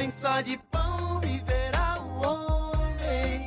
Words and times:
Nem 0.00 0.08
só 0.08 0.40
de 0.40 0.58
pão 0.72 1.20
viverá 1.20 2.00
o 2.00 2.26
homem, 2.26 3.46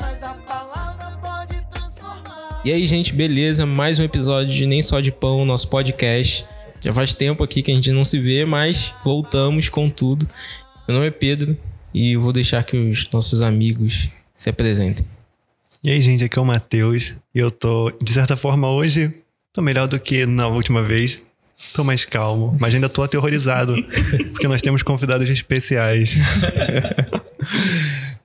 mas 0.00 0.20
a 0.24 0.34
palavra 0.34 1.16
pode 1.22 1.64
transformar. 1.70 2.60
E 2.64 2.72
aí, 2.72 2.84
gente, 2.88 3.14
beleza? 3.14 3.64
Mais 3.64 4.00
um 4.00 4.02
episódio 4.02 4.52
de 4.52 4.66
Nem 4.66 4.82
Só 4.82 4.98
de 4.98 5.12
Pão, 5.12 5.44
nosso 5.44 5.68
podcast. 5.68 6.44
Já 6.80 6.92
faz 6.92 7.14
tempo 7.14 7.44
aqui 7.44 7.62
que 7.62 7.70
a 7.70 7.74
gente 7.76 7.92
não 7.92 8.04
se 8.04 8.18
vê, 8.18 8.44
mas 8.44 8.92
voltamos 9.04 9.68
com 9.68 9.88
tudo. 9.88 10.28
Meu 10.88 10.96
nome 10.96 11.06
é 11.06 11.12
Pedro 11.12 11.56
e 11.94 12.14
eu 12.14 12.20
vou 12.20 12.32
deixar 12.32 12.64
que 12.64 12.76
os 12.76 13.08
nossos 13.12 13.40
amigos 13.40 14.10
se 14.34 14.50
apresentem. 14.50 15.06
E 15.84 15.90
aí, 15.92 16.02
gente, 16.02 16.24
aqui 16.24 16.36
é 16.36 16.42
o 16.42 16.44
Matheus. 16.44 17.14
E 17.32 17.38
eu 17.38 17.48
tô, 17.48 17.92
de 18.02 18.12
certa 18.12 18.36
forma, 18.36 18.68
hoje, 18.68 19.22
tô 19.52 19.62
melhor 19.62 19.86
do 19.86 20.00
que 20.00 20.26
na 20.26 20.48
última 20.48 20.82
vez. 20.82 21.22
Tô 21.74 21.84
mais 21.84 22.04
calmo, 22.04 22.56
mas 22.60 22.74
ainda 22.74 22.88
tô 22.88 23.02
aterrorizado, 23.02 23.74
porque 24.32 24.48
nós 24.48 24.60
temos 24.60 24.82
convidados 24.82 25.28
especiais. 25.30 26.16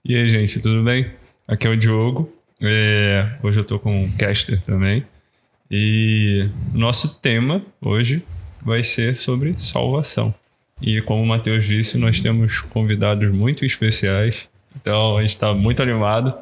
E 0.04 0.16
aí, 0.16 0.27
gente, 0.30 0.60
tudo 0.62 0.84
bem? 0.84 1.12
Aqui 1.46 1.68
é 1.68 1.70
o 1.70 1.76
Diogo. 1.76 2.32
É, 2.62 3.27
hoje 3.44 3.60
eu 3.60 3.63
tô 3.66 3.77
com 3.77 4.05
o 4.05 4.12
Caster 4.13 4.62
também. 4.62 5.05
E 5.70 6.50
nosso 6.73 7.20
tema 7.20 7.62
hoje 7.82 8.23
vai 8.63 8.84
ser 8.84 9.18
sobre 9.18 9.55
salvação. 9.58 10.34
E 10.82 11.02
como 11.02 11.24
o 11.24 11.27
Matheus 11.27 11.66
disse, 11.66 11.98
nós 11.98 12.22
temos 12.22 12.62
convidados 12.62 13.30
muito 13.32 13.66
especiais. 13.66 14.48
Então 14.76 15.18
a 15.18 15.22
gente 15.22 15.32
está 15.32 15.54
muito 15.54 15.84
animado. 15.84 16.34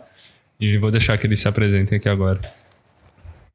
E 0.59 0.77
vou 0.77 0.91
deixar 0.91 1.17
que 1.17 1.25
eles 1.25 1.39
se 1.39 1.47
apresentem 1.47 1.97
aqui 1.97 2.07
agora. 2.07 2.39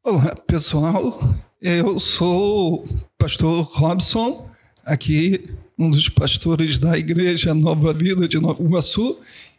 Olá, 0.05 0.35
pessoal. 0.47 1.21
Eu 1.63 1.99
sou 1.99 2.77
o 2.77 2.85
pastor 3.19 3.65
Robson, 3.65 4.49
aqui 4.83 5.43
um 5.79 5.91
dos 5.91 6.09
pastores 6.09 6.79
da 6.79 6.97
Igreja 6.97 7.55
Nova 7.55 7.93
Vida 7.93 8.27
de 8.27 8.41
Nova 8.41 8.63
Iguaçu, 8.63 9.19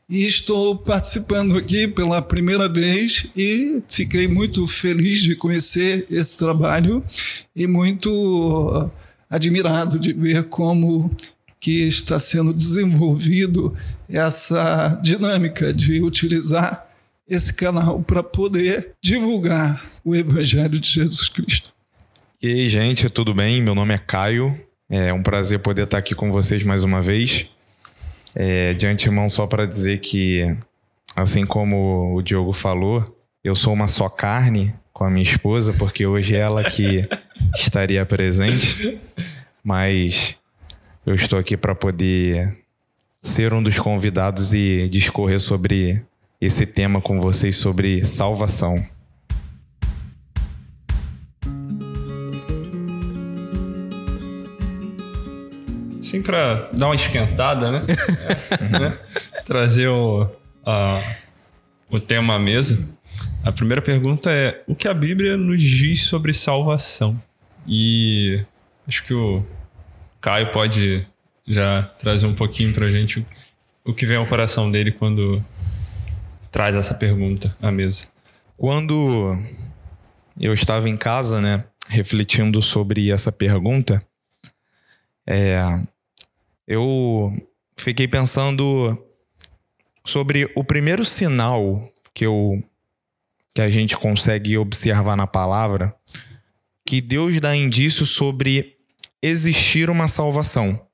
e 0.10 0.26
estou 0.26 0.76
participando 0.76 1.55
aqui 1.55 1.88
pela 1.88 2.20
primeira 2.20 2.68
vez 2.68 3.27
e 3.38 3.84
fiquei 3.88 4.27
muito 4.27 4.66
feliz 4.66 5.21
de 5.21 5.35
conhecer 5.35 6.08
esse 6.10 6.35
trabalho 6.40 7.05
e 7.55 7.68
muito 7.68 8.90
admirado 9.30 9.99
de 9.99 10.12
ver 10.12 10.46
como 10.46 11.15
que 11.60 11.84
está 11.84 12.18
sendo 12.18 12.52
desenvolvido 12.52 13.77
essa 14.10 14.99
dinâmica 15.04 15.71
de 15.71 16.02
utilizar 16.02 16.90
esse 17.30 17.54
canal 17.54 18.02
para 18.02 18.24
poder 18.24 18.93
divulgar 18.99 19.86
o 20.04 20.15
Evangelho 20.15 20.80
de 20.80 20.90
Jesus 20.90 21.30
Cristo. 21.30 21.71
E 22.43 22.47
aí, 22.47 22.67
gente, 22.67 23.07
tudo 23.07 23.35
bem? 23.35 23.61
Meu 23.61 23.75
nome 23.75 23.93
é 23.93 23.99
Caio. 23.99 24.59
É 24.89 25.13
um 25.13 25.21
prazer 25.21 25.59
poder 25.59 25.84
estar 25.84 25.99
aqui 25.99 26.15
com 26.15 26.31
vocês 26.31 26.63
mais 26.63 26.84
uma 26.84 26.99
vez. 26.99 27.47
É, 28.34 28.73
de 28.73 28.87
antemão, 28.87 29.29
só 29.29 29.45
para 29.45 29.67
dizer 29.67 29.99
que, 29.99 30.57
assim 31.15 31.45
como 31.45 32.15
o 32.15 32.21
Diogo 32.23 32.51
falou, 32.51 33.15
eu 33.43 33.53
sou 33.53 33.71
uma 33.73 33.87
só 33.87 34.09
carne 34.09 34.73
com 34.91 35.03
a 35.03 35.09
minha 35.12 35.21
esposa, 35.21 35.71
porque 35.73 36.07
hoje 36.07 36.35
é 36.35 36.39
ela 36.39 36.63
que 36.63 37.07
estaria 37.53 38.03
presente. 38.07 38.99
Mas 39.63 40.35
eu 41.05 41.13
estou 41.13 41.37
aqui 41.37 41.55
para 41.55 41.75
poder 41.75 42.57
ser 43.21 43.53
um 43.53 43.62
dos 43.62 43.77
convidados 43.77 44.51
e 44.51 44.89
discorrer 44.89 45.39
sobre 45.39 46.01
esse 46.41 46.65
tema 46.65 46.99
com 47.01 47.19
vocês 47.19 47.55
sobre 47.55 48.03
salvação. 48.03 48.84
Sim, 56.12 56.21
para 56.21 56.70
dar 56.73 56.87
uma 56.87 56.95
esquentada, 56.95 57.71
né? 57.71 57.81
Né? 58.70 58.99
Trazer 59.45 59.87
o, 59.87 60.29
a, 60.65 61.01
o 61.90 61.98
tema 61.98 62.35
à 62.35 62.40
mesa. 62.40 62.93
A 63.45 63.49
primeira 63.49 63.81
pergunta 63.81 64.29
é: 64.29 64.62
o 64.68 64.75
que 64.75 64.90
a 64.90 64.94
Bíblia 64.94 65.38
nos 65.38 65.62
diz 65.62 66.03
sobre 66.03 66.34
salvação? 66.34 67.18
E 67.66 68.44
acho 68.86 69.06
que 69.06 69.13
o 69.13 69.41
Caio 70.19 70.52
pode 70.52 71.08
já 71.47 71.84
trazer 71.84 72.25
um 72.25 72.36
pouquinho 72.36 72.74
para 72.74 72.88
a 72.88 72.91
gente 72.91 73.25
o 73.86 73.94
que 73.94 74.06
vem 74.06 74.18
ao 74.18 74.28
coração 74.28 74.69
dele 74.69 74.91
quando 74.91 75.41
traz 76.52 76.75
essa 76.75 76.94
pergunta 76.94 77.56
à 77.62 77.72
mesa. 77.72 78.07
Quando 78.57 79.41
eu 80.38 80.53
estava 80.53 80.90
em 80.90 80.97
casa, 80.97 81.40
né, 81.40 81.63
refletindo 81.88 82.62
sobre 82.62 83.09
essa 83.09 83.31
pergunta, 83.31 84.03
é, 85.25 85.57
eu 86.72 87.34
fiquei 87.76 88.08
pensando 88.08 88.98
sobre 90.06 90.50
o 90.56 90.64
primeiro 90.64 91.04
sinal 91.04 91.92
que 92.14 92.26
eu 92.26 92.64
que 93.54 93.62
a 93.62 93.70
gente 93.70 93.98
consegue 93.98 94.58
observar 94.58 95.18
na 95.18 95.28
palavra 95.28 95.94
que 96.86 97.02
Deus 97.02 97.38
dá 97.42 97.54
indício 97.54 98.06
sobre 98.06 98.78
existir 99.22 99.90
uma 99.90 100.08
salvação. 100.08 100.88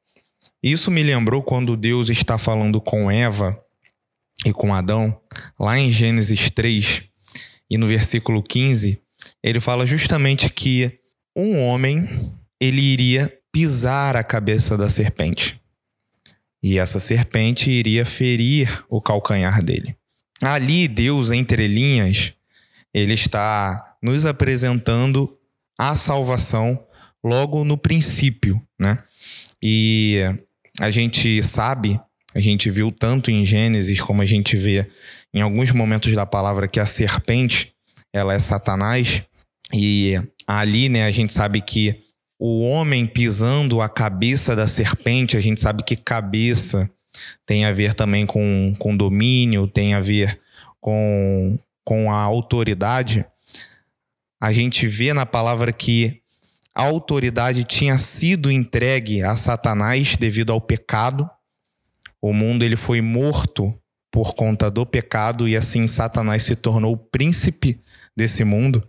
Isso 0.64 0.90
me 0.90 1.04
lembrou 1.04 1.44
quando 1.44 1.78
Deus 1.78 2.10
está 2.10 2.40
falando 2.40 2.82
com 2.82 3.12
Eva 3.12 3.56
e 4.44 4.52
com 4.52 4.74
Adão, 4.74 5.22
lá 5.60 5.78
em 5.78 5.92
Gênesis 5.92 6.50
3 6.50 7.04
e 7.70 7.78
no 7.78 7.86
versículo 7.86 8.42
15, 8.42 9.00
ele 9.44 9.60
fala 9.60 9.86
justamente 9.86 10.50
que 10.50 10.98
um 11.36 11.60
homem 11.60 12.10
ele 12.60 12.82
iria 12.82 13.32
pisar 13.52 14.16
a 14.16 14.24
cabeça 14.24 14.76
da 14.76 14.90
serpente. 14.90 15.62
E 16.62 16.80
essa 16.80 17.00
serpente 17.00 17.70
iria 17.70 18.06
ferir 18.06 18.84
o 18.90 19.02
calcanhar 19.02 19.64
dele. 19.64 19.96
Ali, 20.42 20.88
Deus, 20.88 21.32
entre 21.32 21.68
linhas, 21.68 22.34
ele 22.94 23.14
está 23.14 23.96
nos 24.02 24.26
apresentando 24.26 25.38
a 25.78 25.96
salvação 25.96 26.84
logo 27.24 27.64
no 27.64 27.78
princípio, 27.78 28.62
né? 28.80 28.98
E 29.62 30.22
a 30.80 30.90
gente 30.90 31.42
sabe, 31.42 32.00
a 32.36 32.40
gente 32.40 32.70
viu 32.70 32.92
tanto 32.92 33.32
em 33.32 33.46
Gênesis 33.46 34.00
como 34.00 34.22
a 34.22 34.26
gente 34.26 34.56
vê 34.56 34.88
em 35.34 35.42
alguns 35.42 35.72
momentos 35.72 36.14
da 36.14 36.26
palavra 36.26 36.68
que 36.68 36.80
a 36.80 36.86
serpente, 36.86 37.74
ela 38.14 38.34
é 38.34 38.40
Satanás 38.40 39.24
e 39.74 40.14
ali, 40.48 40.88
né, 40.88 41.06
a 41.06 41.12
gente 41.12 41.34
sabe 41.34 41.62
que 41.62 42.07
o 42.40 42.62
homem 42.62 43.06
pisando 43.06 43.82
a 43.82 43.90
cabeça 43.90 44.56
da 44.56 44.68
serpente, 44.68 45.36
a 45.36 45.40
gente 45.40 45.60
sabe 45.60 45.84
que 45.84 45.96
cabeça 45.96 46.90
tem 47.46 47.66
a 47.66 47.72
ver 47.72 47.94
também 47.94 48.26
com, 48.26 48.76
com 48.78 48.96
domínio, 48.96 49.68
tem 49.68 49.94
a 49.94 50.00
ver 50.00 50.40
com, 50.80 51.58
com 51.84 52.12
a 52.12 52.18
autoridade. 52.18 53.26
A 54.40 54.52
gente 54.52 54.88
vê 54.88 55.14
na 55.14 55.26
palavra 55.26 55.74
que 55.74 56.22
a 56.76 56.84
autoridade 56.84 57.64
tinha 57.64 57.98
sido 57.98 58.52
entregue 58.52 59.24
a 59.24 59.36
Satanás 59.36 60.16
devido 60.16 60.52
ao 60.52 60.62
pecado. 60.62 61.28
O 62.22 62.32
mundo 62.32 62.64
ele 62.64 62.76
foi 62.76 63.02
morto 63.02 63.74
por 64.12 64.36
conta 64.36 64.70
do 64.70 64.86
pecado 64.86 65.48
e 65.48 65.56
assim 65.56 65.88
Satanás 65.88 66.44
se 66.44 66.56
tornou 66.56 66.94
o 66.94 66.98
príncipe 66.98 67.82
desse 68.16 68.44
mundo. 68.44 68.88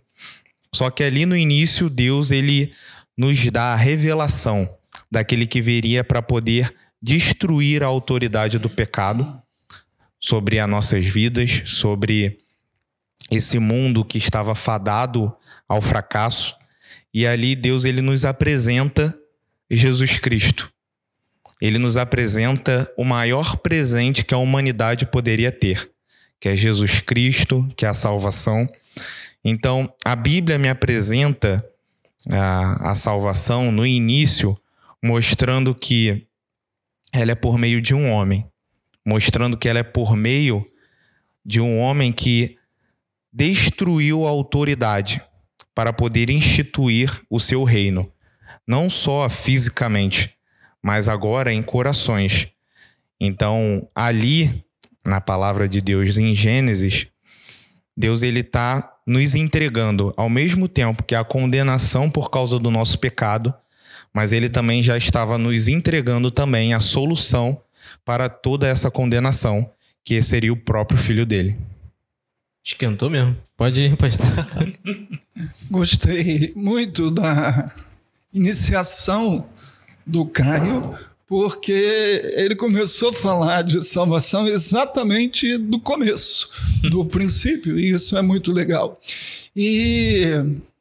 Só 0.75 0.91
que 0.91 1.03
ali 1.03 1.25
no 1.25 1.37
início 1.37 1.89
Deus 1.89 2.31
ele 2.31 2.73
nos 3.19 3.45
dá 3.51 3.73
a 3.73 3.77
revelação 3.77 4.73
daquele 5.11 5.45
que 5.45 5.61
viria 5.61 6.05
para 6.05 6.23
poder 6.23 6.73
destruir 7.03 7.83
a 7.83 7.87
autoridade 7.87 8.61
do 8.61 8.71
pecado 8.71 9.27
sobre 10.21 10.61
as 10.61 10.69
nossas 10.69 11.05
vidas, 11.05 11.63
sobre 11.67 12.39
esse 13.29 13.59
mundo 13.59 14.05
que 14.05 14.19
estava 14.19 14.55
fadado 14.55 15.35
ao 15.69 15.81
fracasso. 15.81 16.57
E 17.13 17.27
ali 17.27 17.57
Deus 17.57 17.85
ele 17.85 18.01
nos 18.01 18.25
apresenta 18.25 19.13
Jesus 19.69 20.21
Cristo. 20.21 20.73
Ele 21.61 21.79
nos 21.79 21.97
apresenta 21.97 22.89
o 22.97 23.05
maior 23.05 23.57
presente 23.57 24.25
que 24.25 24.33
a 24.33 24.39
humanidade 24.39 25.07
poderia 25.07 25.51
ter, 25.51 25.91
que 26.39 26.49
é 26.49 26.55
Jesus 26.55 27.01
Cristo, 27.01 27.69
que 27.77 27.85
é 27.85 27.89
a 27.89 27.95
salvação. 27.95 28.65
Então, 29.45 29.93
a 30.05 30.15
Bíblia 30.15 30.57
me 30.57 30.69
apresenta 30.69 31.65
a, 32.29 32.91
a 32.91 32.95
salvação 32.95 33.73
no 33.73 33.87
início, 33.87 34.57
mostrando 35.03 35.75
que 35.75 36.27
ela 37.13 37.33
é 37.33 37.35
por 37.35 37.59
meio 37.59 37.81
de 37.81 37.95
um 37.95 38.11
homem, 38.11 38.47
mostrando 39.07 39.57
que 39.57 39.69
ela 39.69 39.79
é 39.79 39.83
por 39.83 40.17
meio 40.17 40.65
de 41.45 41.61
um 41.61 41.79
homem 41.79 42.13
que 42.13 42.59
destruiu 43.33 44.27
a 44.27 44.31
autoridade 44.31 45.23
para 45.75 45.93
poder 45.93 46.29
instituir 46.29 47.23
o 47.31 47.39
seu 47.39 47.65
reino, 47.65 48.13
não 48.67 48.91
só 48.91 49.29
fisicamente, 49.29 50.35
mas 50.83 51.09
agora 51.09 51.53
em 51.53 51.63
corações. 51.63 52.49
Então, 53.21 53.89
ali 53.95 54.65
na 55.07 55.21
palavra 55.21 55.69
de 55.69 55.81
Deus 55.81 56.19
em 56.19 56.35
Gênesis, 56.35 57.07
Deus 57.97 58.23
ele 58.23 58.41
está 58.41 58.98
nos 59.09 59.35
entregando 59.35 60.13
ao 60.19 60.29
mesmo 60.29 60.69
tempo 60.69 61.03
que 61.03 61.15
a 61.15 61.25
condenação 61.25 62.11
por 62.11 62.31
causa 62.31 62.59
do 62.59 62.71
nosso 62.71 62.99
pecado, 62.99 63.55
mas 64.13 64.35
ele 64.35 64.51
também 64.51 64.83
já 64.83 64.99
estava 64.99 65.39
nos 65.39 65.67
entregando 65.67 66.31
também 66.31 66.75
a 66.75 66.81
solução 66.81 67.59
para 68.05 68.29
toda 68.29 68.69
essa 68.69 68.91
condenação, 68.91 69.71
que 70.05 70.21
seria 70.21 70.53
o 70.53 70.57
próprio 70.57 70.99
filho 70.99 71.25
dele. 71.25 71.57
Esquentou 72.63 73.09
mesmo. 73.09 73.35
Pode 73.57 73.81
ir, 73.81 73.97
pastor. 73.97 74.29
Gostei 75.71 76.53
muito 76.55 77.11
da 77.11 77.75
iniciação 78.33 79.49
do 80.07 80.27
Caio, 80.27 80.95
porque 81.29 82.23
ele 82.35 82.57
começou 82.57 83.11
a 83.11 83.13
falar 83.13 83.63
de 83.63 83.85
salvação 83.85 84.49
exatamente 84.49 85.59
do 85.59 85.79
começo, 85.79 86.49
do 86.91 87.05
princípio, 87.05 87.79
e 87.79 87.91
isso 87.91 88.17
é 88.17 88.23
muito 88.23 88.51
legal. 88.51 88.99
E 89.55 90.25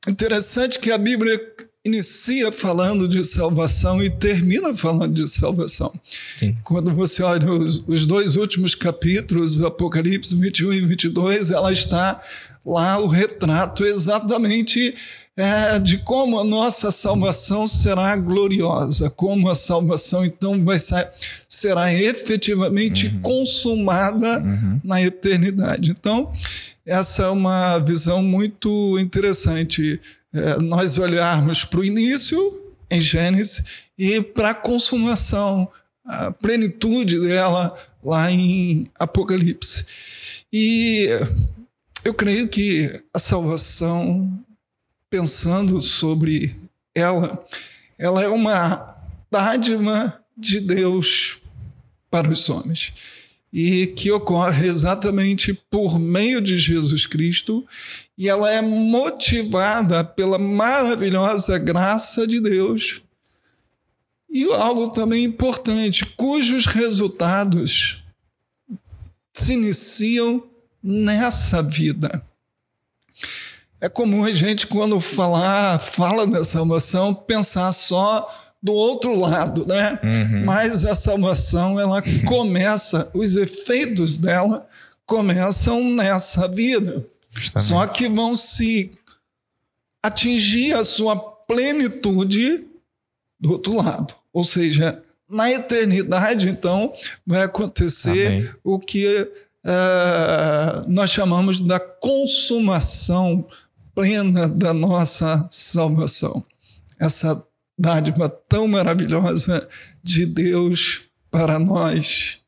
interessante 0.08 0.80
que 0.80 0.90
a 0.90 0.98
Bíblia 0.98 1.38
inicia 1.84 2.52
falando 2.52 3.08
de 3.08 3.24
salvação 3.24 4.02
e 4.02 4.10
termina 4.10 4.74
falando 4.74 5.14
de 5.14 5.30
salvação. 5.30 5.94
Sim. 6.38 6.56
Quando 6.64 6.94
você 6.94 7.24
olha 7.24 7.50
os, 7.50 7.84
os 7.86 8.06
dois 8.06 8.36
últimos 8.36 8.74
capítulos, 8.74 9.64
Apocalipse 9.64 10.36
21 10.36 10.74
e 10.74 10.82
22, 10.82 11.50
ela 11.50 11.72
está 11.72 12.22
lá 12.66 13.00
o 13.00 13.08
retrato 13.08 13.86
exatamente 13.86 14.96
é, 15.38 15.78
de 15.78 16.00
como 16.00 16.40
a 16.40 16.44
nossa 16.44 16.90
salvação 16.90 17.68
será 17.68 18.16
gloriosa, 18.16 19.08
como 19.12 19.50
a 19.50 19.56
salvação 19.56 20.26
então 20.26 20.66
vai 20.66 20.80
ser, 20.80 21.08
será 21.48 21.94
efetivamente 21.94 23.12
consumada 23.22 24.44
na 24.84 25.00
eternidade. 25.00 25.92
Então, 25.92 26.32
essa 26.84 27.24
é 27.24 27.30
uma 27.30 27.78
visão 27.78 28.24
muito 28.24 28.98
interessante. 28.98 30.02
É, 30.34 30.60
nós 30.60 30.98
olharmos 30.98 31.64
para 31.64 31.82
o 31.82 31.86
início, 31.86 32.60
em 32.90 33.00
Gênesis, 33.00 33.86
e 33.96 34.22
para 34.22 34.50
a 34.50 34.56
consumação, 34.56 35.70
a 36.04 36.32
plenitude 36.32 37.20
dela 37.20 37.76
lá 38.04 38.32
em 38.32 38.90
Apocalipse. 38.98 39.86
E 40.52 41.10
eu 42.04 42.14
creio 42.14 42.48
que 42.48 42.90
a 43.14 43.20
salvação, 43.20 44.40
pensando 45.10 45.82
sobre 45.82 46.56
ela, 46.94 47.46
ela 47.98 48.24
é 48.24 48.28
uma 48.28 48.96
dádiva 49.32 50.22
de 50.38 50.60
Deus 50.60 51.38
para 52.10 52.32
os 52.32 52.50
homens 52.50 52.94
e 53.52 53.88
que 53.88 54.12
ocorre 54.12 54.68
exatamente 54.68 55.54
por 55.54 55.98
meio 55.98 56.42
de 56.42 56.58
Jesus 56.58 57.06
Cristo 57.06 57.66
e 58.18 58.28
ela 58.28 58.52
é 58.52 58.62
motivada 58.62 60.04
pela 60.04 60.38
maravilhosa 60.38 61.58
graça 61.58 62.28
de 62.28 62.40
Deus. 62.40 63.02
E 64.30 64.44
algo 64.44 64.90
também 64.90 65.24
importante, 65.24 66.06
cujos 66.18 66.66
resultados 66.66 68.04
se 69.34 69.54
iniciam 69.54 70.44
nessa 70.84 71.62
vida. 71.62 72.27
É 73.80 73.88
comum 73.88 74.24
a 74.26 74.32
gente, 74.32 74.66
quando 74.66 75.00
falar, 75.00 75.80
fala 75.80 76.26
da 76.26 76.44
salvação, 76.44 77.14
pensar 77.14 77.72
só 77.72 78.28
do 78.62 78.74
outro 78.74 79.14
lado, 79.18 79.68
né? 79.68 80.00
Mas 80.44 80.84
a 80.84 80.96
salvação, 80.96 81.80
ela 81.80 82.02
começa, 82.26 83.10
os 83.14 83.36
efeitos 83.36 84.18
dela 84.18 84.68
começam 85.06 85.84
nessa 85.92 86.48
vida. 86.48 87.08
Justamente. 87.30 87.68
Só 87.70 87.86
que 87.86 88.10
vão 88.10 88.36
se 88.36 88.92
atingir 90.02 90.74
a 90.74 90.84
sua 90.84 91.16
plenitude 91.16 92.68
do 93.40 93.52
outro 93.52 93.76
lado. 93.76 94.16
Ou 94.34 94.44
seja, 94.44 95.04
na 95.30 95.52
eternidade, 95.52 96.50
então, 96.50 96.92
vai 97.26 97.44
acontecer 97.44 98.28
Amém. 98.28 98.50
o 98.64 98.80
que 98.80 99.30
eh, 99.66 100.82
nós 100.88 101.10
chamamos 101.10 101.60
da 101.60 101.80
consumação 101.80 103.48
plena 103.98 104.48
da 104.48 104.76
nossa 104.76 105.48
salvação. 105.50 106.46
Essa 107.00 107.44
dádiva 107.76 108.30
tão 108.30 108.68
maravilhosa 108.68 109.68
de 110.04 110.24
Deus 110.24 111.02
para 111.32 111.58
nós 111.58 112.40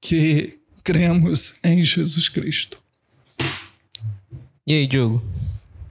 que 0.00 0.58
cremos 0.82 1.60
em 1.62 1.84
Jesus 1.84 2.28
Cristo. 2.28 2.76
E 4.66 4.74
aí, 4.74 4.86
Diogo? 4.88 5.22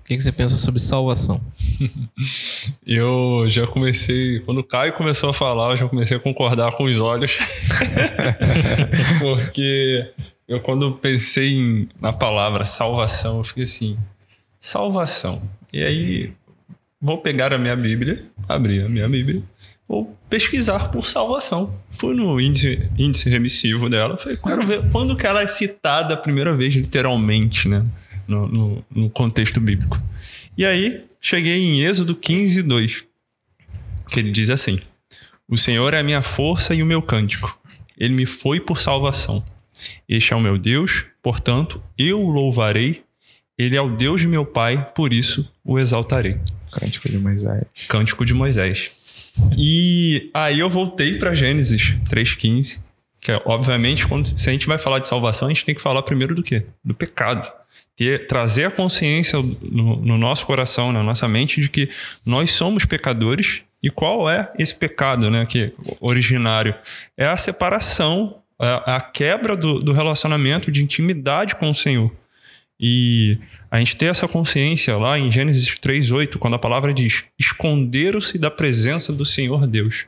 O 0.01 0.03
que, 0.03 0.19
você 0.19 0.33
pensa 0.33 0.57
sobre 0.57 0.81
salvação? 0.81 1.39
Eu 2.85 3.45
já 3.47 3.65
comecei, 3.67 4.41
quando 4.41 4.57
o 4.57 4.63
Caio 4.63 4.93
começou 4.97 5.29
a 5.29 5.33
falar, 5.33 5.71
eu 5.71 5.77
já 5.77 5.87
comecei 5.87 6.17
a 6.17 6.19
concordar 6.19 6.73
com 6.75 6.85
os 6.85 6.99
olhos. 6.99 7.37
Porque 9.19 10.11
eu, 10.47 10.61
quando 10.61 10.93
pensei 10.93 11.53
em- 11.53 11.87
na 12.01 12.11
palavra 12.13 12.65
salvação, 12.65 13.37
eu 13.37 13.43
fiquei 13.43 13.65
assim: 13.65 13.97
salvação. 14.59 15.41
E 15.71 15.83
aí, 15.83 16.33
vou 17.01 17.19
pegar 17.19 17.53
a 17.53 17.57
minha 17.57 17.75
Bíblia, 17.75 18.27
abrir 18.47 18.85
a 18.85 18.89
minha 18.89 19.07
Bíblia, 19.07 19.41
vou 19.87 20.17
pesquisar 20.29 20.89
por 20.91 21.05
salvação. 21.05 21.73
Fui 21.91 22.15
no 22.15 22.39
índice, 22.39 22.89
índice 22.97 23.29
remissivo 23.29 23.89
dela, 23.89 24.17
falei: 24.17 24.37
quero 24.37 24.65
ver 24.65 24.89
quando 24.91 25.15
que 25.15 25.25
ela 25.25 25.41
é 25.41 25.47
citada 25.47 26.13
a 26.13 26.17
primeira 26.17 26.55
vez, 26.55 26.73
literalmente, 26.73 27.67
né? 27.67 27.85
No, 28.27 28.47
no, 28.47 28.85
no 28.93 29.09
contexto 29.09 29.61
bíblico. 29.61 29.97
E 30.57 30.65
aí, 30.65 31.05
cheguei 31.21 31.57
em 31.57 31.81
Êxodo 31.83 32.13
15, 32.13 32.61
2, 32.63 33.05
que 34.09 34.19
ele 34.19 34.31
diz 34.31 34.49
assim: 34.49 34.79
O 35.47 35.57
Senhor 35.57 35.93
é 35.93 35.99
a 35.99 36.03
minha 36.03 36.21
força 36.21 36.75
e 36.75 36.83
o 36.83 36.85
meu 36.85 37.01
cântico. 37.01 37.57
Ele 37.97 38.13
me 38.13 38.25
foi 38.25 38.59
por 38.59 38.79
salvação. 38.79 39.43
Este 40.07 40.33
é 40.33 40.35
o 40.35 40.41
meu 40.41 40.57
Deus, 40.57 41.05
portanto, 41.21 41.81
eu 41.97 42.21
o 42.21 42.29
louvarei. 42.29 43.03
Ele 43.57 43.75
é 43.75 43.81
o 43.81 43.89
Deus 43.89 44.21
de 44.21 44.27
meu 44.27 44.45
Pai, 44.45 44.91
por 44.93 45.11
isso 45.11 45.51
o 45.65 45.79
exaltarei. 45.79 46.37
Cântico 46.71 47.09
de 47.09 47.17
Moisés. 47.17 47.63
Cântico 47.87 48.25
de 48.25 48.33
Moisés. 48.33 48.91
E 49.57 50.29
aí 50.33 50.59
eu 50.59 50.69
voltei 50.69 51.17
para 51.17 51.33
Gênesis 51.33 51.95
3,15, 52.09 52.79
que 53.19 53.31
é, 53.31 53.41
obviamente, 53.45 54.07
quando, 54.07 54.27
se 54.27 54.49
a 54.49 54.53
gente 54.53 54.67
vai 54.67 54.77
falar 54.77 54.99
de 54.99 55.07
salvação, 55.07 55.47
a 55.47 55.53
gente 55.53 55.65
tem 55.65 55.73
que 55.73 55.81
falar 55.81 56.03
primeiro 56.03 56.35
do 56.35 56.43
quê? 56.43 56.65
Do 56.83 56.93
pecado. 56.93 57.51
Ter, 57.95 58.27
trazer 58.27 58.65
a 58.65 58.71
consciência 58.71 59.39
no, 59.61 59.95
no 59.95 60.17
nosso 60.17 60.45
coração, 60.45 60.91
na 60.91 61.01
nossa 61.01 61.27
mente, 61.27 61.59
de 61.59 61.67
que 61.67 61.89
nós 62.25 62.51
somos 62.51 62.85
pecadores. 62.85 63.61
E 63.81 63.91
qual 63.91 64.29
é 64.29 64.51
esse 64.57 64.73
pecado, 64.73 65.29
né? 65.29 65.45
Que 65.45 65.71
originário 65.99 66.73
é 67.15 67.25
a 67.25 67.37
separação, 67.37 68.39
a, 68.59 68.97
a 68.97 69.01
quebra 69.01 69.55
do, 69.55 69.79
do 69.79 69.93
relacionamento 69.93 70.71
de 70.71 70.83
intimidade 70.83 71.55
com 71.55 71.69
o 71.69 71.75
Senhor. 71.75 72.11
E 72.79 73.39
a 73.71 73.79
gente 73.79 73.95
ter 73.95 74.05
essa 74.05 74.27
consciência 74.27 74.95
lá 74.97 75.17
em 75.17 75.31
Gênesis 75.31 75.75
3:8, 75.79 76.37
quando 76.37 76.55
a 76.55 76.59
palavra 76.59 76.93
diz: 76.93 77.25
"Esconderam-se 77.39 78.37
da 78.37 78.51
presença 78.51 79.11
do 79.11 79.25
Senhor 79.25 79.65
Deus". 79.65 80.05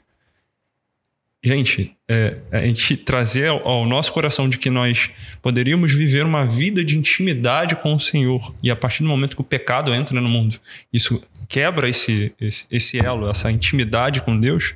Gente, 1.41 1.95
é, 2.07 2.37
a 2.51 2.65
gente 2.65 2.97
trazer 2.97 3.47
ao, 3.47 3.65
ao 3.65 3.85
nosso 3.85 4.11
coração 4.11 4.45
de 4.47 4.57
que 4.57 4.69
nós 4.69 5.09
poderíamos 5.41 5.93
viver 5.93 6.25
uma 6.25 6.45
vida 6.45 6.83
de 6.83 6.97
intimidade 6.97 7.77
com 7.77 7.95
o 7.95 7.99
Senhor 7.99 8.53
e 8.61 8.69
a 8.69 8.75
partir 8.75 9.03
do 9.03 9.09
momento 9.09 9.37
que 9.37 9.41
o 9.41 9.45
pecado 9.45 9.93
entra 9.93 10.19
no 10.19 10.27
mundo, 10.27 10.59
isso 10.91 11.23
quebra 11.47 11.87
esse, 11.87 12.33
esse, 12.41 12.67
esse 12.69 12.99
elo, 12.99 13.29
essa 13.29 13.49
intimidade 13.49 14.21
com 14.21 14.37
Deus. 14.37 14.75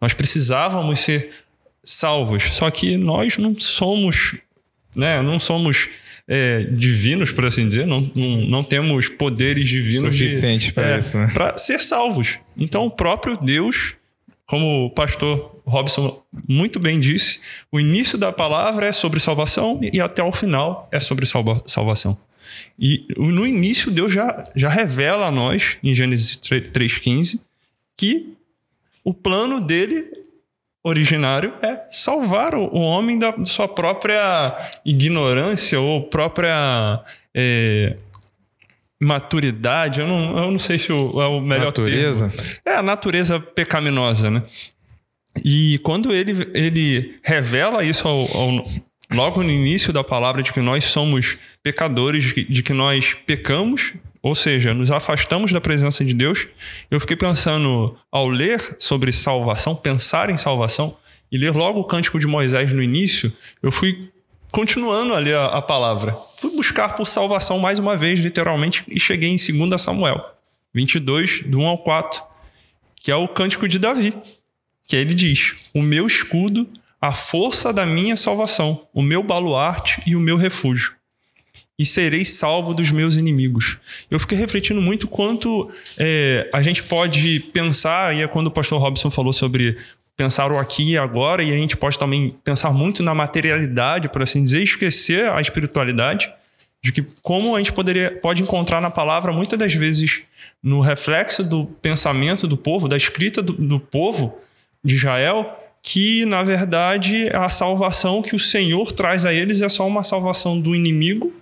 Nós 0.00 0.14
precisávamos 0.14 1.00
ser 1.00 1.30
salvos, 1.84 2.54
só 2.54 2.70
que 2.70 2.96
nós 2.96 3.36
não 3.36 3.58
somos, 3.60 4.36
né? 4.96 5.20
Não 5.20 5.38
somos 5.38 5.90
é, 6.28 6.62
divinos, 6.64 7.32
por 7.32 7.46
assim 7.46 7.66
dizer, 7.66 7.86
não, 7.86 8.10
não, 8.14 8.36
não 8.42 8.62
temos 8.64 9.08
poderes 9.08 9.66
divinos 9.66 10.14
de- 10.14 10.28
Suficiente 10.28 10.72
pra 10.74 10.90
é, 10.94 10.98
isso, 10.98 11.16
né? 11.18 11.30
para 11.32 11.56
ser 11.56 11.80
salvos. 11.80 12.38
Então, 12.56 12.84
o 12.84 12.90
próprio 12.90 13.36
Deus, 13.38 13.94
como 14.46 14.84
o 14.84 14.90
pastor 14.90 15.56
Robson 15.64 16.22
muito 16.46 16.78
bem 16.78 17.00
disse, 17.00 17.40
o 17.72 17.80
início 17.80 18.16
da 18.18 18.30
palavra 18.30 18.86
é 18.88 18.92
sobre 18.92 19.18
salvação 19.20 19.80
e 19.92 20.00
até 20.00 20.22
o 20.22 20.30
final 20.32 20.86
é 20.92 21.00
sobre 21.00 21.24
salva- 21.26 21.62
salvação. 21.66 22.18
E 22.78 23.06
no 23.16 23.46
início, 23.46 23.90
Deus 23.90 24.12
já, 24.12 24.50
já 24.54 24.68
revela 24.68 25.26
a 25.28 25.32
nós, 25.32 25.76
em 25.82 25.94
Gênesis 25.94 26.36
3,15, 26.38 27.40
que 27.96 28.34
o 29.04 29.12
plano 29.14 29.60
dele 29.60 30.06
originário 30.88 31.52
é 31.62 31.78
salvar 31.90 32.54
o, 32.54 32.74
homem 32.80 33.18
da 33.18 33.34
sua 33.44 33.68
própria 33.68 34.56
ignorância 34.84 35.80
ou 35.80 36.02
própria 36.08 37.02
é, 37.34 37.96
maturidade. 39.00 40.00
Eu 40.00 40.06
não, 40.08 40.38
eu 40.44 40.50
não 40.50 40.58
sei 40.58 40.78
se 40.78 40.92
o, 40.92 41.20
é 41.22 41.26
o 41.26 41.40
melhor 41.40 41.66
Natureza. 41.66 42.28
termo. 42.30 42.52
É 42.66 42.74
a 42.76 42.82
natureza 42.82 43.38
pecaminosa, 43.40 44.30
né? 44.30 44.42
E 45.44 45.78
quando 45.84 46.12
ele, 46.12 46.32
ele 46.54 47.18
revela 47.22 47.84
isso 47.84 48.08
ao- 48.08 48.26
ao- 48.36 48.64
logo 49.12 49.42
no 49.42 49.50
início 49.50 49.92
da 49.92 50.02
palavra 50.02 50.42
de 50.42 50.52
que 50.52 50.60
nós 50.60 50.84
somos 50.84 51.38
pecadores, 51.62 52.24
de 52.48 52.62
que 52.62 52.72
nós 52.72 53.14
pecamos, 53.26 53.94
ou 54.22 54.34
seja, 54.34 54.74
nos 54.74 54.90
afastamos 54.90 55.52
da 55.52 55.60
presença 55.60 56.04
de 56.04 56.12
Deus, 56.12 56.46
eu 56.90 57.00
fiquei 57.00 57.16
pensando, 57.16 57.96
ao 58.10 58.28
ler 58.28 58.76
sobre 58.78 59.12
salvação, 59.12 59.74
pensar 59.74 60.30
em 60.30 60.36
salvação, 60.36 60.96
e 61.30 61.36
ler 61.36 61.52
logo 61.52 61.80
o 61.80 61.84
Cântico 61.84 62.18
de 62.18 62.26
Moisés 62.26 62.72
no 62.72 62.82
início, 62.82 63.32
eu 63.62 63.70
fui 63.70 64.10
continuando 64.50 65.12
a 65.12 65.18
ler 65.18 65.36
a, 65.36 65.46
a 65.46 65.62
palavra. 65.62 66.16
Fui 66.38 66.50
buscar 66.50 66.96
por 66.96 67.06
salvação 67.06 67.58
mais 67.58 67.78
uma 67.78 67.96
vez, 67.96 68.18
literalmente, 68.18 68.82
e 68.88 68.98
cheguei 68.98 69.28
em 69.28 69.36
2 69.36 69.80
Samuel 69.80 70.24
22, 70.72 71.42
do 71.42 71.60
1 71.60 71.66
ao 71.66 71.78
4, 71.78 72.22
que 72.96 73.10
é 73.10 73.16
o 73.16 73.28
Cântico 73.28 73.68
de 73.68 73.78
Davi, 73.78 74.14
que 74.86 74.96
ele 74.96 75.14
diz: 75.14 75.70
O 75.74 75.82
meu 75.82 76.06
escudo, 76.06 76.68
a 77.00 77.12
força 77.12 77.72
da 77.72 77.84
minha 77.84 78.16
salvação, 78.16 78.86
o 78.92 79.02
meu 79.02 79.22
baluarte 79.22 80.02
e 80.06 80.16
o 80.16 80.20
meu 80.20 80.36
refúgio 80.36 80.97
e 81.78 81.86
serei 81.86 82.24
salvo 82.24 82.74
dos 82.74 82.90
meus 82.90 83.14
inimigos. 83.14 83.78
Eu 84.10 84.18
fiquei 84.18 84.36
refletindo 84.36 84.80
muito 84.80 85.06
quanto 85.06 85.70
é, 85.96 86.50
a 86.52 86.60
gente 86.60 86.82
pode 86.82 87.38
pensar, 87.52 88.16
e 88.16 88.22
é 88.22 88.26
quando 88.26 88.48
o 88.48 88.50
pastor 88.50 88.80
Robson 88.80 89.10
falou 89.10 89.32
sobre 89.32 89.76
pensar 90.16 90.50
o 90.50 90.58
aqui 90.58 90.90
e 90.90 90.98
agora, 90.98 91.44
e 91.44 91.52
a 91.52 91.56
gente 91.56 91.76
pode 91.76 91.96
também 91.96 92.34
pensar 92.42 92.72
muito 92.72 93.00
na 93.04 93.14
materialidade, 93.14 94.08
por 94.08 94.20
assim 94.20 94.42
dizer, 94.42 94.60
esquecer 94.60 95.30
a 95.30 95.40
espiritualidade, 95.40 96.28
de 96.82 96.90
que 96.90 97.06
como 97.22 97.54
a 97.54 97.58
gente 97.58 97.72
poderia, 97.72 98.10
pode 98.10 98.42
encontrar 98.42 98.80
na 98.80 98.90
palavra 98.90 99.32
muitas 99.32 99.56
das 99.56 99.72
vezes 99.72 100.22
no 100.60 100.80
reflexo 100.80 101.44
do 101.44 101.66
pensamento 101.66 102.48
do 102.48 102.56
povo, 102.56 102.88
da 102.88 102.96
escrita 102.96 103.40
do, 103.40 103.52
do 103.52 103.78
povo 103.78 104.36
de 104.82 104.96
Israel, 104.96 105.56
que 105.80 106.24
na 106.24 106.42
verdade 106.42 107.28
a 107.28 107.48
salvação 107.48 108.20
que 108.20 108.34
o 108.34 108.40
Senhor 108.40 108.90
traz 108.90 109.24
a 109.24 109.32
eles 109.32 109.62
é 109.62 109.68
só 109.68 109.86
uma 109.86 110.02
salvação 110.02 110.60
do 110.60 110.74
inimigo 110.74 111.32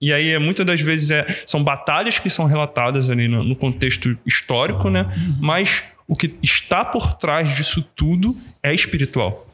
e 0.00 0.12
aí, 0.12 0.38
muitas 0.38 0.66
das 0.66 0.80
vezes, 0.80 1.10
é, 1.10 1.24
são 1.46 1.62
batalhas 1.64 2.18
que 2.18 2.28
são 2.28 2.44
relatadas 2.44 3.08
ali 3.08 3.28
no, 3.28 3.42
no 3.42 3.56
contexto 3.56 4.16
histórico, 4.26 4.90
né? 4.90 5.06
Mas 5.40 5.82
o 6.06 6.14
que 6.14 6.34
está 6.42 6.84
por 6.84 7.14
trás 7.14 7.56
disso 7.56 7.82
tudo 7.94 8.36
é 8.62 8.74
espiritual. 8.74 9.46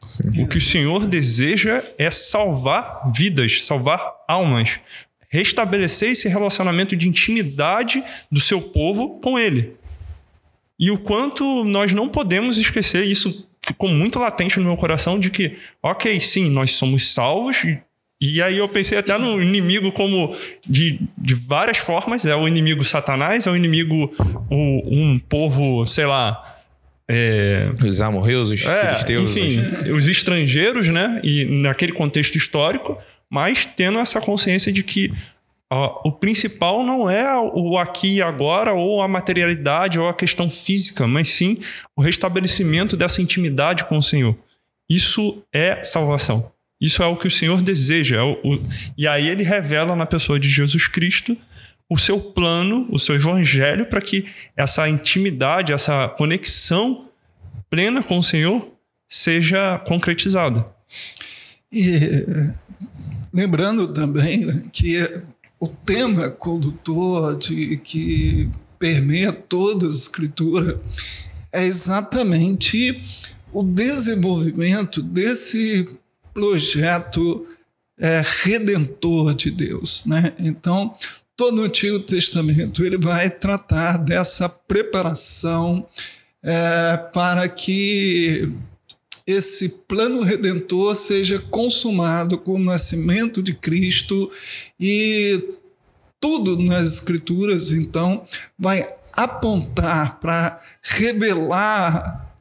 Sim. 0.00 0.42
O 0.42 0.48
que 0.48 0.56
o 0.56 0.60
Senhor 0.60 1.06
deseja 1.06 1.82
é 1.98 2.10
salvar 2.10 3.10
vidas, 3.12 3.64
salvar 3.64 4.00
almas, 4.26 4.80
restabelecer 5.28 6.10
esse 6.10 6.28
relacionamento 6.28 6.96
de 6.96 7.08
intimidade 7.08 8.02
do 8.30 8.40
seu 8.40 8.62
povo 8.62 9.20
com 9.20 9.38
Ele. 9.38 9.76
E 10.78 10.90
o 10.90 10.98
quanto 10.98 11.64
nós 11.64 11.92
não 11.92 12.08
podemos 12.08 12.56
esquecer, 12.56 13.04
isso 13.04 13.46
ficou 13.62 13.90
muito 13.90 14.18
latente 14.18 14.58
no 14.58 14.64
meu 14.64 14.76
coração, 14.76 15.20
de 15.20 15.30
que, 15.30 15.58
ok, 15.82 16.18
sim, 16.20 16.48
nós 16.50 16.72
somos 16.72 17.12
salvos, 17.12 17.58
e 18.20 18.42
aí 18.42 18.58
eu 18.58 18.68
pensei 18.68 18.98
até 18.98 19.16
no 19.16 19.42
inimigo 19.42 19.90
como 19.92 20.36
de, 20.68 21.00
de 21.16 21.34
várias 21.34 21.78
formas. 21.78 22.26
É 22.26 22.36
o 22.36 22.46
inimigo 22.46 22.84
satanás, 22.84 23.46
é 23.46 23.50
o 23.50 23.56
inimigo 23.56 24.12
o, 24.50 24.82
um 24.86 25.18
povo, 25.18 25.86
sei 25.86 26.06
lá... 26.06 26.56
É, 27.12 27.72
os 27.84 28.00
amorreus, 28.00 28.50
os 28.50 28.64
é, 28.64 28.86
filisteus. 28.86 29.30
Enfim, 29.30 29.58
os... 29.90 30.04
os 30.04 30.08
estrangeiros, 30.08 30.86
né? 30.86 31.20
E 31.24 31.44
naquele 31.60 31.90
contexto 31.90 32.36
histórico, 32.36 32.96
mas 33.28 33.66
tendo 33.66 33.98
essa 33.98 34.20
consciência 34.20 34.72
de 34.72 34.84
que 34.84 35.12
ó, 35.68 36.02
o 36.04 36.12
principal 36.12 36.84
não 36.84 37.10
é 37.10 37.26
o 37.36 37.76
aqui 37.78 38.18
e 38.18 38.22
agora, 38.22 38.72
ou 38.74 39.02
a 39.02 39.08
materialidade, 39.08 39.98
ou 39.98 40.08
a 40.08 40.14
questão 40.14 40.48
física, 40.48 41.04
mas 41.06 41.30
sim 41.30 41.58
o 41.96 42.00
restabelecimento 42.00 42.96
dessa 42.96 43.20
intimidade 43.20 43.86
com 43.86 43.98
o 43.98 44.02
Senhor. 44.02 44.36
Isso 44.88 45.42
é 45.52 45.82
salvação. 45.82 46.52
Isso 46.80 47.02
é 47.02 47.06
o 47.06 47.16
que 47.16 47.26
o 47.26 47.30
Senhor 47.30 47.60
deseja. 47.60 48.16
É 48.16 48.22
o, 48.22 48.32
o, 48.42 48.62
e 48.96 49.06
aí 49.06 49.28
ele 49.28 49.42
revela 49.42 49.94
na 49.94 50.06
pessoa 50.06 50.40
de 50.40 50.48
Jesus 50.48 50.86
Cristo 50.86 51.36
o 51.88 51.98
seu 51.98 52.20
plano, 52.20 52.86
o 52.90 52.98
seu 52.98 53.16
evangelho, 53.16 53.84
para 53.86 54.00
que 54.00 54.26
essa 54.56 54.88
intimidade, 54.88 55.72
essa 55.72 56.08
conexão 56.08 57.06
plena 57.68 58.02
com 58.02 58.18
o 58.18 58.22
Senhor 58.22 58.68
seja 59.08 59.78
concretizada. 59.86 60.64
E 61.72 61.98
lembrando 63.32 63.92
também 63.92 64.62
que 64.72 64.96
o 65.58 65.68
tema 65.68 66.30
condutor 66.30 67.36
de 67.36 67.76
que 67.78 68.48
permeia 68.78 69.32
toda 69.32 69.86
a 69.86 69.90
escritura 69.90 70.80
é 71.52 71.64
exatamente 71.64 73.02
o 73.52 73.62
desenvolvimento 73.62 75.02
desse 75.02 75.88
projeto 76.32 77.46
é, 77.98 78.22
redentor 78.42 79.34
de 79.34 79.50
Deus. 79.50 80.04
Né? 80.06 80.32
Então, 80.38 80.94
todo 81.36 81.60
o 81.60 81.64
Antigo 81.64 82.00
Testamento 82.00 82.84
ele 82.84 82.98
vai 82.98 83.30
tratar 83.30 83.98
dessa 83.98 84.48
preparação 84.48 85.86
é, 86.42 86.96
para 87.12 87.48
que 87.48 88.50
esse 89.26 89.68
plano 89.86 90.22
redentor 90.22 90.94
seja 90.94 91.38
consumado 91.38 92.38
com 92.38 92.54
o 92.54 92.58
nascimento 92.64 93.42
de 93.42 93.54
Cristo 93.54 94.30
e 94.78 95.56
tudo 96.20 96.58
nas 96.58 96.94
Escrituras, 96.94 97.70
então, 97.70 98.24
vai 98.58 98.86
apontar 99.12 100.20
para 100.20 100.60
revelar 100.82 102.34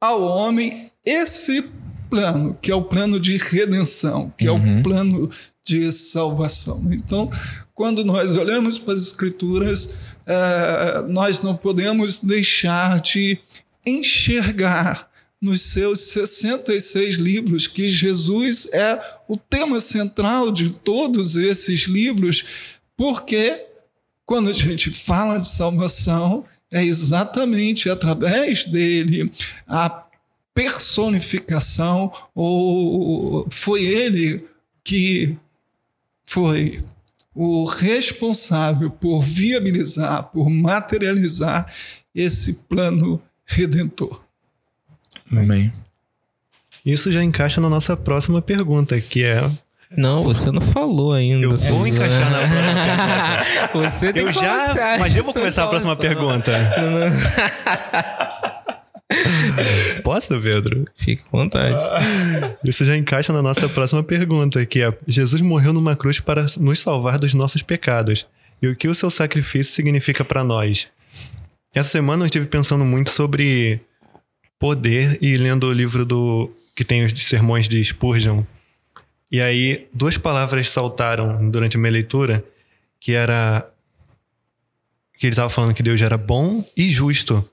ao 0.00 0.22
homem 0.22 0.90
esse 1.04 1.62
plano, 2.08 2.56
que 2.60 2.70
é 2.70 2.74
o 2.74 2.82
plano 2.82 3.18
de 3.20 3.36
redenção, 3.36 4.32
que 4.36 4.48
uhum. 4.48 4.56
é 4.56 4.58
o 4.58 4.62
uhum. 4.62 4.82
plano 4.82 5.30
de 5.64 5.90
salvação. 5.92 6.88
Então, 6.92 7.28
quando 7.74 8.04
nós 8.04 8.36
olhamos 8.36 8.78
para 8.78 8.94
as 8.94 9.02
Escrituras, 9.02 9.94
é, 10.26 11.02
nós 11.08 11.42
não 11.42 11.56
podemos 11.56 12.18
deixar 12.18 13.00
de 13.00 13.38
enxergar 13.86 15.08
nos 15.40 15.62
seus 15.62 16.00
66 16.08 17.16
livros 17.16 17.66
que 17.66 17.88
Jesus 17.88 18.66
é 18.72 19.00
o 19.28 19.36
tema 19.36 19.78
central 19.78 20.50
de 20.50 20.70
todos 20.70 21.36
esses 21.36 21.82
livros, 21.82 22.44
porque 22.96 23.64
quando 24.26 24.50
a 24.50 24.52
gente 24.52 24.90
fala 24.90 25.38
de 25.38 25.48
salvação, 25.48 26.44
é 26.70 26.84
exatamente 26.84 27.88
através 27.88 28.66
dele 28.66 29.30
a 29.66 29.88
personificação, 30.58 32.12
ou 32.34 33.46
foi 33.48 33.84
ele 33.84 34.44
que 34.82 35.38
foi 36.26 36.80
o 37.32 37.64
responsável 37.64 38.90
por 38.90 39.22
viabilizar, 39.22 40.24
por 40.24 40.50
materializar 40.50 41.72
esse 42.12 42.64
plano 42.68 43.22
redentor. 43.46 44.20
Amém. 45.30 45.72
Isso 46.84 47.12
já 47.12 47.22
encaixa 47.22 47.60
na 47.60 47.68
nossa 47.68 47.96
próxima 47.96 48.42
pergunta, 48.42 49.00
que 49.00 49.22
é 49.22 49.48
não, 49.96 50.24
você 50.24 50.50
não 50.50 50.60
falou 50.60 51.12
ainda. 51.12 51.46
Eu 51.46 51.56
vou 51.56 51.86
encaixar 51.86 52.30
na 52.30 52.40
próxima 52.40 52.74
pergunta. 53.72 53.90
Você 53.90 54.12
tem 54.12 54.24
eu 54.24 54.32
já, 54.32 54.74
mas 54.98 55.16
eu 55.16 55.24
vou 55.24 55.32
começar 55.32 55.64
a 55.64 55.68
próxima 55.68 55.94
pergunta. 55.94 56.52
Posso, 60.02 60.40
Pedro? 60.40 60.84
Fique 60.94 61.22
à 61.32 61.36
vontade. 61.36 61.82
Isso 62.64 62.84
já 62.84 62.96
encaixa 62.96 63.32
na 63.32 63.42
nossa 63.42 63.68
próxima 63.68 64.02
pergunta, 64.02 64.64
que 64.64 64.82
é: 64.82 64.92
Jesus 65.06 65.40
morreu 65.40 65.72
numa 65.72 65.96
cruz 65.96 66.20
para 66.20 66.46
nos 66.58 66.78
salvar 66.78 67.18
dos 67.18 67.34
nossos 67.34 67.62
pecados. 67.62 68.26
E 68.60 68.68
o 68.68 68.76
que 68.76 68.88
o 68.88 68.94
seu 68.94 69.10
sacrifício 69.10 69.72
significa 69.72 70.24
para 70.24 70.42
nós? 70.42 70.88
Essa 71.74 71.90
semana 71.90 72.22
eu 72.22 72.26
estive 72.26 72.46
pensando 72.46 72.84
muito 72.84 73.10
sobre 73.10 73.80
poder 74.58 75.18
e 75.20 75.36
lendo 75.36 75.68
o 75.68 75.72
livro 75.72 76.04
do 76.04 76.50
que 76.74 76.84
tem 76.84 77.04
os 77.04 77.12
sermões 77.12 77.68
de 77.68 77.84
Spurgeon. 77.84 78.42
E 79.30 79.40
aí 79.40 79.86
duas 79.92 80.16
palavras 80.16 80.70
saltaram 80.70 81.50
durante 81.50 81.76
a 81.76 81.80
minha 81.80 81.92
leitura, 81.92 82.44
que 82.98 83.12
era 83.12 83.68
que 85.18 85.26
ele 85.26 85.32
estava 85.32 85.50
falando 85.50 85.74
que 85.74 85.82
Deus 85.82 86.00
era 86.00 86.16
bom 86.16 86.64
e 86.76 86.88
justo. 86.90 87.48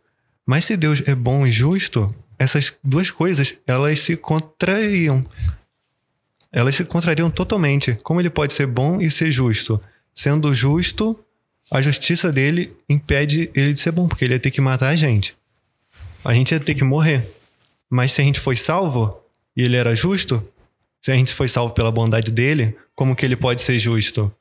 Mas 0.46 0.66
se 0.66 0.78
Deus 0.78 1.02
é 1.06 1.16
bom 1.16 1.46
e 1.46 1.52
justo, 1.52 2.14
essas 2.38 2.74
duas 2.84 3.10
coisas, 3.10 3.56
elas 3.66 4.00
se 4.00 4.16
contrariam. 4.16 5.22
Elas 6.52 6.76
se 6.76 6.86
contrariam 6.86 7.30
totalmente. 7.30 7.98
Como 8.04 8.20
ele 8.20 8.30
pode 8.30 8.54
ser 8.54 8.68
bom 8.68 9.02
e 9.02 9.10
ser 9.10 9.32
justo? 9.32 9.82
Sendo 10.14 10.54
justo, 10.54 11.20
a 11.72 11.82
justiça 11.82 12.32
dele 12.32 12.72
impede 12.88 13.50
ele 13.56 13.74
de 13.74 13.80
ser 13.80 13.92
bom, 13.92 14.08
porque 14.08 14.24
ele 14.24 14.36
ia 14.36 14.40
ter 14.40 14.52
que 14.52 14.62
matar 14.62 14.90
a 14.90 14.96
gente. 14.96 15.36
A 16.24 16.34
gente 16.34 16.52
ia 16.52 16.60
ter 16.60 16.76
que 16.76 16.84
morrer. 16.84 17.28
Mas 17.90 18.12
se 18.12 18.22
a 18.22 18.24
gente 18.24 18.40
foi 18.40 18.56
salvo 18.56 19.20
e 19.56 19.64
ele 19.64 19.76
era 19.76 19.96
justo, 19.96 20.48
se 21.02 21.12
a 21.12 21.16
gente 21.16 21.34
foi 21.34 21.48
salvo 21.48 21.74
pela 21.74 21.92
bondade 21.92 22.32
dele, 22.32 22.76
como 22.96 23.16
que 23.16 23.26
ele 23.26 23.36
pode 23.36 23.62
ser 23.62 23.78
justo? 23.78 24.32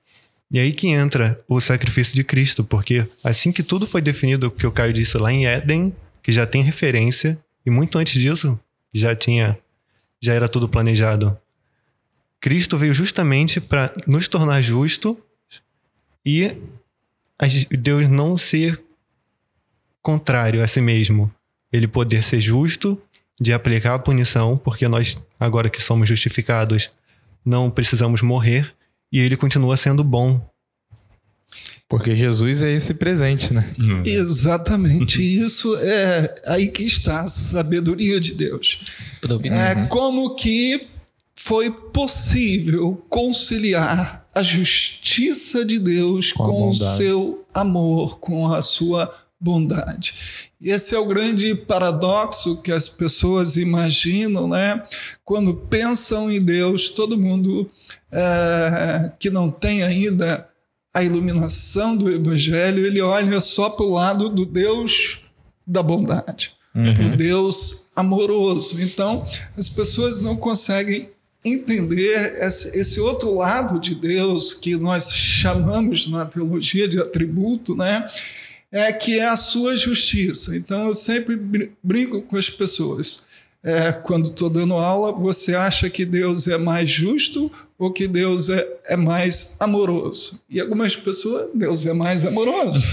E 0.54 0.60
aí 0.60 0.72
que 0.72 0.86
entra 0.86 1.36
o 1.48 1.60
sacrifício 1.60 2.14
de 2.14 2.22
Cristo, 2.22 2.62
porque 2.62 3.04
assim 3.24 3.50
que 3.50 3.60
tudo 3.60 3.88
foi 3.88 4.00
definido, 4.00 4.52
que 4.52 4.64
o 4.64 4.70
Caio 4.70 4.92
disse 4.92 5.18
lá 5.18 5.32
em 5.32 5.48
Éden, 5.48 5.92
que 6.22 6.30
já 6.30 6.46
tem 6.46 6.62
referência, 6.62 7.36
e 7.66 7.70
muito 7.70 7.98
antes 7.98 8.22
disso 8.22 8.56
já 8.92 9.16
tinha, 9.16 9.58
já 10.22 10.32
era 10.32 10.48
tudo 10.48 10.68
planejado. 10.68 11.36
Cristo 12.40 12.78
veio 12.78 12.94
justamente 12.94 13.60
para 13.60 13.92
nos 14.06 14.28
tornar 14.28 14.62
justo 14.62 15.20
e 16.24 16.56
Deus 17.72 18.08
não 18.08 18.38
ser 18.38 18.80
contrário 20.00 20.62
a 20.62 20.68
si 20.68 20.80
mesmo. 20.80 21.34
Ele 21.72 21.88
poder 21.88 22.22
ser 22.22 22.40
justo 22.40 22.96
de 23.40 23.52
aplicar 23.52 23.94
a 23.94 23.98
punição, 23.98 24.56
porque 24.56 24.86
nós, 24.86 25.20
agora 25.40 25.68
que 25.68 25.82
somos 25.82 26.08
justificados, 26.08 26.92
não 27.44 27.72
precisamos 27.72 28.22
morrer, 28.22 28.72
e 29.14 29.20
ele 29.20 29.36
continua 29.36 29.76
sendo 29.76 30.02
bom. 30.02 30.44
Porque 31.88 32.16
Jesus 32.16 32.62
é 32.62 32.72
esse 32.72 32.94
presente, 32.94 33.54
né? 33.54 33.64
Exatamente. 34.04 35.22
Isso 35.22 35.76
é 35.76 36.34
aí 36.44 36.66
que 36.66 36.82
está 36.82 37.20
a 37.20 37.28
sabedoria 37.28 38.18
de 38.18 38.34
Deus. 38.34 38.80
É 39.52 39.88
como 39.88 40.34
que 40.34 40.88
foi 41.32 41.70
possível 41.70 43.06
conciliar 43.08 44.26
a 44.34 44.42
justiça 44.42 45.64
de 45.64 45.78
Deus 45.78 46.32
Com 46.32 46.44
com, 46.44 46.68
o 46.70 46.74
seu 46.74 47.46
amor, 47.54 48.18
com 48.18 48.52
a 48.52 48.60
sua 48.62 49.14
bondade. 49.38 50.14
Esse 50.64 50.94
é 50.94 50.98
o 50.98 51.06
grande 51.06 51.54
paradoxo 51.54 52.62
que 52.62 52.72
as 52.72 52.88
pessoas 52.88 53.56
imaginam, 53.56 54.48
né? 54.48 54.82
Quando 55.22 55.54
pensam 55.54 56.30
em 56.30 56.40
Deus, 56.40 56.88
todo 56.88 57.18
mundo 57.18 57.70
é, 58.10 59.12
que 59.18 59.28
não 59.28 59.50
tem 59.50 59.82
ainda 59.82 60.48
a 60.94 61.02
iluminação 61.02 61.94
do 61.94 62.10
Evangelho, 62.10 62.86
ele 62.86 63.02
olha 63.02 63.40
só 63.40 63.68
para 63.68 63.84
o 63.84 63.92
lado 63.92 64.28
do 64.28 64.46
Deus 64.46 65.20
da 65.66 65.82
bondade, 65.82 66.52
o 66.74 67.16
Deus 67.16 67.90
amoroso. 67.94 68.80
Então, 68.80 69.26
as 69.56 69.68
pessoas 69.68 70.20
não 70.20 70.36
conseguem 70.36 71.10
entender 71.44 72.38
esse, 72.40 72.78
esse 72.78 73.00
outro 73.00 73.34
lado 73.34 73.78
de 73.78 73.94
Deus 73.94 74.54
que 74.54 74.76
nós 74.76 75.12
chamamos 75.12 76.06
na 76.06 76.24
teologia 76.24 76.88
de 76.88 76.98
atributo, 76.98 77.76
né? 77.76 78.06
É 78.76 78.92
que 78.92 79.20
é 79.20 79.28
a 79.28 79.36
sua 79.36 79.76
justiça. 79.76 80.56
Então, 80.56 80.88
eu 80.88 80.94
sempre 80.94 81.36
br- 81.36 81.68
brinco 81.82 82.20
com 82.22 82.36
as 82.36 82.50
pessoas. 82.50 83.22
É, 83.62 83.92
quando 83.92 84.26
estou 84.26 84.50
dando 84.50 84.74
aula, 84.74 85.10
você 85.12 85.54
acha 85.54 85.88
que 85.88 86.04
Deus 86.04 86.46
é 86.48 86.58
mais 86.58 86.90
justo 86.90 87.50
ou 87.78 87.90
que 87.90 88.06
Deus 88.06 88.50
é, 88.50 88.66
é 88.86 88.96
mais 88.96 89.56
amoroso? 89.58 90.42
E 90.50 90.60
algumas 90.60 90.94
pessoas, 90.96 91.48
Deus 91.54 91.86
é 91.86 91.94
mais 91.94 92.26
amoroso. 92.26 92.86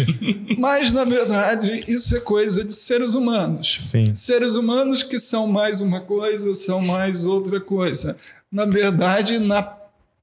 Mas, 0.58 0.92
na 0.92 1.04
verdade, 1.04 1.84
isso 1.86 2.16
é 2.16 2.20
coisa 2.20 2.64
de 2.64 2.72
seres 2.72 3.14
humanos. 3.14 3.78
Sim. 3.82 4.12
Seres 4.14 4.54
humanos 4.56 5.02
que 5.04 5.18
são 5.18 5.46
mais 5.46 5.80
uma 5.80 6.00
coisa, 6.00 6.52
são 6.54 6.80
mais 6.80 7.24
outra 7.26 7.60
coisa. 7.60 8.16
Na 8.50 8.64
verdade, 8.64 9.38
na 9.38 9.62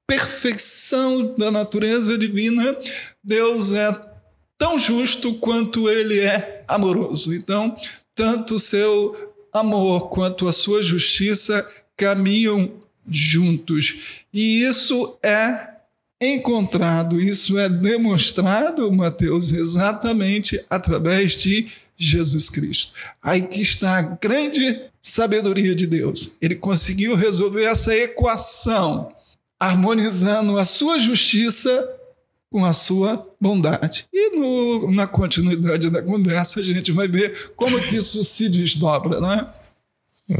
perfeição 0.05 1.33
da 1.37 1.51
natureza 1.51 2.17
divina, 2.17 2.75
Deus 3.23 3.71
é 3.71 4.14
tão 4.57 4.77
justo 4.79 5.33
quanto 5.35 5.89
ele 5.89 6.19
é 6.19 6.63
amoroso. 6.67 7.33
Então, 7.33 7.75
tanto 8.13 8.55
o 8.55 8.59
seu 8.59 9.33
amor 9.53 10.09
quanto 10.09 10.47
a 10.47 10.51
sua 10.51 10.81
justiça 10.83 11.67
caminham 11.97 12.73
juntos. 13.07 14.23
E 14.33 14.61
isso 14.63 15.17
é 15.23 15.75
encontrado, 16.21 17.19
isso 17.19 17.57
é 17.57 17.69
demonstrado, 17.69 18.91
Mateus, 18.91 19.51
exatamente 19.51 20.63
através 20.69 21.33
de 21.33 21.67
Jesus 21.97 22.49
Cristo. 22.49 22.91
Aí 23.21 23.41
que 23.41 23.61
está 23.61 23.97
a 23.97 24.01
grande 24.01 24.81
sabedoria 25.01 25.75
de 25.75 25.85
Deus. 25.85 26.31
Ele 26.41 26.55
conseguiu 26.55 27.15
resolver 27.15 27.63
essa 27.63 27.95
equação, 27.95 29.13
harmonizando 29.59 30.57
a 30.57 30.65
sua 30.65 30.99
justiça 30.99 31.94
com 32.55 32.63
a 32.63 32.71
sua 32.71 33.27
bondade. 33.39 34.05
E 34.13 34.29
no- 34.33 34.89
na 34.89 35.05
continuidade 35.05 35.89
da 35.89 36.01
conversa 36.01 36.61
a 36.61 36.63
gente 36.63 36.89
vai 36.93 37.05
ver 37.05 37.51
como 37.53 37.81
que 37.81 37.97
isso 37.97 38.23
se 38.23 38.47
desdobra, 38.47 39.19
não 39.19 39.33
é? 39.33 39.45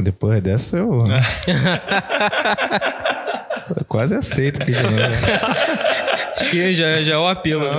Depois 0.02 0.42
dessa 0.42 0.78
eu. 0.78 1.04
eu 3.76 3.84
quase 3.84 4.14
aceito 4.14 4.64
que 4.64 4.72
Acho 4.74 6.50
que 6.50 6.72
já, 6.72 7.02
já 7.02 7.12
é 7.12 7.18
o 7.18 7.26
apelo. 7.26 7.64
né? 7.64 7.70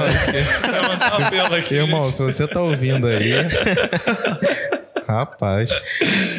Irmão, 1.72 2.12
se 2.12 2.22
você 2.22 2.48
tá 2.48 2.62
ouvindo 2.62 3.08
aí. 3.08 3.32
Rapaz. 5.08 5.72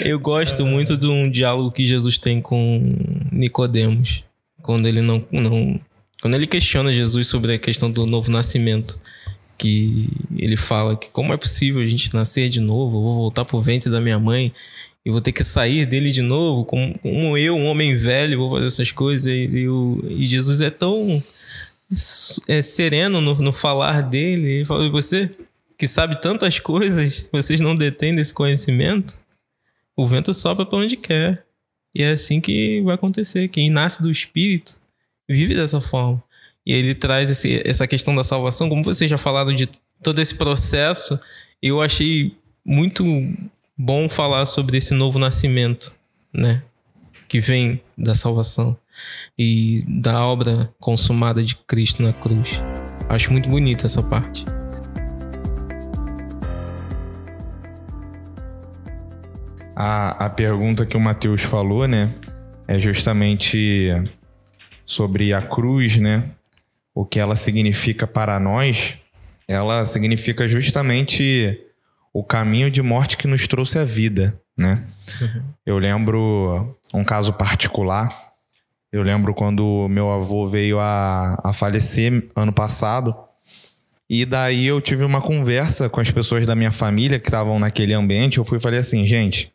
Eu 0.05 0.21
gosto 0.21 0.65
muito 0.65 0.97
de 0.97 1.09
um 1.09 1.29
diálogo 1.29 1.73
que 1.73 1.85
Jesus 1.85 2.17
tem 2.17 2.41
com 2.41 2.95
Nicodemos, 3.33 4.23
quando 4.63 4.87
ele 4.87 5.03
não, 5.03 5.25
não 5.33 5.81
quando 6.21 6.35
ele 6.35 6.47
questiona 6.47 6.93
Jesus 6.93 7.27
sobre 7.27 7.55
a 7.55 7.59
questão 7.59 7.91
do 7.91 8.07
novo 8.07 8.31
nascimento, 8.31 9.01
que 9.57 10.09
ele 10.37 10.57
fala 10.57 10.97
que 10.97 11.11
como 11.11 11.33
é 11.33 11.37
possível 11.37 11.83
a 11.83 11.87
gente 11.87 12.15
nascer 12.15 12.49
de 12.49 12.61
novo, 12.61 12.97
eu 12.97 13.03
vou 13.03 13.15
voltar 13.15 13.45
pro 13.45 13.61
ventre 13.61 13.91
da 13.91 14.01
minha 14.01 14.19
mãe 14.19 14.53
e 15.05 15.11
vou 15.11 15.21
ter 15.21 15.33
que 15.33 15.43
sair 15.43 15.87
dele 15.87 16.13
de 16.13 16.23
novo, 16.23 16.65
como, 16.65 16.99
como 16.99 17.37
eu, 17.37 17.57
um 17.57 17.67
homem 17.67 17.95
velho, 17.95 18.39
vou 18.39 18.51
fazer 18.51 18.67
essas 18.67 18.93
coisas 18.93 19.27
e, 19.27 19.67
e 20.09 20.27
Jesus 20.27 20.61
é 20.61 20.71
tão 20.71 21.23
é, 22.47 22.63
sereno 22.63 23.21
no, 23.21 23.35
no 23.37 23.53
falar 23.53 24.03
dele, 24.03 24.51
ele 24.51 24.65
fala, 24.65 24.85
"E 24.85 24.91
você 24.91 25.31
que 25.77 25.89
sabe 25.89 26.21
tantas 26.21 26.59
coisas, 26.59 27.29
vocês 27.33 27.61
não 27.61 27.75
detêm 27.75 28.15
desse 28.15 28.35
conhecimento? 28.35 29.17
o 29.99 30.07
vento 30.07 30.33
sopra 30.33 30.65
para 30.65 30.79
onde 30.79 30.95
quer. 30.95 31.45
E 31.93 32.05
é 32.05 32.13
assim 32.13 32.41
que 32.41 32.81
vai 32.83 32.95
acontecer. 32.95 33.49
Quem 33.49 33.69
nasce 33.69 34.01
do 34.01 34.09
Espírito 34.09 34.81
vive 35.29 35.55
dessa 35.55 35.81
forma. 35.81 36.23
E 36.67 36.73
ele 36.73 36.95
traz 36.95 37.31
esse- 37.31 37.63
essa 37.65 37.87
questão 37.87 38.15
da 38.15 38.25
salvação, 38.25 38.69
como 38.69 38.85
vocês 38.85 39.11
já 39.11 39.19
falaram 39.19 39.55
de 39.55 39.69
todo 40.03 40.21
esse 40.21 40.35
processo, 40.35 41.19
eu 41.63 41.81
achei 41.83 42.37
muito 42.65 43.05
bom 43.77 44.09
falar 44.09 44.47
sobre 44.47 44.79
esse 44.79 44.93
novo 44.95 45.19
nascimento, 45.19 45.95
né? 46.33 46.63
Que 47.27 47.41
vem 47.41 47.81
da 47.97 48.15
salvação 48.15 48.77
e 49.39 49.85
da 49.87 50.25
obra 50.25 50.73
consumada 50.81 51.43
de 51.43 51.55
Cristo 51.57 52.03
na 52.03 52.13
cruz. 52.13 52.61
Acho 53.09 53.33
muito 53.33 53.49
bonita 53.49 53.87
essa 53.87 54.03
parte. 54.03 54.45
A, 59.77 60.27
a 60.27 60.31
pergunta 60.31 60.85
que 60.85 60.97
o 60.97 61.01
Matheus 61.01 61.43
falou, 61.43 61.87
né? 61.87 62.11
É 62.67 62.79
justamente 62.79 63.89
sobre 64.89 65.35
a 65.35 65.43
cruz, 65.43 65.99
né? 65.99 66.31
O 66.95 67.05
que 67.05 67.21
ela 67.21 67.37
significa 67.37 68.07
para 68.07 68.41
nós. 68.41 68.97
Ela 69.47 69.85
significa 69.85 70.49
justamente 70.49 71.61
o 72.13 72.25
caminho 72.25 72.71
de 72.71 72.81
morte 72.81 73.19
que 73.19 73.29
nos 73.29 73.47
trouxe 73.47 73.79
a 73.79 73.85
vida, 73.85 74.41
né? 74.59 74.83
Eu 75.65 75.79
lembro 75.79 76.75
um 76.93 77.05
caso 77.05 77.35
particular. 77.35 78.09
Eu 78.91 79.03
lembro 79.03 79.35
quando 79.35 79.87
meu 79.91 80.11
avô 80.11 80.47
veio 80.47 80.81
a, 80.81 81.39
a 81.45 81.53
falecer 81.53 82.27
ano 82.35 82.53
passado. 82.53 83.15
E 84.09 84.25
daí 84.25 84.67
eu 84.67 84.81
tive 84.81 85.05
uma 85.05 85.21
conversa 85.21 85.91
com 85.91 86.01
as 86.01 86.11
pessoas 86.11 86.47
da 86.47 86.57
minha 86.57 86.73
família 86.73 87.21
que 87.21 87.29
estavam 87.29 87.59
naquele 87.59 87.93
ambiente. 87.93 88.39
Eu 88.39 88.45
fui 88.45 88.57
e 88.57 88.61
falei 88.61 88.81
assim, 88.81 89.05
gente, 89.05 89.53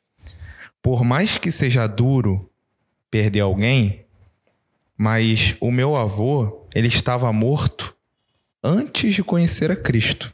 por 0.80 1.04
mais 1.04 1.40
que 1.40 1.50
seja 1.50 1.88
duro 1.88 2.48
perder 3.10 3.40
alguém, 3.40 4.03
mas 4.98 5.56
o 5.60 5.72
meu 5.72 5.96
avô, 5.96 6.68
ele 6.74 6.88
estava 6.88 7.32
morto 7.34 7.96
antes 8.64 9.16
de 9.16 9.24
conhecer 9.24 9.72
a 9.72 9.76
Cristo. 9.76 10.34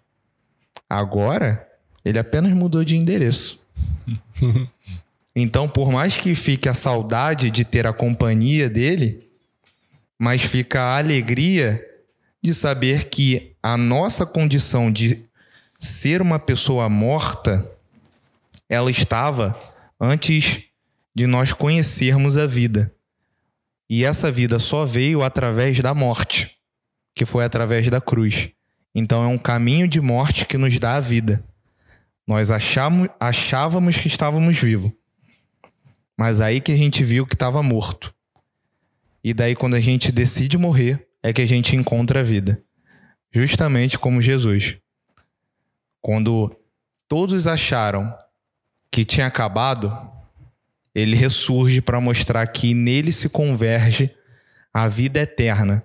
Agora, 0.90 1.68
ele 2.04 2.20
apenas 2.20 2.52
mudou 2.54 2.84
de 2.84 2.96
endereço. 2.96 3.60
Então, 5.36 5.70
por 5.70 5.90
mais 5.90 6.18
que 6.18 6.36
fique 6.36 6.68
a 6.68 6.74
saudade 6.74 7.50
de 7.50 7.64
ter 7.64 7.88
a 7.88 7.94
companhia 7.94 8.70
dele, 8.70 9.30
mas 10.18 10.42
fica 10.42 10.82
a 10.82 10.98
alegria 10.98 11.82
de 12.42 12.54
saber 12.54 13.06
que 13.06 13.56
a 13.64 13.78
nossa 13.78 14.26
condição 14.26 14.92
de 14.92 15.24
ser 15.80 16.22
uma 16.22 16.40
pessoa 16.40 16.90
morta, 16.90 17.72
ela 18.68 18.92
estava 18.92 19.58
antes 20.00 20.64
de 21.16 21.26
nós 21.26 21.54
conhecermos 21.54 22.38
a 22.38 22.46
vida. 22.46 22.94
E 23.90 24.06
essa 24.06 24.32
vida 24.32 24.60
só 24.60 24.86
veio 24.86 25.24
através 25.24 25.80
da 25.80 25.94
morte, 25.94 26.58
que 27.16 27.26
foi 27.26 27.44
através 27.44 27.90
da 27.90 28.00
cruz. 28.00 28.50
Então 28.94 29.24
é 29.24 29.28
um 29.28 29.38
caminho 29.38 29.88
de 29.88 30.00
morte 30.00 30.46
que 30.46 30.58
nos 30.58 30.78
dá 30.78 30.96
a 30.96 31.00
vida. 31.00 31.44
Nós 32.28 32.52
achamos, 32.52 33.10
achávamos 33.20 33.98
que 33.98 34.08
estávamos 34.08 34.60
vivos. 34.60 34.92
Mas 36.16 36.40
aí 36.40 36.62
que 36.62 36.72
a 36.72 36.76
gente 36.76 37.04
viu 37.04 37.26
que 37.26 37.34
estava 37.34 37.64
morto. 37.64 38.14
E 39.24 39.34
daí, 39.34 39.56
quando 39.56 39.76
a 39.76 39.80
gente 39.80 40.12
decide 40.12 40.58
morrer, 40.58 41.08
é 41.24 41.34
que 41.34 41.42
a 41.42 41.46
gente 41.46 41.76
encontra 41.76 42.20
a 42.20 42.24
vida. 42.24 42.62
Justamente 43.32 43.98
como 43.98 44.22
Jesus. 44.22 44.78
Quando 46.02 46.56
todos 47.08 47.48
acharam 47.48 48.14
que 48.92 49.04
tinha 49.04 49.28
acabado, 49.28 49.90
ele 51.00 51.16
ressurge 51.16 51.82
para 51.82 52.00
mostrar 52.00 52.46
que 52.48 52.74
nele 52.74 53.12
se 53.12 53.30
converge 53.30 54.14
a 54.74 54.88
vida 54.88 55.20
eterna. 55.22 55.84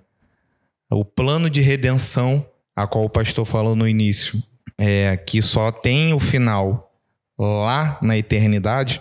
O 0.90 1.05
plano 1.05 1.48
de 1.48 1.61
redenção, 1.61 2.46
a 2.77 2.87
qual 2.87 3.05
o 3.05 3.11
pastor 3.11 3.44
falou 3.44 3.74
no 3.74 3.88
início, 3.88 4.42
é 4.79 5.16
que 5.16 5.40
só 5.40 5.70
tem 5.72 6.12
o 6.12 6.20
final 6.20 6.92
lá 7.38 7.98
na 8.03 8.16
eternidade, 8.16 9.00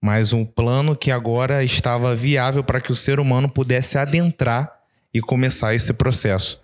mas 0.00 0.32
um 0.32 0.44
plano 0.44 0.96
que 0.96 1.10
agora 1.10 1.62
estava 1.62 2.14
viável 2.14 2.64
para 2.64 2.80
que 2.80 2.90
o 2.90 2.96
ser 2.96 3.20
humano 3.20 3.48
pudesse 3.48 3.98
adentrar 3.98 4.72
e 5.14 5.20
começar 5.20 5.74
esse 5.74 5.92
processo. 5.92 6.60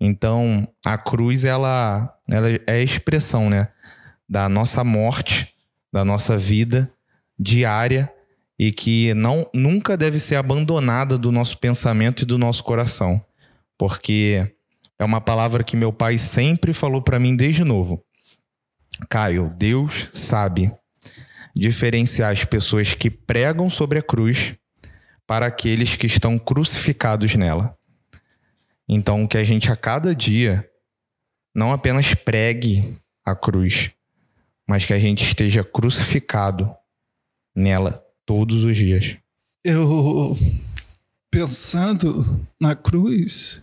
Então, 0.00 0.66
a 0.84 0.96
cruz 0.96 1.44
ela, 1.44 2.16
ela 2.30 2.48
é 2.66 2.72
a 2.72 2.82
expressão, 2.82 3.50
né, 3.50 3.68
da 4.26 4.48
nossa 4.48 4.82
morte, 4.82 5.54
da 5.92 6.04
nossa 6.04 6.38
vida 6.38 6.90
diária 7.40 8.12
e 8.58 8.70
que 8.70 9.14
não 9.14 9.48
nunca 9.54 9.96
deve 9.96 10.20
ser 10.20 10.36
abandonada 10.36 11.16
do 11.16 11.32
nosso 11.32 11.56
pensamento 11.56 12.22
e 12.22 12.26
do 12.26 12.36
nosso 12.36 12.62
coração, 12.62 13.24
porque 13.78 14.54
é 14.98 15.04
uma 15.04 15.20
palavra 15.20 15.64
que 15.64 15.74
meu 15.76 15.90
pai 15.90 16.18
sempre 16.18 16.74
falou 16.74 17.00
para 17.00 17.18
mim 17.18 17.34
desde 17.34 17.64
novo. 17.64 18.04
Caio, 19.08 19.54
Deus 19.56 20.08
sabe 20.12 20.70
diferenciar 21.56 22.30
as 22.30 22.44
pessoas 22.44 22.92
que 22.92 23.10
pregam 23.10 23.70
sobre 23.70 23.98
a 23.98 24.02
cruz 24.02 24.54
para 25.26 25.46
aqueles 25.46 25.96
que 25.96 26.06
estão 26.06 26.38
crucificados 26.38 27.34
nela. 27.34 27.74
Então, 28.86 29.26
que 29.26 29.38
a 29.38 29.44
gente 29.44 29.72
a 29.72 29.76
cada 29.76 30.14
dia 30.14 30.68
não 31.54 31.72
apenas 31.72 32.14
pregue 32.14 32.96
a 33.24 33.34
cruz, 33.34 33.90
mas 34.68 34.84
que 34.84 34.92
a 34.92 34.98
gente 34.98 35.24
esteja 35.24 35.64
crucificado 35.64 36.74
nela 37.60 38.04
todos 38.26 38.64
os 38.64 38.76
dias. 38.76 39.16
Eu, 39.64 40.36
pensando 41.30 42.40
na 42.60 42.74
cruz, 42.74 43.62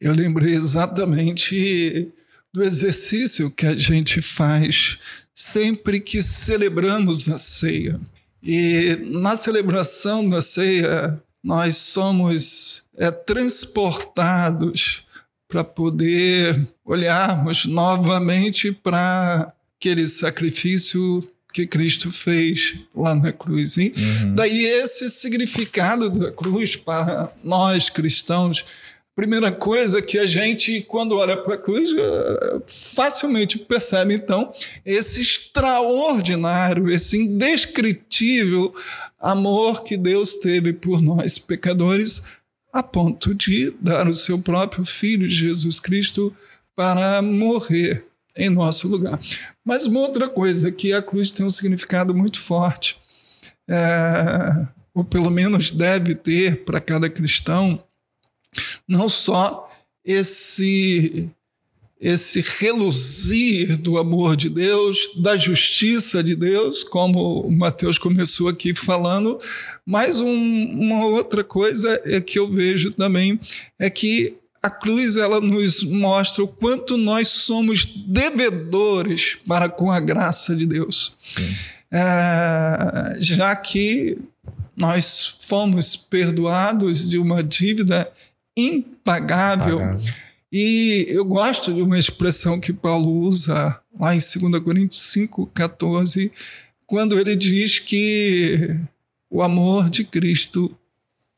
eu 0.00 0.12
lembrei 0.12 0.54
exatamente 0.54 2.10
do 2.52 2.62
exercício 2.62 3.50
que 3.50 3.66
a 3.66 3.74
gente 3.74 4.22
faz 4.22 4.98
sempre 5.34 6.00
que 6.00 6.22
celebramos 6.22 7.28
a 7.28 7.38
ceia. 7.38 8.00
E 8.42 8.98
na 9.04 9.36
celebração 9.36 10.28
da 10.28 10.40
ceia, 10.40 11.22
nós 11.42 11.76
somos 11.76 12.84
é, 12.96 13.10
transportados 13.10 15.04
para 15.46 15.64
poder 15.64 16.68
olharmos 16.84 17.64
novamente 17.64 18.72
para 18.72 19.52
aquele 19.76 20.06
sacrifício 20.06 21.20
que 21.52 21.66
Cristo 21.66 22.10
fez 22.10 22.76
lá 22.94 23.14
na 23.14 23.32
cruz. 23.32 23.76
E 23.76 23.92
Daí 24.34 24.64
esse 24.64 25.08
significado 25.08 26.10
da 26.10 26.30
cruz 26.30 26.76
para 26.76 27.32
nós 27.42 27.88
cristãos. 27.88 28.64
Primeira 29.16 29.50
coisa 29.50 30.00
que 30.00 30.16
a 30.16 30.26
gente, 30.26 30.80
quando 30.82 31.16
olha 31.16 31.36
para 31.36 31.54
a 31.54 31.58
cruz, 31.58 31.90
eh, 31.90 32.62
facilmente 32.68 33.58
percebe, 33.58 34.14
então, 34.14 34.52
esse 34.86 35.20
extraordinário, 35.20 36.88
esse 36.88 37.16
indescritível 37.16 38.72
amor 39.18 39.82
que 39.82 39.96
Deus 39.96 40.34
teve 40.36 40.72
por 40.72 41.02
nós, 41.02 41.36
pecadores, 41.36 42.22
a 42.72 42.80
ponto 42.80 43.34
de 43.34 43.74
dar 43.80 44.06
o 44.06 44.14
seu 44.14 44.38
próprio 44.38 44.84
Filho, 44.84 45.28
Jesus 45.28 45.80
Cristo, 45.80 46.32
para 46.76 47.20
morrer 47.20 48.07
em 48.38 48.48
nosso 48.48 48.88
lugar. 48.88 49.18
Mas 49.64 49.84
uma 49.84 50.00
outra 50.00 50.28
coisa, 50.28 50.72
que 50.72 50.92
a 50.92 51.02
cruz 51.02 51.30
tem 51.30 51.44
um 51.44 51.50
significado 51.50 52.14
muito 52.14 52.38
forte, 52.38 52.96
é, 53.68 54.68
ou 54.94 55.04
pelo 55.04 55.30
menos 55.30 55.70
deve 55.70 56.14
ter 56.14 56.64
para 56.64 56.80
cada 56.80 57.10
cristão, 57.10 57.82
não 58.88 59.08
só 59.08 59.70
esse 60.04 61.30
esse 62.00 62.40
reluzir 62.60 63.76
do 63.76 63.98
amor 63.98 64.36
de 64.36 64.48
Deus, 64.48 65.10
da 65.16 65.36
justiça 65.36 66.22
de 66.22 66.36
Deus, 66.36 66.84
como 66.84 67.40
o 67.40 67.50
Mateus 67.50 67.98
começou 67.98 68.48
aqui 68.48 68.72
falando, 68.72 69.36
mas 69.84 70.20
um, 70.20 70.70
uma 70.78 71.06
outra 71.06 71.42
coisa 71.42 72.00
é 72.04 72.20
que 72.20 72.38
eu 72.38 72.48
vejo 72.48 72.92
também 72.92 73.40
é 73.78 73.90
que 73.90 74.36
a 74.62 74.70
cruz 74.70 75.16
ela 75.16 75.40
nos 75.40 75.82
mostra 75.82 76.42
o 76.42 76.48
quanto 76.48 76.96
nós 76.96 77.28
somos 77.28 77.84
devedores 77.84 79.36
para 79.46 79.68
com 79.68 79.90
a 79.90 80.00
graça 80.00 80.54
de 80.54 80.66
Deus, 80.66 81.12
é, 81.92 83.16
já 83.18 83.54
que 83.54 84.18
nós 84.76 85.36
fomos 85.40 85.96
perdoados 85.96 87.10
de 87.10 87.18
uma 87.18 87.42
dívida 87.42 88.10
impagável. 88.56 89.78
Pagável. 89.78 90.14
E 90.50 91.06
eu 91.08 91.24
gosto 91.24 91.74
de 91.74 91.82
uma 91.82 91.98
expressão 91.98 92.58
que 92.58 92.72
Paulo 92.72 93.20
usa 93.20 93.78
lá 94.00 94.14
em 94.14 94.18
2 94.18 94.62
Coríntios 94.62 95.02
5, 95.02 95.46
14, 95.48 96.32
quando 96.86 97.18
ele 97.18 97.36
diz 97.36 97.78
que 97.78 98.74
o 99.28 99.42
amor 99.42 99.90
de 99.90 100.04
Cristo 100.04 100.74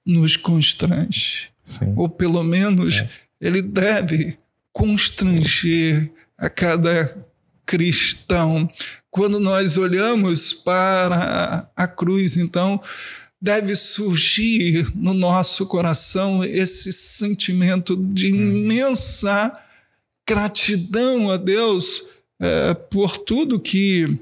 nos 0.06 0.37
constrange. 0.37 1.50
Sim. 1.64 1.92
Ou 1.96 2.09
pelo 2.09 2.42
menos 2.42 3.05
ele 3.40 3.62
deve 3.62 4.37
constranger 4.73 6.11
a 6.37 6.49
cada 6.49 7.16
cristão. 7.64 8.68
Quando 9.11 9.38
nós 9.38 9.77
olhamos 9.77 10.53
para 10.53 11.70
a 11.77 11.87
cruz, 11.87 12.37
então, 12.37 12.81
deve 13.40 13.75
surgir 13.75 14.87
no 14.94 15.14
nosso 15.14 15.66
coração 15.66 16.44
esse 16.44 16.92
sentimento 16.92 17.96
de 17.96 18.29
imensa 18.29 19.57
gratidão 20.29 21.31
a 21.31 21.37
Deus 21.37 22.05
eh, 22.38 22.75
por 22.90 23.18
tudo 23.18 23.59
que 23.59 24.18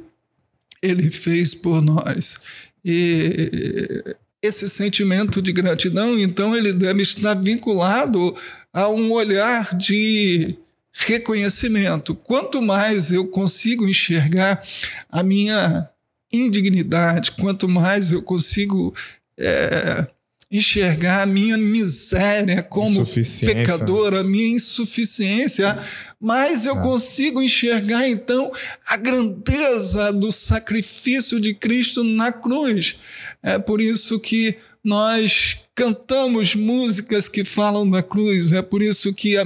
Ele 0.80 1.10
fez 1.10 1.54
por 1.54 1.82
nós. 1.82 2.40
E 2.84 4.16
esse 4.42 4.68
sentimento 4.68 5.42
de 5.42 5.52
gratidão, 5.52 6.18
então, 6.18 6.54
ele 6.54 6.72
deve 6.72 7.02
estar 7.02 7.34
vinculado 7.34 8.34
a 8.72 8.88
um 8.88 9.10
olhar 9.12 9.74
de 9.76 10.56
reconhecimento. 10.92 12.14
Quanto 12.14 12.62
mais 12.62 13.10
eu 13.10 13.26
consigo 13.28 13.88
enxergar 13.88 14.62
a 15.10 15.22
minha 15.22 15.88
indignidade, 16.32 17.32
quanto 17.32 17.68
mais 17.68 18.10
eu 18.10 18.22
consigo 18.22 18.94
é, 19.38 20.06
enxergar 20.50 21.22
a 21.22 21.26
minha 21.26 21.58
miséria 21.58 22.62
como 22.62 23.04
pecador, 23.40 24.14
a 24.14 24.22
minha 24.22 24.48
insuficiência, 24.48 25.78
mais 26.18 26.64
eu 26.64 26.76
consigo 26.76 27.42
enxergar 27.42 28.08
então 28.08 28.50
a 28.86 28.96
grandeza 28.96 30.12
do 30.12 30.32
sacrifício 30.32 31.38
de 31.38 31.54
Cristo 31.54 32.02
na 32.02 32.32
cruz. 32.32 32.96
É 33.42 33.58
por 33.58 33.80
isso 33.80 34.18
que 34.20 34.56
nós 34.84 35.58
cantamos 35.74 36.54
músicas 36.54 37.28
que 37.28 37.44
falam 37.44 37.88
da 37.88 38.02
cruz, 38.02 38.52
é 38.52 38.62
por 38.62 38.82
isso 38.82 39.14
que 39.14 39.36
a- 39.36 39.44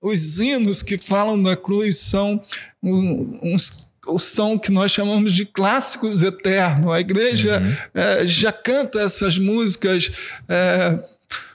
os 0.00 0.38
hinos 0.40 0.82
que 0.82 0.96
falam 0.96 1.42
da 1.42 1.54
cruz 1.56 1.98
são 1.98 2.40
uns 2.82 3.86
o 4.08 4.58
que 4.60 4.70
nós 4.70 4.92
chamamos 4.92 5.32
de 5.32 5.44
clássicos 5.44 6.22
eternos. 6.22 6.92
A 6.92 7.00
igreja 7.00 7.60
eh, 7.92 8.24
já 8.24 8.52
canta 8.52 9.00
essas 9.00 9.36
músicas 9.36 10.12
eh, 10.48 10.98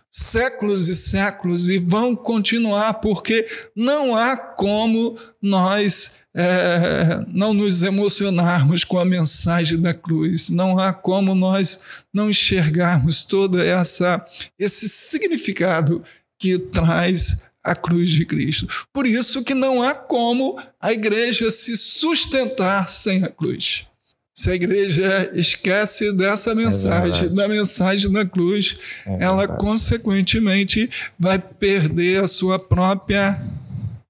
séculos 0.10 0.90
e 0.90 0.94
séculos 0.94 1.70
e 1.70 1.78
vão 1.78 2.14
continuar, 2.14 2.96
porque 2.96 3.48
não 3.74 4.14
há 4.18 4.36
como 4.36 5.18
nós 5.42 6.21
eh, 6.36 7.26
não 7.28 7.54
nos 7.54 7.82
emocionarmos 7.82 8.84
com 8.84 8.98
a 8.98 9.06
mensagem 9.06 9.80
da 9.80 9.94
cruz, 9.94 10.50
não 10.50 10.80
há 10.80 10.94
como 10.94 11.36
nós 11.36 11.80
não 12.14 12.30
enxergarmos 12.30 13.24
toda 13.24 13.66
essa 13.66 14.24
esse 14.58 14.88
significado 14.88 16.04
que 16.40 16.58
traz 16.58 17.52
a 17.64 17.76
cruz 17.76 18.10
de 18.10 18.26
Cristo. 18.26 18.68
Por 18.92 19.06
isso 19.06 19.44
que 19.44 19.54
não 19.54 19.84
há 19.84 19.94
como 19.94 20.60
a 20.80 20.92
igreja 20.92 21.52
se 21.52 21.76
sustentar 21.78 22.90
sem 22.90 23.24
a 23.24 23.30
cruz. 23.30 23.86
Se 24.34 24.50
a 24.50 24.56
igreja 24.56 25.30
esquece 25.36 26.14
dessa 26.14 26.56
mensagem, 26.56 27.12
verdade. 27.12 27.36
da 27.36 27.48
mensagem 27.48 28.12
da 28.12 28.26
cruz, 28.26 28.78
ela 29.06 29.40
verdade. 29.40 29.60
consequentemente 29.60 30.90
vai 31.20 31.38
perder 31.38 32.24
a 32.24 32.28
sua 32.28 32.58
própria 32.58 33.40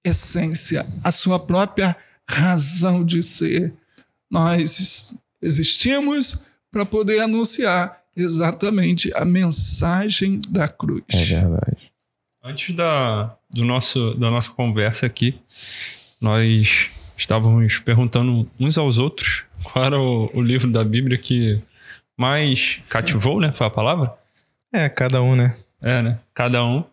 essência, 0.06 0.86
a 1.04 1.12
sua 1.12 1.40
própria 1.40 1.98
razão 2.32 3.04
de 3.06 3.22
ser. 3.22 3.74
Nós 4.30 5.16
existimos 5.42 6.48
para 6.72 6.86
poder 6.86 7.20
anunciar 7.20 8.02
exatamente 8.16 9.12
a 9.16 9.26
mensagem 9.26 10.40
da 10.50 10.68
cruz. 10.68 11.04
É 11.10 11.24
verdade. 11.24 11.92
Antes 12.44 12.76
da, 12.76 13.36
do 13.52 13.64
nosso, 13.64 14.16
da 14.16 14.32
nossa 14.32 14.50
conversa 14.50 15.06
aqui, 15.06 15.40
nós 16.20 16.90
estávamos 17.18 17.80
perguntando 17.80 18.50
uns 18.60 18.78
aos 18.78 18.98
outros 18.98 19.44
qual 19.64 19.86
era 19.86 20.00
o, 20.00 20.32
o 20.34 20.42
livro 20.42 20.72
da 20.72 20.84
Bíblia 20.84 21.18
que 21.18 21.62
mais 22.18 22.80
cativou, 22.90 23.40
né? 23.40 23.52
Foi 23.52 23.68
a 23.68 23.70
palavra? 23.70 24.14
É, 24.74 24.90
cada 24.90 25.22
um, 25.22 25.36
né? 25.36 25.56
É, 25.82 26.02
né? 26.02 26.20
Cada 26.34 26.64
um. 26.66 26.84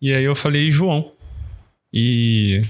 E 0.00 0.12
aí 0.12 0.24
eu 0.24 0.34
falei 0.34 0.70
João. 0.70 1.12
E 1.92 2.64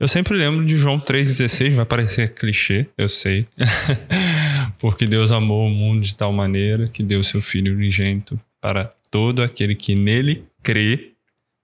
eu 0.00 0.06
sempre 0.06 0.36
lembro 0.36 0.64
de 0.64 0.76
João 0.76 1.00
3,16, 1.00 1.74
vai 1.74 1.84
parecer 1.84 2.34
clichê, 2.34 2.86
eu 2.96 3.08
sei. 3.08 3.46
Porque 4.78 5.06
Deus 5.06 5.32
amou 5.32 5.66
o 5.66 5.70
mundo 5.70 6.02
de 6.02 6.14
tal 6.14 6.32
maneira 6.32 6.86
que 6.86 7.02
deu 7.02 7.22
seu 7.22 7.42
Filho 7.42 7.74
unigênito 7.74 8.38
para 8.60 8.92
todo 9.10 9.42
aquele 9.42 9.74
que 9.74 9.94
nele 9.94 10.44
crê, 10.62 11.12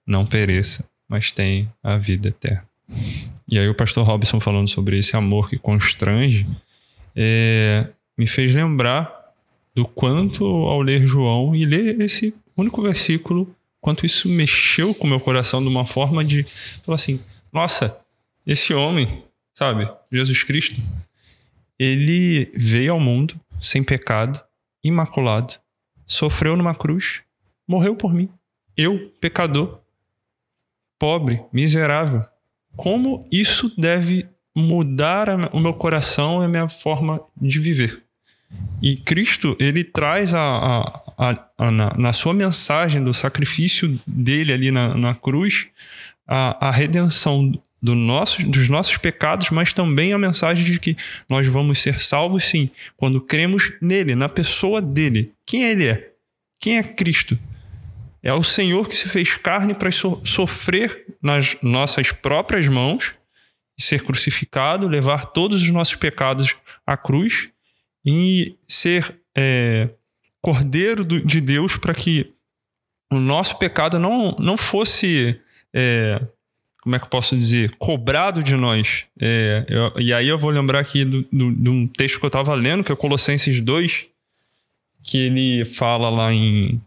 não 0.05 0.25
pereça, 0.25 0.87
mas 1.07 1.31
tem 1.31 1.71
a 1.81 1.97
vida 1.97 2.27
eterna. 2.27 2.67
E 3.47 3.57
aí 3.57 3.69
o 3.69 3.75
pastor 3.75 4.05
Robson 4.05 4.39
falando 4.39 4.67
sobre 4.67 4.99
esse 4.99 5.15
amor 5.15 5.49
que 5.49 5.57
constrange, 5.57 6.45
é, 7.15 7.89
me 8.17 8.27
fez 8.27 8.53
lembrar 8.53 9.13
do 9.73 9.85
quanto 9.85 10.45
ao 10.45 10.81
ler 10.81 11.05
João 11.07 11.55
e 11.55 11.65
ler 11.65 12.01
esse 12.01 12.33
único 12.55 12.81
versículo, 12.81 13.53
quanto 13.79 14.05
isso 14.05 14.27
mexeu 14.27 14.93
com 14.93 15.05
o 15.07 15.09
meu 15.09 15.19
coração 15.19 15.61
de 15.61 15.67
uma 15.67 15.85
forma 15.85 16.23
de 16.23 16.43
falar 16.83 16.95
assim, 16.95 17.19
nossa, 17.51 17.97
esse 18.45 18.73
homem, 18.73 19.23
sabe, 19.53 19.89
Jesus 20.11 20.43
Cristo, 20.43 20.79
ele 21.79 22.51
veio 22.55 22.93
ao 22.93 22.99
mundo 22.99 23.39
sem 23.61 23.83
pecado, 23.83 24.39
imaculado, 24.83 25.53
sofreu 26.05 26.55
numa 26.55 26.75
cruz, 26.75 27.21
morreu 27.67 27.95
por 27.95 28.13
mim. 28.13 28.29
Eu, 28.77 29.09
pecador, 29.19 29.79
pobre, 30.99 31.41
miserável. 31.51 32.23
Como 32.75 33.27
isso 33.31 33.73
deve 33.77 34.27
mudar 34.55 35.27
o 35.53 35.59
meu 35.59 35.73
coração 35.73 36.41
e 36.41 36.45
a 36.45 36.47
minha 36.47 36.69
forma 36.69 37.21
de 37.39 37.59
viver? 37.59 38.03
E 38.81 38.95
Cristo, 38.95 39.55
ele 39.59 39.83
traz 39.83 40.33
a, 40.33 40.39
a- 40.41 41.03
a- 41.17 41.49
a- 41.57 41.71
na, 41.71 41.93
na 41.97 42.13
sua 42.13 42.33
mensagem 42.33 43.03
do 43.03 43.13
sacrifício 43.13 43.99
dele 44.05 44.53
ali 44.53 44.71
na, 44.71 44.95
na 44.95 45.15
cruz 45.15 45.67
a, 46.27 46.67
a 46.67 46.71
redenção 46.71 47.51
do 47.85 47.93
nosso, 47.93 48.41
dos 48.49 48.67
nossos 48.67 48.97
pecados, 48.97 49.51
mas 49.51 49.73
também 49.73 50.11
a 50.11 50.17
mensagem 50.17 50.65
de 50.65 50.79
que 50.79 50.97
nós 51.29 51.45
vamos 51.47 51.77
ser 51.77 52.01
salvos 52.01 52.45
sim, 52.45 52.69
quando 52.97 53.21
cremos 53.21 53.71
nele, 53.79 54.15
na 54.15 54.27
pessoa 54.27 54.81
dele. 54.81 55.31
Quem 55.45 55.63
ele 55.63 55.87
é? 55.87 56.11
Quem 56.59 56.77
é 56.79 56.83
Cristo? 56.83 57.37
É 58.23 58.33
o 58.33 58.41
Senhor 58.43 58.89
que 58.89 58.95
se 58.95 59.07
fez 59.07 59.37
carne 59.37 59.75
para 59.75 59.91
so- 59.91 60.19
sofrer 60.25 61.05
nas 61.21 61.55
nossas 61.61 62.11
próprias 62.11 62.67
mãos, 62.67 63.13
ser 63.79 64.01
crucificado, 64.03 64.87
levar 64.87 65.27
todos 65.27 65.61
os 65.61 65.69
nossos 65.69 65.95
pecados 65.95 66.55
à 66.87 66.97
cruz 66.97 67.49
e 68.03 68.55
ser 68.67 69.19
é, 69.37 69.89
cordeiro 70.41 71.03
do- 71.05 71.21
de 71.23 71.39
Deus 71.39 71.77
para 71.77 71.93
que 71.93 72.33
o 73.11 73.19
nosso 73.19 73.59
pecado 73.59 73.99
não, 73.99 74.35
não 74.39 74.57
fosse, 74.57 75.39
é, 75.73 76.19
como 76.85 76.95
é 76.95 76.99
que 76.99 77.05
eu 77.05 77.09
posso 77.09 77.35
dizer, 77.35 77.71
cobrado 77.79 78.43
de 78.43 78.53
nós. 78.55 79.05
É, 79.19 79.65
eu- 79.67 79.91
e 79.99 80.13
aí 80.13 80.27
eu 80.27 80.37
vou 80.37 80.51
lembrar 80.51 80.79
aqui 80.79 81.03
de 81.03 81.67
um 81.67 81.87
texto 81.87 82.19
que 82.19 82.25
eu 82.25 82.27
estava 82.27 82.53
lendo, 82.53 82.83
que 82.83 82.91
é 82.91 82.95
Colossenses 82.95 83.59
2, 83.59 84.05
que 85.03 85.17
ele 85.17 85.65
fala 85.65 86.09
lá 86.11 86.31
em 86.31 86.79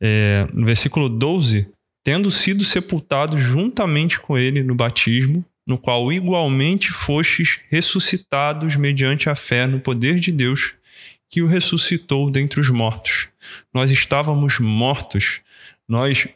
é, 0.00 0.44
no 0.52 0.66
versículo 0.66 1.08
12, 1.08 1.68
tendo 2.02 2.32
sido 2.32 2.64
sepultados 2.64 3.40
juntamente 3.40 4.18
com 4.18 4.36
ele 4.36 4.64
no 4.64 4.74
batismo, 4.74 5.44
no 5.64 5.78
qual 5.78 6.10
igualmente 6.12 6.90
fostes 6.90 7.60
ressuscitados 7.70 8.74
mediante 8.74 9.30
a 9.30 9.36
fé 9.36 9.66
no 9.68 9.78
poder 9.78 10.18
de 10.18 10.32
Deus, 10.32 10.72
que 11.30 11.42
o 11.42 11.46
ressuscitou 11.46 12.28
dentre 12.28 12.58
os 12.60 12.70
mortos. 12.70 13.28
Nós 13.72 13.90
estávamos 13.92 14.58
mortos, 14.58 15.42
nós 15.86 16.26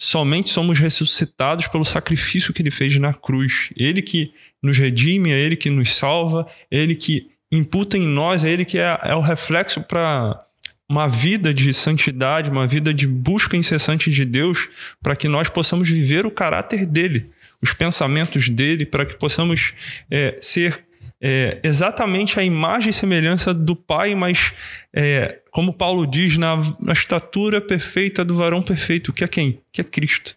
somente 0.00 0.48
somos 0.48 0.78
ressuscitados 0.78 1.66
pelo 1.66 1.84
sacrifício 1.84 2.54
que 2.54 2.62
ele 2.62 2.70
fez 2.70 2.96
na 2.96 3.12
cruz. 3.12 3.68
Ele 3.76 4.00
que 4.00 4.32
nos 4.62 4.78
redime, 4.78 5.30
é 5.30 5.38
ele 5.38 5.56
que 5.56 5.68
nos 5.68 5.94
salva, 5.94 6.46
é 6.70 6.78
ele 6.78 6.96
que 6.96 7.30
imputa 7.52 7.98
em 7.98 8.06
nós, 8.06 8.42
é 8.42 8.50
ele 8.50 8.64
que 8.64 8.78
é, 8.78 8.98
é 9.02 9.14
o 9.14 9.20
reflexo 9.20 9.82
para 9.82 10.42
uma 10.88 11.06
vida 11.06 11.52
de 11.52 11.72
santidade, 11.74 12.50
uma 12.50 12.66
vida 12.66 12.94
de 12.94 13.06
busca 13.06 13.58
incessante 13.58 14.10
de 14.10 14.24
Deus, 14.24 14.70
para 15.02 15.14
que 15.14 15.28
nós 15.28 15.50
possamos 15.50 15.88
viver 15.88 16.24
o 16.24 16.30
caráter 16.30 16.86
dele, 16.86 17.30
os 17.60 17.74
pensamentos 17.74 18.48
dele, 18.48 18.86
para 18.86 19.04
que 19.04 19.16
possamos 19.16 19.74
é, 20.10 20.34
ser 20.40 20.82
é, 21.22 21.60
exatamente 21.62 22.40
a 22.40 22.44
imagem 22.44 22.90
e 22.90 22.92
semelhança 22.92 23.52
do 23.52 23.76
Pai, 23.76 24.14
mas 24.14 24.52
é, 24.94 25.40
como 25.50 25.74
Paulo 25.74 26.06
diz, 26.06 26.38
na, 26.38 26.56
na 26.80 26.92
estatura 26.92 27.60
perfeita 27.60 28.24
do 28.24 28.36
varão 28.36 28.62
perfeito, 28.62 29.12
que 29.12 29.24
é 29.24 29.28
quem? 29.28 29.60
Que 29.72 29.80
é 29.80 29.84
Cristo. 29.84 30.36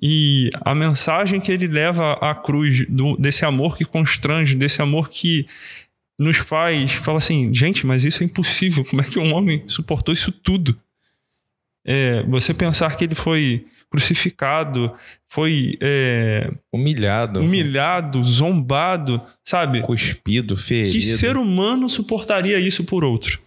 E 0.00 0.50
a 0.60 0.74
mensagem 0.74 1.40
que 1.40 1.50
ele 1.50 1.66
leva 1.66 2.12
à 2.14 2.34
cruz, 2.34 2.86
do- 2.88 3.16
desse 3.16 3.44
amor 3.44 3.76
que 3.76 3.84
constrange, 3.84 4.54
desse 4.54 4.80
amor 4.80 5.08
que 5.08 5.46
nos 6.18 6.36
faz, 6.36 6.92
fala 6.92 7.18
assim, 7.18 7.52
gente, 7.54 7.86
mas 7.86 8.04
isso 8.04 8.22
é 8.22 8.26
impossível. 8.26 8.84
Como 8.84 9.02
é 9.02 9.04
que 9.04 9.18
um 9.18 9.32
homem 9.34 9.62
suportou 9.66 10.12
isso 10.12 10.32
tudo? 10.32 10.76
É, 11.90 12.22
você 12.24 12.52
pensar 12.52 12.94
que 12.96 13.04
ele 13.04 13.14
foi 13.14 13.64
crucificado, 13.90 14.92
foi 15.26 15.78
é, 15.80 16.52
Humilhado. 16.70 17.40
humilhado, 17.40 18.22
zombado, 18.22 19.22
sabe? 19.42 19.80
Cuspido, 19.80 20.54
ferido. 20.54 20.92
Que 20.92 21.00
ser 21.00 21.38
humano 21.38 21.88
suportaria 21.88 22.60
isso 22.60 22.84
por 22.84 23.02
outro? 23.04 23.40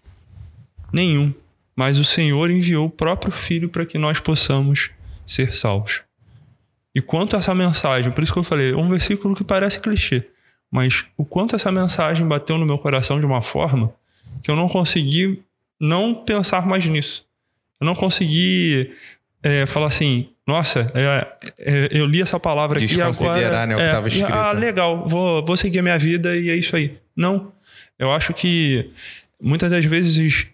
Nenhum. 0.92 1.32
Mas 1.76 2.00
o 2.00 2.04
Senhor 2.04 2.50
enviou 2.50 2.88
o 2.88 2.90
próprio 2.90 3.32
Filho 3.32 3.70
para 3.70 3.86
que 3.86 4.00
nós 4.00 4.20
possamos 4.20 4.90
ser 5.26 5.54
salvos. 5.54 6.02
E 6.96 7.02
quanto 7.02 7.36
essa 7.36 7.54
mensagem, 7.54 8.12
por 8.12 8.24
isso 8.24 8.34
que 8.34 8.40
eu 8.40 8.44
falei, 8.44 8.72
é 8.72 8.76
um 8.76 8.90
versículo 8.90 9.36
que 9.36 9.44
parece 9.44 9.80
clichê, 9.80 10.28
mas 10.72 11.06
o 11.16 11.24
quanto 11.24 11.56
essa 11.56 11.72
mensagem 11.72 12.28
bateu 12.28 12.58
no 12.58 12.66
meu 12.66 12.80
coração 12.80 13.20
de 13.20 13.26
uma 13.26 13.44
forma 13.44 13.94
que 14.42 14.50
eu 14.50 14.56
não 14.56 14.68
consegui 14.68 15.44
não 15.80 16.16
pensar 16.16 16.66
mais 16.66 16.86
nisso. 16.86 17.30
Eu 17.82 17.86
não 17.86 17.96
consegui 17.96 18.92
é, 19.42 19.66
falar 19.66 19.88
assim, 19.88 20.30
nossa, 20.48 20.92
é, 20.94 21.28
é, 21.58 21.90
eu 21.92 22.06
li 22.06 22.22
essa 22.22 22.40
palavra 22.40 22.78
aqui 22.78 22.94
e 22.94 23.02
agora... 23.02 23.10
Desconsiderar, 23.12 23.68
né, 23.68 23.74
o 23.74 23.78
que 23.78 23.84
é, 23.84 23.92
tava 23.92 24.08
escrito. 24.08 24.32
Ah, 24.32 24.52
legal, 24.52 25.08
vou, 25.08 25.44
vou 25.44 25.58
seguir 25.58 25.80
a 25.80 25.82
minha 25.82 25.98
vida 25.98 26.36
e 26.38 26.50
é 26.50 26.56
isso 26.56 26.76
aí. 26.76 26.98
Não. 27.16 27.52
Eu 27.98 28.12
acho 28.12 28.34
que 28.34 28.92
muitas 29.42 29.72
das 29.72 29.84
vezes 29.84 30.48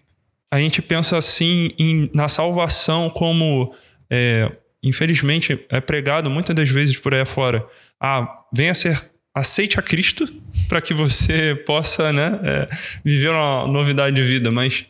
a 0.50 0.58
gente 0.58 0.80
pensa 0.80 1.18
assim 1.18 1.70
em- 1.78 2.10
na 2.14 2.28
salvação 2.28 3.10
como, 3.10 3.74
é, 4.10 4.50
infelizmente, 4.82 5.58
é 5.70 5.80
pregado 5.80 6.30
muitas 6.30 6.56
das 6.56 6.68
vezes 6.70 6.96
por 6.96 7.12
aí 7.14 7.20
afora. 7.20 7.64
Ah, 8.00 8.26
venha 8.52 8.74
ser, 8.74 8.98
aceite 9.34 9.78
a 9.78 9.82
Cristo 9.82 10.26
para 10.68 10.80
que 10.80 10.92
você 10.94 11.54
possa 11.66 12.12
né, 12.12 12.40
é, 12.42 12.68
viver 13.04 13.28
uma 13.30 13.66
novidade 13.68 14.16
de 14.16 14.22
vida, 14.22 14.50
mas. 14.50 14.86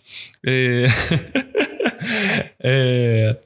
é, 0.46 0.84
é, 2.60 3.36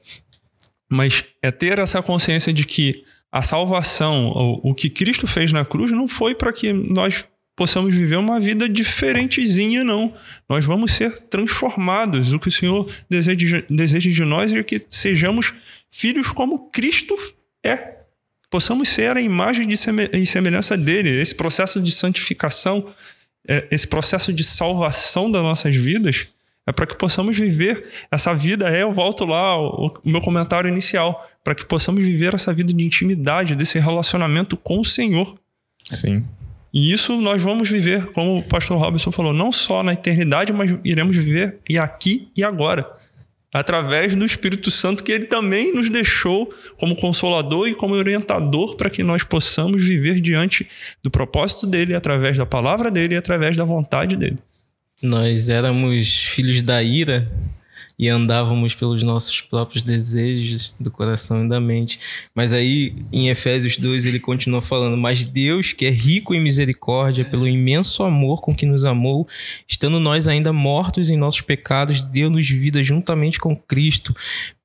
mas 0.89 1.23
é 1.41 1.51
ter 1.51 1.79
essa 1.79 2.01
consciência 2.01 2.53
de 2.53 2.65
que 2.65 3.03
a 3.31 3.41
salvação, 3.41 4.27
o, 4.27 4.71
o 4.71 4.75
que 4.75 4.89
Cristo 4.89 5.25
fez 5.25 5.51
na 5.51 5.65
cruz, 5.65 5.91
não 5.91 6.07
foi 6.07 6.35
para 6.35 6.53
que 6.53 6.71
nós 6.71 7.25
possamos 7.55 7.93
viver 7.93 8.17
uma 8.17 8.39
vida 8.39 8.67
diferentezinha, 8.67 9.83
não. 9.83 10.13
Nós 10.49 10.65
vamos 10.65 10.91
ser 10.91 11.19
transformados. 11.29 12.33
O 12.33 12.39
que 12.39 12.47
o 12.47 12.51
Senhor 12.51 12.89
deseja, 13.09 13.63
deseja 13.69 14.11
de 14.11 14.23
nós 14.23 14.51
é 14.51 14.63
que 14.63 14.81
sejamos 14.89 15.53
filhos 15.89 16.31
como 16.31 16.69
Cristo 16.69 17.15
é. 17.63 17.93
Possamos 18.49 18.89
ser 18.89 19.17
a 19.17 19.21
imagem 19.21 19.67
e 19.71 20.25
semelhança 20.27 20.77
dele. 20.77 21.09
Esse 21.09 21.33
processo 21.33 21.81
de 21.81 21.91
santificação, 21.91 22.93
é, 23.47 23.67
esse 23.71 23.87
processo 23.87 24.31
de 24.31 24.43
salvação 24.43 25.31
das 25.31 25.41
nossas 25.41 25.75
vidas, 25.75 26.27
é 26.65 26.71
para 26.71 26.85
que 26.85 26.95
possamos 26.95 27.37
viver 27.37 27.85
essa 28.09 28.33
vida. 28.33 28.69
É, 28.69 28.83
eu 28.83 28.91
volto 28.91 29.25
lá 29.25 29.39
ao, 29.39 29.87
o 30.03 30.09
meu 30.09 30.21
comentário 30.21 30.69
inicial, 30.69 31.27
para 31.43 31.53
que 31.53 31.65
possamos 31.65 32.03
viver 32.03 32.33
essa 32.33 32.53
vida 32.53 32.73
de 32.73 32.85
intimidade, 32.85 33.55
desse 33.55 33.79
relacionamento 33.79 34.55
com 34.55 34.79
o 34.79 34.85
Senhor. 34.85 35.35
Sim. 35.89 36.25
E 36.73 36.91
isso 36.91 37.21
nós 37.21 37.41
vamos 37.41 37.69
viver, 37.69 38.11
como 38.13 38.39
o 38.39 38.43
pastor 38.43 38.79
Robinson 38.79 39.11
falou, 39.11 39.31
não 39.31 39.51
só 39.51 39.83
na 39.83 39.93
eternidade, 39.93 40.51
mas 40.51 40.75
iremos 40.83 41.15
viver 41.15 41.59
e 41.69 41.77
aqui 41.77 42.29
e 42.35 42.43
agora. 42.43 42.89
Através 43.53 44.15
do 44.15 44.25
Espírito 44.25 44.71
Santo 44.71 45.03
que 45.03 45.11
ele 45.11 45.25
também 45.25 45.71
nos 45.71 45.87
deixou 45.87 46.51
como 46.79 46.95
consolador 46.95 47.67
e 47.67 47.75
como 47.75 47.93
orientador 47.93 48.75
para 48.75 48.89
que 48.89 49.03
nós 49.03 49.23
possamos 49.23 49.83
viver 49.83 50.19
diante 50.19 50.67
do 51.03 51.11
propósito 51.11 51.67
dele, 51.67 51.93
através 51.93 52.35
da 52.35 52.47
palavra 52.47 52.89
dele 52.89 53.13
e 53.13 53.17
através 53.17 53.55
da 53.55 53.63
vontade 53.63 54.15
dele. 54.15 54.39
Nós 55.01 55.49
éramos 55.49 56.25
filhos 56.25 56.61
da 56.61 56.81
ira 56.81 57.31
e 57.97 58.09
andávamos 58.09 58.73
pelos 58.73 59.03
nossos 59.03 59.41
próprios 59.41 59.83
desejos 59.83 60.73
do 60.79 60.91
coração 60.91 61.45
e 61.45 61.49
da 61.49 61.59
mente. 61.59 61.99
Mas 62.33 62.53
aí, 62.53 62.95
em 63.11 63.29
Efésios 63.29 63.77
2, 63.77 64.05
ele 64.05 64.19
continua 64.19 64.61
falando: 64.61 64.97
Mas 64.97 65.23
Deus, 65.23 65.73
que 65.73 65.85
é 65.85 65.89
rico 65.89 66.33
em 66.33 66.41
misericórdia, 66.41 67.25
pelo 67.25 67.47
imenso 67.47 68.03
amor 68.03 68.41
com 68.41 68.55
que 68.55 68.65
nos 68.65 68.85
amou, 68.85 69.27
estando 69.67 69.99
nós 69.99 70.27
ainda 70.27 70.51
mortos 70.51 71.09
em 71.09 71.17
nossos 71.17 71.41
pecados, 71.41 72.01
deu-nos 72.01 72.49
vida 72.49 72.83
juntamente 72.83 73.39
com 73.39 73.55
Cristo. 73.55 74.13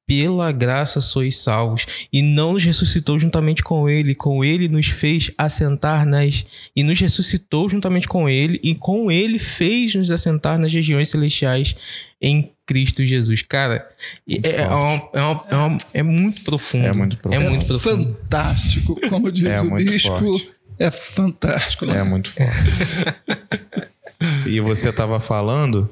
Pela 0.09 0.51
graça 0.51 1.03
sois 1.03 1.37
salvos, 1.37 1.85
e 2.11 2.23
não 2.23 2.55
nos 2.55 2.65
ressuscitou 2.65 3.19
juntamente 3.21 3.63
com 3.63 3.89
ele, 3.91 4.15
com 4.15 4.43
ele 4.43 4.67
nos 4.67 4.87
fez 4.87 5.31
assentar 5.37 6.07
nas 6.07 6.47
e 6.75 6.83
nos 6.83 6.99
ressuscitou 6.99 7.69
juntamente 7.69 8.09
com 8.09 8.27
ele, 8.27 8.59
e 8.65 8.75
com 8.75 9.11
ele 9.11 9.39
fez 9.39 9.95
nos 9.95 10.11
assentar 10.11 10.59
nas 10.59 10.73
regiões 10.73 11.11
celestiais 11.11 11.77
em 12.23 12.51
Cristo 12.65 13.05
Jesus. 13.05 13.43
Cara, 13.43 13.87
é, 14.29 14.63
é, 14.63 14.67
uma- 14.67 15.09
é 15.13 15.21
uma- 15.23 15.45
é 15.51 15.55
uma- 15.57 15.79
é 15.95 16.03
muito 16.03 16.43
profundo. 16.43 16.87
É 16.87 16.93
muito 16.95 17.19
profundo. 17.19 17.43
É 17.45 17.49
muito 17.51 17.67
profundo. 17.67 18.05
Fantástico, 18.05 18.99
como 19.11 19.31
diz 19.31 19.45
É 19.57 19.61
o 19.61 19.69
muito 19.71 19.91
bispo, 19.93 20.09
forte. 20.19 20.51
é 20.79 20.91
fantástico. 20.91 21.85
né? 21.85 21.99
É 21.99 22.03
muito 22.03 22.31
forte. 22.31 22.49
e 24.47 24.59
você 24.61 24.91
tava 24.93 25.21
falando, 25.21 25.89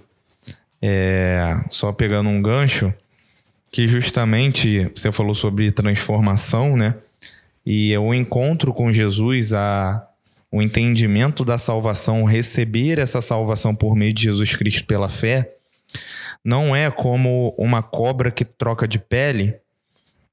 é, 0.81 1.59
só 1.71 1.93
pegando 1.93 2.29
um 2.29 2.41
gancho, 2.43 2.93
que 3.77 3.87
justamente 3.87 4.91
você 4.95 5.13
falou 5.13 5.35
sobre 5.35 5.71
transformação, 5.71 6.79
né? 6.79 6.95
E 7.67 7.95
o 7.99 8.15
encontro 8.15 8.73
com 8.73 8.91
Jesus, 8.91 9.53
a, 9.53 10.03
o 10.51 10.63
entendimento 10.63 11.45
da 11.45 11.59
salvação, 11.59 12.25
receber 12.25 12.99
essa 12.99 13.21
salvação 13.21 13.75
por 13.75 13.95
meio 13.95 14.15
de 14.15 14.23
Jesus 14.23 14.57
Cristo 14.57 14.87
pela 14.87 15.11
fé, 15.11 15.57
não 16.43 16.75
é 16.75 16.91
como 16.91 17.55
uma 17.59 17.83
cobra 17.83 18.31
que 18.31 18.47
troca 18.47 18.89
de 18.89 18.99
pele 18.99 19.57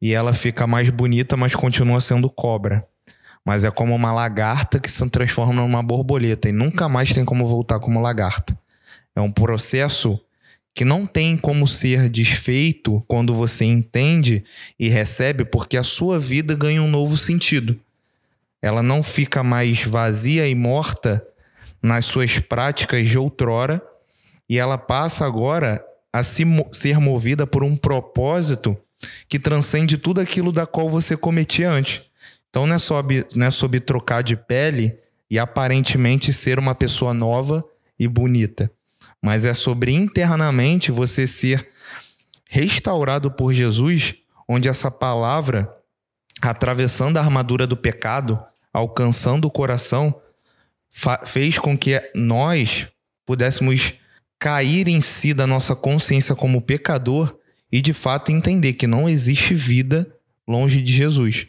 e 0.02 0.14
ela 0.14 0.34
fica 0.34 0.66
mais 0.66 0.90
bonita, 0.90 1.36
mas 1.36 1.54
continua 1.54 2.00
sendo 2.00 2.30
cobra. 2.30 2.88
Mas 3.44 3.66
é 3.66 3.72
como 3.72 3.94
uma 3.94 4.14
lagarta 4.14 4.80
que 4.80 4.90
se 4.90 5.10
transforma 5.10 5.56
numa 5.56 5.84
borboleta 5.84 6.48
e 6.48 6.54
nunca 6.54 6.88
mais 6.88 7.12
tem 7.12 7.26
como 7.26 7.46
voltar 7.46 7.82
como 7.82 8.00
lagarta. 8.00 8.58
É 9.14 9.20
um 9.20 9.30
processo 9.30 10.18
que 10.74 10.84
não 10.84 11.06
tem 11.06 11.38
como 11.38 11.68
ser 11.68 12.10
desfeito 12.10 13.04
quando 13.08 13.34
você 13.34 13.66
entende 13.66 14.44
e 14.80 14.90
recebe, 14.90 15.46
porque 15.46 15.78
a 15.78 15.84
sua 15.84 16.20
vida 16.20 16.56
ganha 16.56 16.82
um 16.82 16.90
novo 16.90 17.16
sentido. 17.16 17.80
Ela 18.62 18.82
não 18.82 19.04
fica 19.04 19.44
mais 19.44 19.84
vazia 19.84 20.48
e 20.48 20.56
morta 20.56 21.26
nas 21.82 22.06
suas 22.06 22.40
práticas 22.40 23.08
de 23.08 23.18
outrora 23.18 23.82
e 24.50 24.58
ela 24.58 24.78
passa 24.78 25.26
agora 25.26 25.84
a 26.12 26.24
se 26.24 26.46
ser 26.72 27.00
movida 27.00 27.46
por 27.46 27.64
um 27.64 27.76
propósito 27.76 28.78
que 29.28 29.38
transcende 29.38 29.98
tudo 29.98 30.22
aquilo 30.22 30.52
da 30.52 30.66
qual 30.66 30.88
você 30.88 31.18
cometia 31.18 31.70
antes. 31.70 32.02
Então 32.50 32.66
não 32.66 32.76
é, 32.76 32.80
sobre, 32.80 33.26
não 33.36 33.48
é 33.48 33.52
sobre 33.52 33.80
trocar 33.80 34.22
de 34.22 34.36
pele 34.36 34.98
e 35.30 35.40
aparentemente 35.40 36.32
ser 36.32 36.60
uma 36.60 36.76
pessoa 36.76 37.14
nova 37.14 37.64
e 37.98 38.08
bonita, 38.08 38.72
mas 39.24 39.46
é 39.46 39.54
sobre 39.54 39.94
internamente 39.94 40.92
você 40.92 41.26
ser 41.26 41.70
restaurado 42.46 43.32
por 43.32 43.54
Jesus, 43.54 44.16
onde 44.46 44.68
essa 44.68 44.92
palavra, 44.92 45.74
atravessando 46.42 47.16
a 47.16 47.22
armadura 47.22 47.66
do 47.66 47.78
pecado, 47.78 48.38
alcançando 48.74 49.46
o 49.46 49.52
coração, 49.52 50.14
fez 51.24 51.58
com 51.58 51.78
que 51.78 52.02
nós 52.14 52.90
pudéssemos 53.26 53.94
cair 54.38 54.90
em 54.90 55.00
si 55.00 55.34
da 55.34 55.48
nossa 55.48 55.74
consciência 55.74 56.36
como 56.36 56.62
pecador 56.62 57.34
e 57.72 57.82
de 57.82 57.94
fato 57.94 58.30
entender 58.30 58.74
que 58.74 58.86
não 58.86 59.08
existe 59.08 59.56
vida 59.56 60.06
longe 60.46 60.82
de 60.82 60.92
Jesus. 60.92 61.48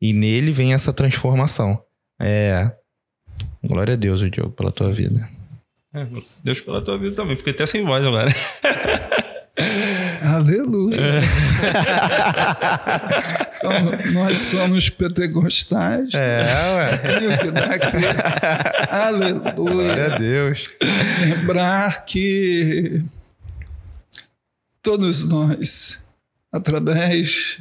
E 0.00 0.12
nele 0.12 0.52
vem 0.52 0.72
essa 0.72 0.92
transformação. 0.92 1.82
É. 2.20 2.70
Glória 3.64 3.94
a 3.94 3.96
Deus, 3.96 4.20
Diogo, 4.30 4.52
pela 4.52 4.70
tua 4.70 4.92
vida. 4.92 5.35
É, 5.96 6.06
Deus 6.44 6.60
pela 6.60 6.82
tua 6.82 6.98
vida 6.98 7.16
também. 7.16 7.36
Fiquei 7.36 7.52
até 7.54 7.64
sem 7.66 7.84
voz 7.84 8.04
agora. 8.04 8.30
Aleluia. 10.22 10.98
Como 13.60 14.12
nós 14.12 14.36
somos 14.38 14.90
pentecostais, 14.90 16.12
É, 16.12 16.44
ué. 16.76 16.96
tenho 17.18 17.38
que 17.38 17.50
dar 17.50 17.70
aqui. 17.70 17.96
Glória 17.96 18.90
Aleluia. 18.90 20.14
a 20.14 20.18
Deus. 20.18 20.64
lembrar 21.20 22.04
que 22.04 23.00
todos 24.82 25.26
nós, 25.28 26.00
através 26.52 27.58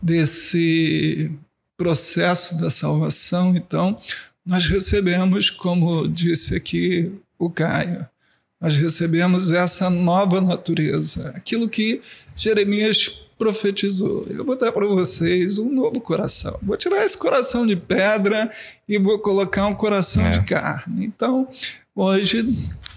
desse 0.00 1.30
processo 1.76 2.60
da 2.60 2.70
salvação, 2.70 3.56
então, 3.56 3.98
nós 4.46 4.66
recebemos, 4.66 5.50
como 5.50 6.06
disse 6.06 6.54
aqui 6.54 7.12
o 7.38 7.50
Caio, 7.50 8.06
nós 8.60 8.74
recebemos 8.76 9.50
essa 9.50 9.90
nova 9.90 10.40
natureza, 10.40 11.30
aquilo 11.36 11.68
que 11.68 12.00
Jeremias 12.36 13.08
profetizou. 13.38 14.26
Eu 14.30 14.44
vou 14.44 14.56
dar 14.56 14.72
para 14.72 14.86
vocês 14.86 15.58
um 15.58 15.70
novo 15.70 16.00
coração. 16.00 16.58
Vou 16.62 16.76
tirar 16.76 17.04
esse 17.04 17.18
coração 17.18 17.66
de 17.66 17.76
pedra 17.76 18.50
e 18.88 18.98
vou 18.98 19.18
colocar 19.18 19.66
um 19.66 19.74
coração 19.74 20.24
É. 20.24 20.30
de 20.38 20.44
carne. 20.44 21.04
Então, 21.04 21.48
hoje 21.94 22.46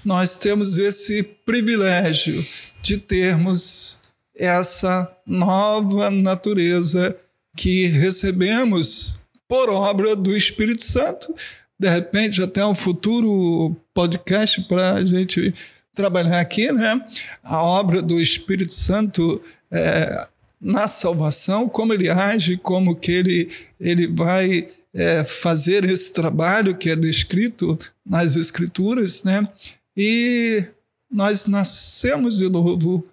nós 0.06 0.36
temos 0.36 0.78
esse 0.78 1.24
privilégio 1.46 2.46
de 2.82 2.98
termos 2.98 4.00
essa 4.36 5.12
nova 5.26 6.12
natureza 6.12 7.18
que 7.56 7.88
recebemos 7.88 9.20
por 9.48 9.70
obra 9.70 10.16
do 10.16 10.36
Espírito 10.38 10.84
Santo. 10.84 11.34
De 11.80 11.90
repente, 11.90 12.42
até 12.42 12.66
um 12.66 12.74
futuro 12.74 13.76
podcast 13.94 14.62
para 14.64 14.96
a 14.96 15.06
gente 15.06 15.54
trabalhar 15.94 16.40
aqui, 16.40 16.72
né? 16.72 17.04
A 17.44 17.62
obra 17.62 18.02
do 18.02 18.20
Espírito 18.20 18.74
Santo 18.74 19.42
é, 19.72 20.28
na 20.60 20.88
salvação, 20.88 21.70
como 21.70 21.94
ele 21.94 22.10
age, 22.10 22.58
como 22.58 22.96
que 22.96 23.12
ele, 23.12 23.50
ele 23.80 24.08
vai 24.08 24.70
é, 24.94 25.24
fazer 25.24 25.86
esse 25.86 26.14
trabalho 26.14 26.76
que 26.76 26.90
é 26.90 26.96
descrito 26.96 27.78
nas 28.06 28.36
Escrituras, 28.36 29.24
né? 29.24 29.48
E 29.96 30.64
nós 31.12 31.46
nascemos 31.46 32.38
de 32.38 32.50
novo 32.50 33.08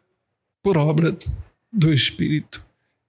por 0.63 0.77
obra 0.79 1.17
do 1.73 1.93
Espírito. 1.93 2.65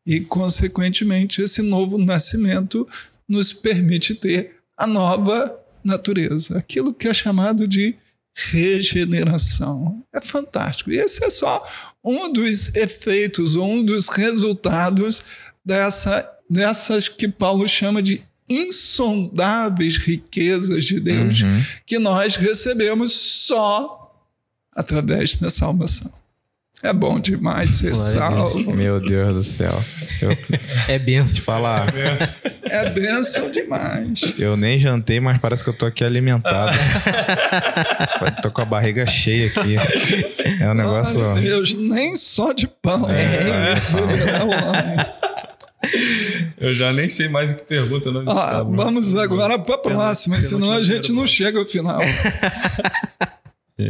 E, 0.06 0.20
consequentemente, 0.20 1.41
esse 1.41 1.62
novo 1.62 1.98
nascimento 1.98 2.88
nos 3.28 3.52
permite 3.52 4.13
ter 4.13 4.55
a 4.77 4.85
nova 4.88 5.59
natureza, 5.83 6.57
aquilo 6.57 6.93
que 6.93 7.07
é 7.07 7.13
chamado 7.13 7.67
de 7.67 7.95
regeneração. 8.33 10.03
É 10.13 10.19
fantástico. 10.21 10.91
E 10.91 10.97
esse 10.97 11.23
é 11.23 11.29
só 11.29 11.65
um 12.03 12.31
dos 12.31 12.75
efeitos, 12.75 13.55
ou 13.55 13.65
um 13.65 13.83
dos 13.83 14.07
resultados 14.09 15.23
dessa, 15.63 16.29
dessas 16.49 17.07
que 17.07 17.27
Paulo 17.27 17.67
chama 17.67 18.01
de 18.01 18.21
insondáveis 18.49 19.97
riquezas 19.97 20.83
de 20.85 20.99
Deus 20.99 21.41
Uhum. 21.41 21.63
que 21.85 21.97
nós 21.97 22.35
recebemos 22.35 23.13
só 23.13 24.01
através 24.71 25.39
da 25.39 25.49
salvação. 25.49 26.11
É 26.86 26.93
bom 26.93 27.19
demais 27.19 27.71
ser 27.71 27.93
Glória 27.93 28.12
salvo. 28.12 28.71
Meu 28.74 29.00
Deus 29.00 29.36
do 29.36 29.43
céu. 29.43 29.84
Eu 30.21 30.38
É 30.88 31.00
benção. 31.00 31.41
falar, 31.41 31.91
É 32.63 32.89
bênção 32.91 33.50
demais. 33.52 34.21
eu 34.38 34.56
nem 34.56 34.78
jantei, 34.78 35.19
mas 35.19 35.39
parece 35.39 35.63
que 35.63 35.69
eu 35.71 35.74
tô 35.74 35.88
aqui 35.88 36.04
alimentado. 36.04 36.78
tô 38.43 38.52
com 38.52 38.62
a 38.62 38.65
barriga 38.65 39.06
cheia 39.08 39.48
aqui. 39.48 39.76
É 40.62 40.69
um 40.69 40.76
negócio. 40.76 41.26
Ai, 41.32 41.41
Deus, 41.41 41.74
nem 41.74 42.15
só 42.15 42.54
de 42.54 42.67
pão. 42.67 43.08
É, 43.10 43.74
homem. 44.43 45.06
Eu 46.60 46.74
já 46.74 46.93
nem 46.93 47.10
sei 47.10 47.30
mais 47.30 47.52
o 47.52 47.56
que 47.56 47.63
pergunta. 47.63 48.12
Não 48.12 48.24
Ó, 48.28 48.63
vamos 48.63 49.15
agora 49.15 49.58
para 49.58 49.76
a 49.76 49.78
próxima, 49.80 50.39
senão 50.39 50.71
a 50.71 50.84
gente 50.84 51.12
não 51.12 51.26
chega 51.26 51.60
ao 51.60 51.65
final. 51.65 52.02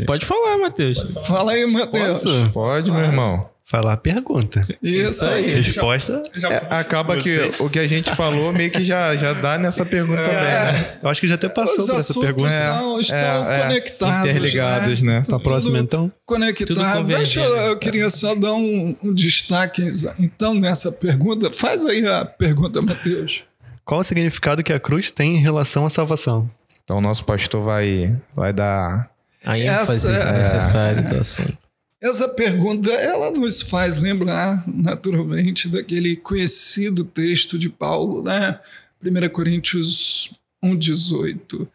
Pode 0.05 0.25
falar, 0.25 0.57
Matheus. 0.57 0.97
Fala 1.25 1.51
aí, 1.51 1.65
Matheus. 1.65 2.23
Posso 2.23 2.49
Pode, 2.51 2.91
meu 2.91 3.03
irmão. 3.03 3.49
falar 3.63 3.93
a 3.93 3.97
pergunta? 3.97 4.67
Isso 4.81 5.25
aí. 5.27 5.61
Resposta. 5.61 6.23
É, 6.35 6.75
acaba 6.75 7.17
que 7.17 7.51
o 7.59 7.69
que 7.69 7.79
a 7.79 7.87
gente 7.87 8.09
falou 8.15 8.51
meio 8.51 8.71
que 8.71 8.83
já, 8.83 9.15
já 9.15 9.33
dá 9.33 9.57
nessa 9.57 9.85
pergunta 9.85 10.23
também, 10.23 10.39
né? 10.39 10.97
Eu 11.03 11.09
acho 11.09 11.21
que 11.21 11.27
já 11.27 11.35
até 11.35 11.49
passou 11.49 11.79
Os 11.79 11.85
por 11.85 11.95
essa 11.97 12.11
assuntos 12.11 12.23
pergunta. 12.23 12.49
são, 12.49 12.99
estão 12.99 13.51
é, 13.51 13.61
conectados. 13.61 14.29
interligados, 14.29 15.01
né? 15.01 15.23
Pra 15.25 15.39
próxima, 15.39 15.77
então? 15.79 16.11
conectado. 16.25 17.03
Deixa 17.05 17.41
eu, 17.41 17.55
eu 17.55 17.77
queria 17.77 18.09
só 18.09 18.33
dar 18.35 18.53
um, 18.53 18.95
um 19.03 19.13
destaque 19.13 19.85
então 20.19 20.53
nessa 20.53 20.91
pergunta. 20.91 21.51
Faz 21.51 21.85
aí 21.85 22.07
a 22.07 22.25
pergunta, 22.25 22.81
Matheus. 22.81 23.43
Qual 23.83 23.99
o 24.01 24.03
significado 24.03 24.63
que 24.63 24.73
a 24.73 24.79
cruz 24.79 25.11
tem 25.11 25.37
em 25.37 25.41
relação 25.41 25.85
à 25.85 25.89
salvação? 25.91 26.49
Então 26.83 26.97
o 26.97 27.01
nosso 27.01 27.23
pastor 27.25 27.61
vai, 27.63 28.19
vai 28.35 28.51
dar. 28.53 29.09
A 29.45 29.57
ênfase 29.57 30.09
Essa 30.09 30.11
é- 30.11 30.37
necessária 30.39 31.01
do 31.03 31.17
assunto. 31.17 31.57
Essa 32.01 32.29
pergunta 32.29 32.91
ela 32.91 33.31
nos 33.31 33.61
faz 33.61 33.95
lembrar 33.97 34.63
naturalmente 34.67 35.67
daquele 35.69 36.15
conhecido 36.15 37.03
texto 37.03 37.57
de 37.57 37.69
Paulo, 37.69 38.21
né? 38.23 38.59
1 39.01 39.29
Coríntios 39.29 40.31
1:18, 40.63 41.67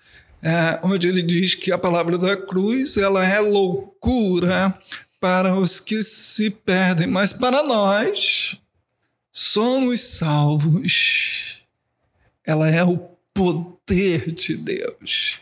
é, 0.43 0.81
onde 0.83 1.09
ele 1.09 1.23
diz 1.23 1.55
que 1.55 1.73
a 1.73 1.79
palavra 1.79 2.19
da 2.19 2.37
cruz 2.37 2.97
ela 2.97 3.25
é 3.25 3.41
loucura 3.41 4.77
para 5.21 5.55
os 5.55 5.81
que 5.81 6.03
se 6.03 6.51
perdem, 6.51 7.07
mas 7.07 7.33
para 7.33 7.63
nós 7.63 8.57
somos 9.31 10.01
salvos. 10.01 11.63
Ela 12.45 12.69
é 12.69 12.83
o 12.83 12.99
poder 13.35 14.33
de 14.33 14.57
Deus. 14.57 15.41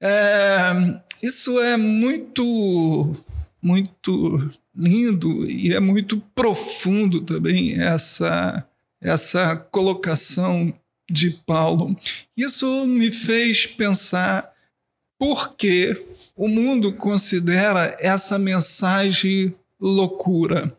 É, 0.00 1.00
isso 1.22 1.60
é 1.60 1.76
muito, 1.76 3.16
muito 3.62 4.50
lindo 4.74 5.48
e 5.48 5.74
é 5.74 5.80
muito 5.80 6.20
profundo 6.34 7.20
também 7.20 7.80
essa, 7.80 8.66
essa 9.02 9.56
colocação 9.56 10.72
de 11.10 11.30
Paulo. 11.30 11.94
Isso 12.36 12.86
me 12.86 13.10
fez 13.10 13.66
pensar 13.66 14.50
por 15.18 15.54
que 15.56 16.06
o 16.36 16.48
mundo 16.48 16.92
considera 16.94 17.96
essa 18.00 18.38
mensagem 18.38 19.54
loucura. 19.78 20.74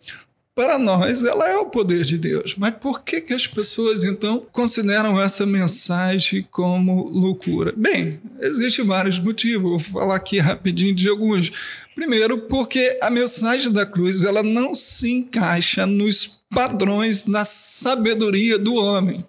Para 0.62 0.78
nós, 0.78 1.24
ela 1.24 1.50
é 1.50 1.58
o 1.58 1.66
poder 1.66 2.06
de 2.06 2.20
Deus. 2.20 2.54
Mas 2.56 2.76
por 2.80 3.02
que, 3.04 3.20
que 3.20 3.34
as 3.34 3.48
pessoas, 3.48 4.04
então, 4.04 4.46
consideram 4.52 5.20
essa 5.20 5.44
mensagem 5.44 6.48
como 6.52 7.10
loucura? 7.10 7.74
Bem, 7.76 8.22
existem 8.40 8.86
vários 8.86 9.18
motivos. 9.18 9.72
Vou 9.72 9.80
falar 9.80 10.16
aqui 10.16 10.38
rapidinho 10.38 10.94
de 10.94 11.10
alguns. 11.10 11.52
Primeiro, 11.96 12.42
porque 12.42 12.96
a 13.02 13.10
mensagem 13.10 13.72
da 13.72 13.88
cruz 13.88 14.24
ela 14.24 14.44
não 14.44 14.76
se 14.76 15.12
encaixa 15.12 15.88
nos 15.88 16.44
padrões 16.48 17.24
da 17.24 17.44
sabedoria 17.44 18.60
do 18.60 18.76
homem. 18.76 19.26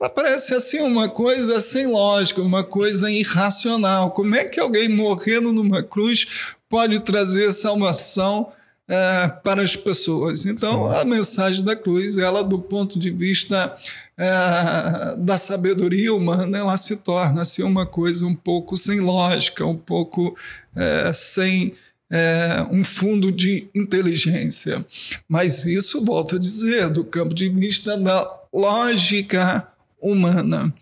Ela 0.00 0.08
parece 0.08 0.54
assim 0.54 0.80
uma 0.80 1.10
coisa 1.10 1.60
sem 1.60 1.88
lógica, 1.88 2.40
uma 2.40 2.64
coisa 2.64 3.10
irracional. 3.10 4.12
Como 4.12 4.34
é 4.34 4.46
que 4.46 4.58
alguém 4.58 4.88
morrendo 4.88 5.52
numa 5.52 5.82
cruz 5.82 6.26
pode 6.70 7.00
trazer 7.00 7.52
salvação 7.52 8.50
é, 8.88 9.28
para 9.42 9.62
as 9.62 9.76
pessoas? 9.76 10.44
Então, 10.44 10.90
Sim. 10.90 10.96
a 10.96 11.04
mensagem 11.04 11.64
da 11.64 11.74
cruz, 11.74 12.18
ela 12.18 12.42
do 12.42 12.58
ponto 12.58 12.98
de 12.98 13.10
vista 13.10 13.74
é, 14.16 15.16
da 15.18 15.36
sabedoria 15.36 16.14
humana, 16.14 16.58
ela 16.58 16.76
se 16.76 16.96
torna 16.98 17.42
assim 17.42 17.62
uma 17.62 17.86
coisa 17.86 18.26
um 18.26 18.34
pouco 18.34 18.76
sem 18.76 19.00
lógica, 19.00 19.64
um 19.64 19.76
pouco 19.76 20.36
é, 20.76 21.12
sem 21.12 21.74
é, 22.10 22.66
um 22.70 22.84
fundo 22.84 23.32
de 23.32 23.68
inteligência. 23.74 24.84
Mas 25.28 25.64
isso, 25.64 26.04
volto 26.04 26.36
a 26.36 26.38
dizer, 26.38 26.88
do 26.90 27.04
campo 27.04 27.34
de 27.34 27.48
vista 27.48 27.96
da 27.96 28.26
lógica 28.52 29.66
humana. 30.00 30.72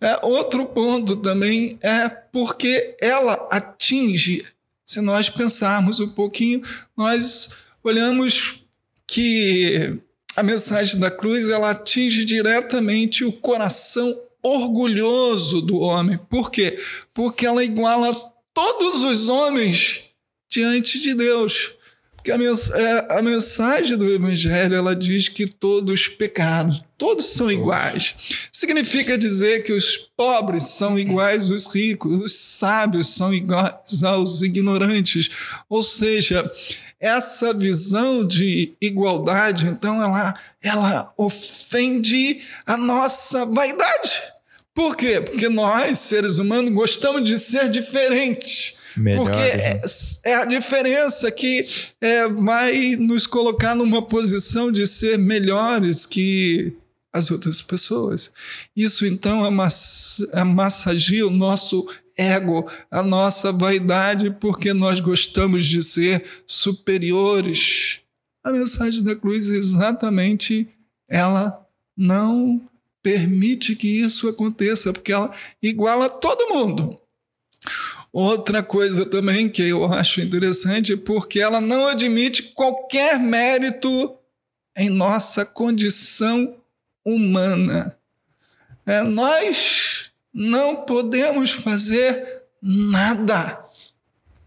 É, 0.00 0.18
outro 0.22 0.66
ponto 0.66 1.16
também 1.16 1.78
é 1.82 2.08
porque 2.08 2.96
ela 3.00 3.48
atinge, 3.50 4.44
se 4.84 5.00
nós 5.00 5.30
pensarmos 5.30 6.00
um 6.00 6.08
pouquinho, 6.08 6.62
nós 6.96 7.50
olhamos 7.82 8.62
que 9.06 10.00
a 10.36 10.42
mensagem 10.42 11.00
da 11.00 11.10
cruz 11.10 11.48
ela 11.48 11.70
atinge 11.70 12.24
diretamente 12.24 13.24
o 13.24 13.32
coração 13.32 14.14
orgulhoso 14.42 15.62
do 15.62 15.78
homem. 15.78 16.18
Por 16.28 16.50
quê? 16.50 16.78
Porque 17.14 17.46
ela 17.46 17.64
iguala 17.64 18.14
todos 18.52 19.02
os 19.02 19.28
homens 19.28 20.02
diante 20.48 21.00
de 21.00 21.14
Deus. 21.14 21.72
Porque 22.14 22.30
a, 22.30 22.36
é, 22.36 23.22
mensagem 23.22 23.96
do 23.96 24.08
Evangelho 24.08 24.74
ela 24.74 24.94
diz 24.94 25.28
que 25.28 25.46
todos 25.46 26.08
pecados, 26.08 26.83
todos 26.96 27.26
são 27.26 27.50
iguais. 27.50 28.14
Significa 28.52 29.18
dizer 29.18 29.62
que 29.62 29.72
os 29.72 29.96
pobres 30.16 30.64
são 30.64 30.98
iguais 30.98 31.50
aos 31.50 31.72
ricos, 31.74 32.16
os 32.16 32.34
sábios 32.34 33.08
são 33.08 33.32
iguais 33.32 34.02
aos 34.02 34.42
ignorantes. 34.42 35.30
Ou 35.68 35.82
seja, 35.82 36.50
essa 37.00 37.52
visão 37.52 38.26
de 38.26 38.74
igualdade, 38.80 39.66
então, 39.66 40.02
ela, 40.02 40.34
ela 40.62 41.12
ofende 41.18 42.40
a 42.64 42.76
nossa 42.76 43.44
vaidade. 43.44 44.22
Por 44.74 44.96
quê? 44.96 45.20
Porque 45.20 45.48
nós, 45.48 45.98
seres 45.98 46.38
humanos, 46.38 46.72
gostamos 46.72 47.24
de 47.24 47.38
ser 47.38 47.68
diferentes. 47.68 48.74
Melhor, 48.96 49.24
Porque 49.24 49.38
é, 49.40 49.80
é, 50.24 50.34
a 50.36 50.44
diferença 50.44 51.30
que 51.30 51.66
é, 52.00 52.28
vai 52.28 52.96
nos 52.96 53.26
colocar 53.26 53.74
numa 53.74 54.02
posição 54.02 54.70
de 54.70 54.86
ser 54.86 55.18
melhores 55.18 56.06
que 56.06 56.72
as 57.14 57.30
outras 57.30 57.62
pessoas. 57.62 58.32
Isso 58.76 59.06
então 59.06 59.44
amassagia 60.32 61.24
o 61.24 61.30
nosso 61.30 61.88
ego, 62.16 62.68
a 62.90 63.04
nossa 63.04 63.52
vaidade, 63.52 64.36
porque 64.40 64.74
nós 64.74 64.98
gostamos 64.98 65.64
de 65.64 65.80
ser 65.80 66.24
superiores. 66.44 68.00
A 68.42 68.50
mensagem 68.50 69.04
da 69.04 69.14
cruz 69.14 69.46
exatamente 69.46 70.68
ela 71.08 71.64
não 71.96 72.60
permite 73.00 73.76
que 73.76 73.86
isso 73.86 74.28
aconteça, 74.28 74.92
porque 74.92 75.12
ela 75.12 75.32
iguala 75.62 76.08
todo 76.08 76.52
mundo. 76.52 76.98
Outra 78.12 78.60
coisa 78.62 79.06
também 79.06 79.48
que 79.48 79.62
eu 79.62 79.84
acho 79.84 80.20
interessante, 80.20 80.96
porque 80.96 81.38
ela 81.38 81.60
não 81.60 81.86
admite 81.86 82.42
qualquer 82.54 83.20
mérito 83.20 84.16
em 84.76 84.90
nossa 84.90 85.46
condição 85.46 86.56
humana. 87.04 87.96
É, 88.86 89.02
nós 89.02 90.10
não 90.32 90.84
podemos 90.84 91.50
fazer 91.50 92.42
nada 92.60 93.62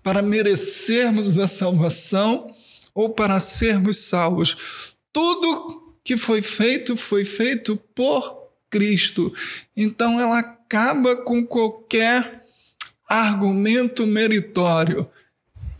para 0.01 0.21
merecermos 0.21 1.37
a 1.37 1.47
salvação 1.47 2.53
ou 2.93 3.09
para 3.09 3.39
sermos 3.39 3.97
salvos. 3.97 4.95
Tudo 5.13 5.95
que 6.03 6.17
foi 6.17 6.41
feito 6.41 6.95
foi 6.95 7.25
feito 7.25 7.77
por 7.93 8.47
Cristo. 8.69 9.33
Então 9.75 10.19
ela 10.19 10.39
acaba 10.39 11.15
com 11.15 11.45
qualquer 11.45 12.45
argumento 13.07 14.05
meritório. 14.05 15.09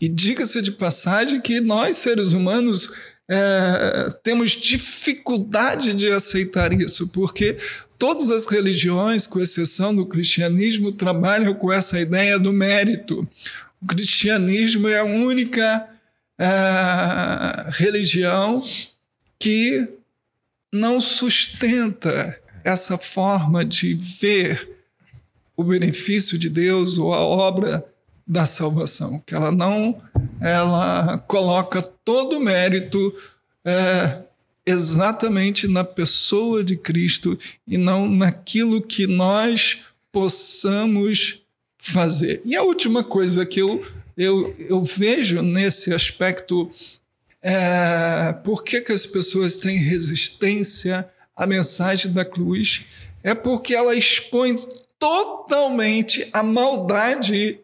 E 0.00 0.08
diga-se 0.08 0.62
de 0.62 0.70
passagem 0.72 1.40
que 1.40 1.60
nós, 1.60 1.96
seres 1.96 2.32
humanos, 2.32 2.90
é, 3.30 4.10
temos 4.22 4.52
dificuldade 4.52 5.94
de 5.94 6.10
aceitar 6.10 6.72
isso, 6.72 7.08
porque 7.08 7.56
todas 7.98 8.30
as 8.30 8.46
religiões, 8.46 9.26
com 9.26 9.40
exceção 9.40 9.94
do 9.94 10.06
cristianismo, 10.06 10.92
trabalham 10.92 11.54
com 11.54 11.70
essa 11.70 12.00
ideia 12.00 12.38
do 12.38 12.52
mérito. 12.52 13.28
O 13.82 13.86
cristianismo 13.86 14.88
é 14.88 14.98
a 14.98 15.04
única 15.04 15.88
é, 16.38 17.70
religião 17.70 18.62
que 19.38 19.88
não 20.72 21.00
sustenta 21.00 22.38
essa 22.64 22.98
forma 22.98 23.64
de 23.64 23.94
ver 23.94 24.76
o 25.56 25.64
benefício 25.64 26.38
de 26.38 26.48
Deus 26.48 26.98
ou 26.98 27.12
a 27.12 27.20
obra 27.20 27.84
da 28.28 28.44
salvação, 28.44 29.22
que 29.26 29.34
ela 29.34 29.50
não 29.50 29.98
ela 30.38 31.18
coloca 31.26 31.80
todo 31.80 32.36
o 32.36 32.40
mérito 32.40 33.14
é, 33.64 34.22
exatamente 34.66 35.66
na 35.66 35.82
pessoa 35.82 36.62
de 36.62 36.76
Cristo 36.76 37.38
e 37.66 37.78
não 37.78 38.06
naquilo 38.06 38.82
que 38.82 39.06
nós 39.06 39.78
possamos 40.12 41.42
fazer. 41.78 42.42
E 42.44 42.54
a 42.54 42.62
última 42.62 43.02
coisa 43.02 43.46
que 43.46 43.60
eu, 43.60 43.82
eu, 44.16 44.54
eu 44.58 44.82
vejo 44.82 45.40
nesse 45.40 45.94
aspecto 45.94 46.70
é 47.42 48.34
por 48.44 48.62
que, 48.62 48.80
que 48.80 48.92
as 48.92 49.06
pessoas 49.06 49.56
têm 49.56 49.78
resistência 49.78 51.08
à 51.34 51.46
mensagem 51.46 52.12
da 52.12 52.24
cruz 52.24 52.84
é 53.22 53.34
porque 53.34 53.74
ela 53.74 53.94
expõe 53.94 54.58
totalmente 54.98 56.28
a 56.32 56.42
maldade 56.42 57.60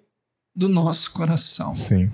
do 0.55 0.69
nosso 0.69 1.13
coração. 1.13 1.75
Sim. 1.75 2.11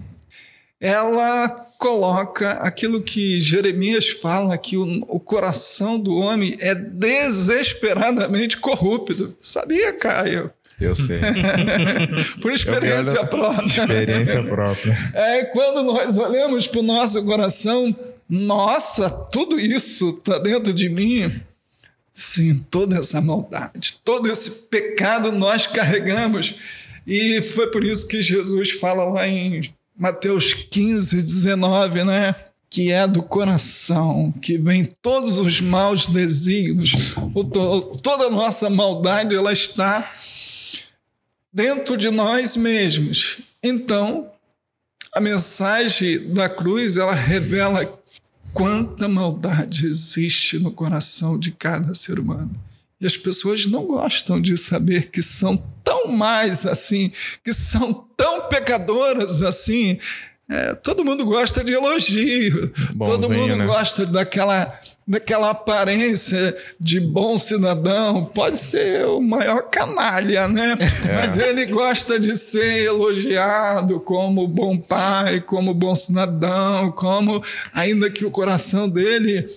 Ela 0.80 1.49
coloca 1.78 2.53
aquilo 2.53 3.03
que 3.03 3.41
Jeremias 3.41 4.09
fala, 4.09 4.57
que 4.57 4.76
o, 4.76 5.05
o 5.09 5.18
coração 5.18 5.99
do 5.99 6.14
homem 6.16 6.57
é 6.61 6.74
desesperadamente 6.74 8.57
corrupto. 8.59 9.36
Sabia, 9.41 9.93
Caio? 9.93 10.51
Eu 10.80 10.97
sei. 10.97 11.20
Por 12.41 12.53
experiência 12.53 13.24
própria. 13.26 13.82
Experiência 13.82 14.43
própria. 14.43 14.97
É 15.14 15.45
quando 15.45 15.82
nós 15.82 16.16
olhamos 16.16 16.66
para 16.66 16.80
o 16.80 16.82
nosso 16.82 17.22
coração, 17.24 17.95
nossa, 18.28 19.11
tudo 19.11 19.61
isso 19.61 20.11
está 20.11 20.38
dentro 20.38 20.72
de 20.72 20.88
mim. 20.88 21.41
Sim, 22.12 22.64
toda 22.70 22.99
essa 22.99 23.20
maldade, 23.20 24.01
todo 24.05 24.30
esse 24.30 24.51
pecado 24.68 25.30
nós 25.30 25.66
carregamos. 25.66 26.57
E 27.11 27.42
foi 27.42 27.66
por 27.66 27.82
isso 27.82 28.06
que 28.06 28.22
Jesus 28.22 28.70
fala 28.70 29.02
lá 29.02 29.26
em 29.26 29.68
Mateus 29.98 30.54
15, 30.54 31.20
19, 31.20 32.04
né? 32.04 32.32
Que 32.70 32.92
é 32.92 33.04
do 33.04 33.20
coração, 33.20 34.32
que 34.40 34.56
vem 34.56 34.84
todos 35.02 35.38
os 35.38 35.61
maus 35.61 36.06
desígnios, 36.06 36.92
toda 38.00 38.26
a 38.26 38.30
nossa 38.30 38.70
maldade, 38.70 39.34
ela 39.34 39.52
está 39.52 40.08
dentro 41.52 41.96
de 41.96 42.11
nós 42.11 42.54
mesmos. 42.54 43.38
Então, 43.61 44.30
a 45.12 45.20
mensagem 45.20 46.32
da 46.32 46.48
cruz, 46.48 46.96
ela 46.96 47.12
revela 47.12 47.92
quanta 48.54 49.08
maldade 49.08 49.84
existe 49.84 50.61
no 50.61 50.70
coração 50.70 51.36
de 51.36 51.50
cada 51.50 51.92
ser 51.92 52.20
humano. 52.20 52.69
E 53.01 53.07
as 53.07 53.16
pessoas 53.16 53.64
não 53.66 53.86
gostam 53.86 54.40
de 54.40 54.57
saber 54.57 55.11
que 55.11 55.22
são 55.22 55.57
tão 55.82 56.09
mais 56.09 56.66
assim, 56.66 57.11
que 57.42 57.53
são 57.53 58.07
tão 58.16 58.42
pecadoras 58.48 59.42
assim. 59.42 59.98
É, 60.48 60.74
todo 60.74 61.05
mundo 61.05 61.24
gosta 61.24 61.62
de 61.64 61.72
elogio, 61.72 62.72
todo 62.98 63.28
Bonzinho, 63.28 63.40
mundo 63.40 63.57
né? 63.57 63.66
gosta 63.66 64.05
daquela, 64.05 64.80
daquela 65.07 65.51
aparência 65.51 66.55
de 66.78 67.01
bom 67.01 67.38
cidadão. 67.38 68.24
Pode 68.24 68.59
ser 68.59 69.07
o 69.07 69.20
maior 69.20 69.70
canalha, 69.70 70.48
né? 70.48 70.76
Mas 71.14 71.36
ele 71.36 71.66
gosta 71.66 72.18
de 72.18 72.36
ser 72.36 72.84
elogiado 72.84 74.01
como 74.01 74.46
bom 74.46 74.76
pai, 74.76 75.40
como 75.40 75.72
bom 75.72 75.94
cidadão, 75.94 76.90
como 76.92 77.42
ainda 77.72 78.11
que 78.11 78.24
o 78.24 78.30
coração 78.30 78.88
dele 78.88 79.48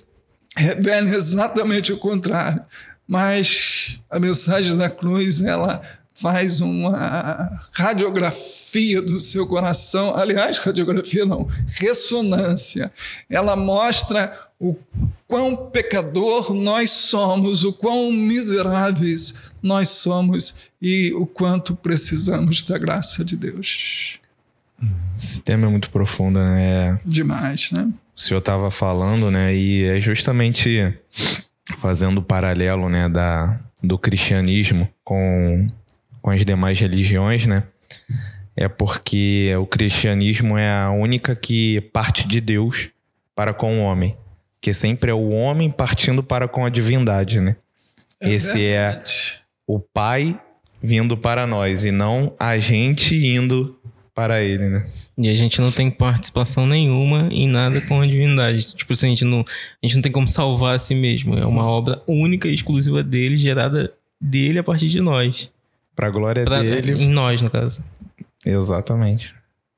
revele 0.56 1.16
exatamente 1.16 1.92
o 1.92 1.98
contrário. 1.98 2.62
Mas 3.08 4.00
a 4.10 4.20
mensagem 4.20 4.78
da 4.78 4.90
cruz, 4.90 5.42
ela 5.42 5.82
faz 6.14 6.62
uma 6.62 7.60
radiografia 7.76 9.02
do 9.02 9.20
seu 9.20 9.46
coração. 9.48 10.16
Aliás, 10.16 10.58
radiografia 10.58 11.26
não, 11.26 11.48
ressonância. 11.76 12.92
Ela 13.30 13.56
mostra 13.56 14.48
o 14.60 14.76
quão 15.28 15.56
pecador 15.56 16.54
nós 16.54 16.92
somos, 16.92 17.64
o 17.64 17.74
quão 17.74 18.12
miseráveis 18.12 19.34
nós 19.62 19.90
somos 19.90 20.56
e 20.82 21.12
o 21.14 21.26
quanto 21.26 21.76
precisamos 21.76 22.62
da 22.62 22.78
graça 22.78 23.26
de 23.26 23.36
Deus. 23.36 24.20
Esse 25.18 25.42
tema 25.42 25.68
é 25.68 25.70
muito 25.70 25.90
profundo, 25.90 26.40
né? 26.40 27.00
Demais, 27.06 27.72
né? 27.72 27.92
o 28.16 28.22
senhor 28.22 28.40
estava 28.40 28.70
falando, 28.70 29.32
né? 29.32 29.56
E 29.56 29.84
é 29.84 30.00
justamente 30.00 30.94
fazendo 31.78 32.20
o 32.20 32.24
paralelo, 32.24 32.90
né, 32.90 33.08
da, 33.08 33.60
do 33.82 33.98
cristianismo 33.98 34.88
com, 35.04 35.68
com 36.22 36.32
as 36.32 36.44
demais 36.44 36.80
religiões, 36.80 37.46
né? 37.46 37.64
É 38.56 38.68
porque 38.68 39.50
o 39.60 39.66
cristianismo 39.66 40.58
é 40.58 40.72
a 40.72 40.92
única 40.92 41.36
que 41.36 41.82
parte 41.92 42.28
de 42.28 42.40
Deus 42.40 42.90
para 43.36 43.54
com 43.54 43.80
o 43.80 43.84
homem, 43.84 44.16
que 44.62 44.74
sempre 44.74 45.10
é 45.10 45.14
o 45.14 45.30
homem 45.30 45.70
partindo 45.70 46.22
para 46.22 46.48
com 46.48 46.66
a 46.66 46.70
divindade, 46.70 47.40
né? 47.40 47.56
Esse 48.22 48.66
é 48.66 48.92
verdade. 48.92 49.42
o 49.68 49.80
Pai 49.80 50.40
vindo 50.82 51.18
para 51.18 51.48
nós 51.48 51.86
e 51.86 51.92
não 51.92 52.36
a 52.40 52.58
gente 52.58 53.16
indo 53.16 53.80
para 54.16 54.42
ele, 54.42 54.68
né? 54.70 54.86
E 55.18 55.30
a 55.30 55.34
gente 55.34 55.60
não 55.62 55.72
tem 55.72 55.90
participação 55.90 56.66
nenhuma 56.68 57.30
em 57.32 57.48
nada 57.48 57.82
com 57.82 58.02
a 58.02 58.06
divindade. 58.08 58.76
Tipo 58.76 58.94
assim, 58.94 59.08
a 59.08 59.10
gente 59.10 59.26
não, 59.26 59.40
a 59.42 59.86
gente 59.88 59.96
não 59.96 60.02
tem 60.02 60.12
como 60.12 60.28
salvar 60.28 60.76
a 60.76 60.80
si 60.80 60.94
mesmo. 60.96 61.36
É 61.38 61.46
uma 61.46 61.68
obra 61.68 62.02
única 62.08 62.48
e 62.48 62.54
exclusiva 62.54 63.02
dele, 63.04 63.36
gerada 63.38 63.92
dele 64.22 64.60
a 64.60 64.64
partir 64.64 64.88
de 64.90 65.00
nós. 65.02 65.50
Para 65.96 66.08
a 66.08 66.12
glória 66.12 66.44
Pra- 66.44 66.62
dele. 66.62 66.94
Em 67.04 67.10
nós, 67.10 67.42
no 67.42 67.50
caso. 67.50 67.84
Exatamente. 68.46 69.34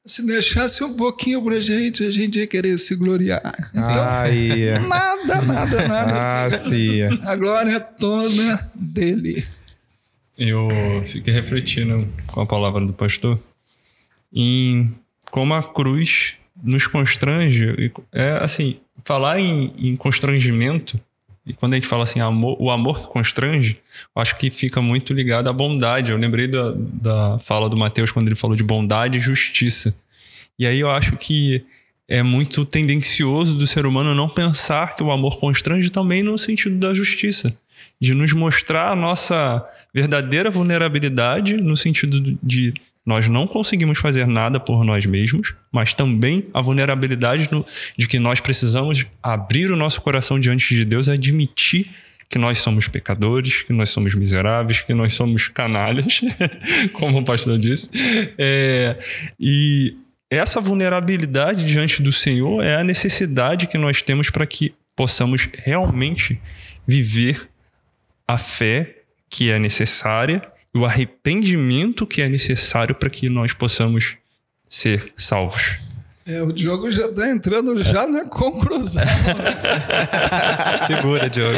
Se 0.05 0.25
deixasse 0.25 0.83
um 0.83 0.95
pouquinho 0.95 1.41
pra 1.43 1.59
gente, 1.59 2.03
a 2.05 2.11
gente 2.11 2.37
ia 2.39 2.45
querer 2.45 2.77
se 2.77 2.95
gloriar. 2.95 3.41
Então, 3.71 4.01
Ai, 4.03 4.79
Nada, 4.87 5.41
nada, 5.41 5.87
nada. 5.87 6.43
ah, 6.45 6.51
sim. 6.51 7.01
A 7.23 7.35
glória 7.35 7.71
é 7.71 7.79
toda 7.79 8.69
dele. 8.75 9.43
Eu 10.37 10.67
fiquei 11.05 11.33
refletindo 11.33 12.07
com 12.27 12.41
a 12.41 12.45
palavra 12.45 12.85
do 12.85 12.93
pastor 12.93 13.39
em 14.35 14.93
como 15.31 15.53
a 15.53 15.63
cruz 15.63 16.35
nos 16.61 16.85
constrange. 16.87 17.91
É 18.11 18.31
assim, 18.41 18.77
falar 19.03 19.39
em, 19.39 19.73
em 19.77 19.95
constrangimento, 19.95 20.99
e 21.45 21.53
quando 21.53 21.73
a 21.73 21.75
gente 21.75 21.87
fala 21.87 22.03
assim, 22.03 22.19
amor, 22.19 22.57
o 22.59 22.71
amor 22.71 23.01
que 23.01 23.07
constrange, 23.07 23.77
acho 24.15 24.35
que 24.37 24.49
fica 24.49 24.81
muito 24.81 25.13
ligado 25.13 25.47
à 25.47 25.53
bondade. 25.53 26.11
Eu 26.11 26.17
lembrei 26.17 26.47
da, 26.47 26.73
da 26.75 27.39
fala 27.39 27.69
do 27.69 27.77
Mateus 27.77 28.11
quando 28.11 28.27
ele 28.27 28.35
falou 28.35 28.55
de 28.55 28.63
bondade 28.63 29.17
e 29.17 29.21
justiça. 29.21 29.95
E 30.57 30.65
aí 30.65 30.79
eu 30.79 30.89
acho 30.89 31.15
que 31.17 31.63
é 32.07 32.23
muito 32.23 32.65
tendencioso 32.65 33.55
do 33.55 33.67
ser 33.67 33.85
humano 33.85 34.15
não 34.15 34.27
pensar 34.27 34.95
que 34.95 35.03
o 35.03 35.11
amor 35.11 35.39
constrange 35.39 35.91
também 35.91 36.23
no 36.23 36.37
sentido 36.37 36.77
da 36.77 36.93
justiça. 36.93 37.55
De 37.99 38.13
nos 38.13 38.33
mostrar 38.33 38.91
a 38.91 38.95
nossa 38.95 39.63
verdadeira 39.93 40.49
vulnerabilidade 40.49 41.57
no 41.57 41.77
sentido 41.77 42.37
de 42.41 42.73
nós 43.05 43.27
não 43.27 43.45
conseguimos 43.45 43.99
fazer 43.99 44.25
nada 44.25 44.59
por 44.59 44.83
nós 44.83 45.05
mesmos, 45.05 45.53
mas 45.71 45.93
também 45.93 46.47
a 46.53 46.61
vulnerabilidade 46.61 47.47
no- 47.51 47.65
de 47.97 48.07
que 48.07 48.17
nós 48.17 48.39
precisamos 48.39 49.05
abrir 49.21 49.71
o 49.71 49.75
nosso 49.75 50.01
coração 50.01 50.39
diante 50.39 50.73
de 50.75 50.83
Deus 50.83 51.07
e 51.07 51.11
admitir 51.11 51.91
que 52.27 52.39
nós 52.39 52.57
somos 52.57 52.87
pecadores, 52.87 53.61
que 53.61 53.71
nós 53.71 53.89
somos 53.91 54.15
miseráveis, 54.15 54.81
que 54.81 54.93
nós 54.95 55.13
somos 55.13 55.47
canalhas, 55.47 56.21
como 56.93 57.19
o 57.19 57.23
pastor 57.23 57.59
disse. 57.59 57.89
É, 58.37 58.97
e 59.39 59.95
essa 60.29 60.59
vulnerabilidade 60.59 61.63
diante 61.65 62.01
do 62.01 62.11
Senhor 62.11 62.63
é 62.63 62.77
a 62.77 62.83
necessidade 62.83 63.67
que 63.67 63.77
nós 63.77 64.01
temos 64.01 64.31
para 64.31 64.47
que 64.47 64.73
possamos 64.95 65.47
realmente 65.63 66.41
viver 66.87 67.47
a 68.27 68.37
fé 68.37 68.95
que 69.29 69.51
é 69.51 69.59
necessária 69.59 70.41
o 70.75 70.85
arrependimento 70.85 72.05
que 72.05 72.21
é 72.21 72.29
necessário 72.29 72.93
para 72.93 73.09
que 73.09 73.29
nós 73.29 73.53
possamos 73.53 74.15
ser 74.67 75.13
salvos. 75.15 75.79
É, 76.27 76.41
o 76.41 76.51
Diogo 76.51 76.89
já 76.89 77.07
tá 77.11 77.29
entrando 77.29 77.81
já 77.83 78.07
na 78.07 78.25
conclusão. 78.25 79.03
Segura, 80.87 81.29
Diogo. 81.29 81.53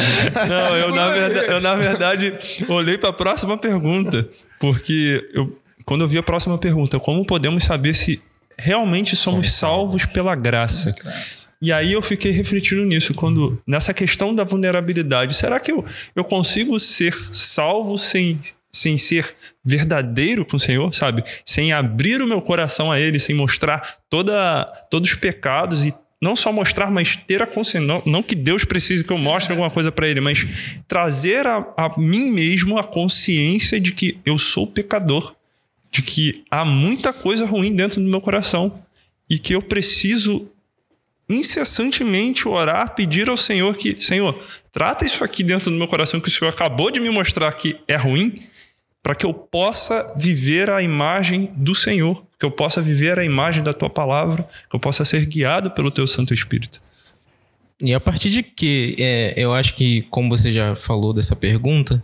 Não, 0.48 0.76
eu 0.76 0.94
na, 0.94 1.14
Segura 1.14 1.30
verdade, 1.30 1.52
eu 1.52 1.62
na 1.62 1.76
verdade 1.76 2.34
olhei 2.68 2.98
para 2.98 3.10
a 3.10 3.14
próxima 3.14 3.58
pergunta, 3.58 4.28
porque 4.60 5.26
eu, 5.34 5.58
quando 5.86 6.02
eu 6.02 6.08
vi 6.08 6.18
a 6.18 6.24
próxima 6.24 6.58
pergunta, 6.58 7.00
como 7.00 7.26
podemos 7.26 7.64
saber 7.64 7.96
se 7.96 8.22
realmente 8.58 9.16
somos 9.16 9.54
salvos 9.54 10.06
pela 10.06 10.36
graça? 10.36 10.94
E 11.62 11.72
aí 11.72 11.94
eu 11.94 12.02
fiquei 12.02 12.32
refletindo 12.32 12.84
nisso, 12.84 13.14
quando 13.14 13.58
nessa 13.66 13.94
questão 13.94 14.36
da 14.36 14.44
vulnerabilidade, 14.44 15.34
será 15.34 15.62
que 15.62 15.72
eu, 15.72 15.86
eu 16.14 16.26
consigo 16.26 16.78
ser 16.78 17.14
salvo 17.32 17.98
sem, 17.98 18.38
sem 18.78 18.98
ser 18.98 19.36
verdadeiro 19.64 20.46
com 20.46 20.58
o 20.58 20.60
Senhor, 20.60 20.94
sabe? 20.94 21.24
Sem 21.46 21.74
abrir 21.74 22.22
o 22.22 22.28
meu 22.28 22.42
coração 22.42 22.92
a 22.92 23.00
Ele, 23.00 23.20
sem 23.20 23.36
mostrar 23.36 23.98
toda, 24.10 24.66
todos 24.90 25.12
os 25.12 25.16
pecados 25.16 25.86
e 25.86 25.94
não 26.22 26.36
só 26.36 26.52
mostrar, 26.52 26.90
mas 26.90 27.16
ter 27.16 27.42
a 27.42 27.48
consciência. 27.48 27.88
Não, 27.88 28.02
não 28.06 28.24
que 28.24 28.36
Deus 28.36 28.66
precise 28.66 29.04
que 29.04 29.14
eu 29.14 29.18
mostre 29.18 29.52
alguma 29.54 29.70
coisa 29.70 29.92
para 29.92 30.08
Ele, 30.08 30.20
mas 30.20 30.46
trazer 30.88 31.46
a, 31.46 31.58
a 31.78 32.00
mim 32.00 32.32
mesmo 32.32 32.78
a 32.78 32.84
consciência 32.84 33.80
de 33.80 33.92
que 33.92 34.20
eu 34.26 34.40
sou 34.40 34.66
pecador, 34.66 35.36
de 35.92 36.02
que 36.02 36.44
há 36.50 36.66
muita 36.66 37.14
coisa 37.14 37.46
ruim 37.46 37.74
dentro 37.74 38.02
do 38.02 38.10
meu 38.10 38.22
coração 38.22 38.84
e 39.30 39.38
que 39.38 39.54
eu 39.54 39.62
preciso 39.62 40.50
incessantemente 41.30 42.48
orar, 42.48 42.96
pedir 42.96 43.30
ao 43.30 43.38
Senhor 43.38 43.76
que, 43.76 44.00
Senhor, 44.00 44.42
trata 44.72 45.06
isso 45.06 45.24
aqui 45.24 45.44
dentro 45.44 45.70
do 45.70 45.78
meu 45.78 45.88
coração 45.88 46.20
que 46.22 46.30
o 46.30 46.32
Senhor 46.32 46.50
acabou 46.50 46.90
de 46.90 47.00
me 47.00 47.10
mostrar 47.10 47.52
que 47.54 47.78
é 47.88 47.96
ruim, 47.96 48.36
para 49.08 49.16
que 49.16 49.26
eu 49.26 49.34
possa 49.34 50.14
viver 50.18 50.70
a 50.70 50.82
imagem 50.82 51.50
do 51.56 51.74
Senhor, 51.74 52.26
que 52.38 52.46
eu 52.46 52.52
possa 52.52 52.82
viver 52.82 53.18
a 53.18 53.24
imagem 53.24 53.64
da 53.64 53.72
tua 53.72 53.90
palavra, 53.90 54.46
que 54.70 54.76
eu 54.76 54.82
possa 54.82 55.06
ser 55.06 55.26
guiado 55.26 55.72
pelo 55.72 55.90
teu 55.90 56.06
Santo 56.06 56.34
Espírito. 56.34 56.82
E 57.80 57.94
a 57.94 58.02
partir 58.02 58.30
de 58.30 58.44
que, 58.44 58.98
é, 59.00 59.34
eu 59.38 59.54
acho 59.54 59.76
que, 59.76 60.02
como 60.10 60.28
você 60.28 60.52
já 60.52 60.76
falou 60.76 61.14
dessa 61.14 61.38
pergunta, 61.38 62.04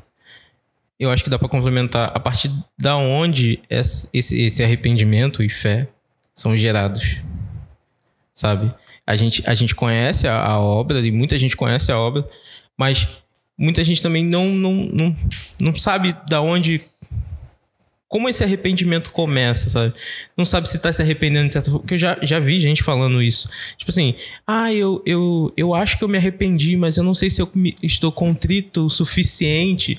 eu 0.98 1.12
acho 1.12 1.26
que 1.26 1.30
dá 1.30 1.38
para 1.38 1.50
complementar 1.50 2.10
a 2.16 2.20
partir 2.22 2.50
da 2.80 2.96
onde 2.96 3.60
esse, 3.70 4.10
esse 4.14 4.64
arrependimento 4.64 5.44
e 5.44 5.50
fé 5.50 5.90
são 6.34 6.56
gerados, 6.56 7.18
sabe? 8.32 8.74
A 9.06 9.18
gente, 9.18 9.44
a 9.46 9.54
gente 9.54 9.76
conhece 9.76 10.26
a, 10.26 10.42
a 10.42 10.58
obra 10.58 11.06
e 11.06 11.12
muita 11.12 11.38
gente 11.38 11.58
conhece 11.58 11.92
a 11.92 12.00
obra, 12.00 12.26
mas 12.78 13.10
muita 13.58 13.84
gente 13.84 14.02
também 14.02 14.26
não, 14.26 14.46
não, 14.46 14.74
não, 14.74 15.16
não 15.60 15.76
sabe 15.76 16.16
da 16.30 16.42
onde 16.42 16.82
como 18.14 18.30
esse 18.30 18.44
arrependimento 18.44 19.12
começa, 19.12 19.68
sabe? 19.70 19.92
Não 20.38 20.46
sabe 20.46 20.70
se 20.70 20.80
tá 20.80 20.94
se 20.94 21.02
arrependendo 21.02 21.48
de 21.48 21.54
certa 21.54 21.72
forma. 21.72 21.80
Porque 21.80 21.96
eu 21.96 21.98
já, 21.98 22.16
já 22.22 22.38
vi 22.38 22.60
gente 22.60 22.84
falando 22.84 23.20
isso. 23.24 23.50
Tipo 23.76 23.90
assim, 23.90 24.14
ah, 24.46 24.72
eu, 24.72 25.02
eu, 25.04 25.52
eu 25.58 25.74
acho 25.74 25.98
que 25.98 26.04
eu 26.04 26.08
me 26.08 26.20
arrependi, 26.20 26.78
mas 26.78 26.96
eu 26.96 27.04
não 27.04 27.16
sei 27.16 27.32
se 27.32 27.42
eu 27.42 27.50
me- 27.56 27.76
estou 27.82 28.12
contrito 28.12 28.86
o 28.86 28.90
suficiente 28.90 29.98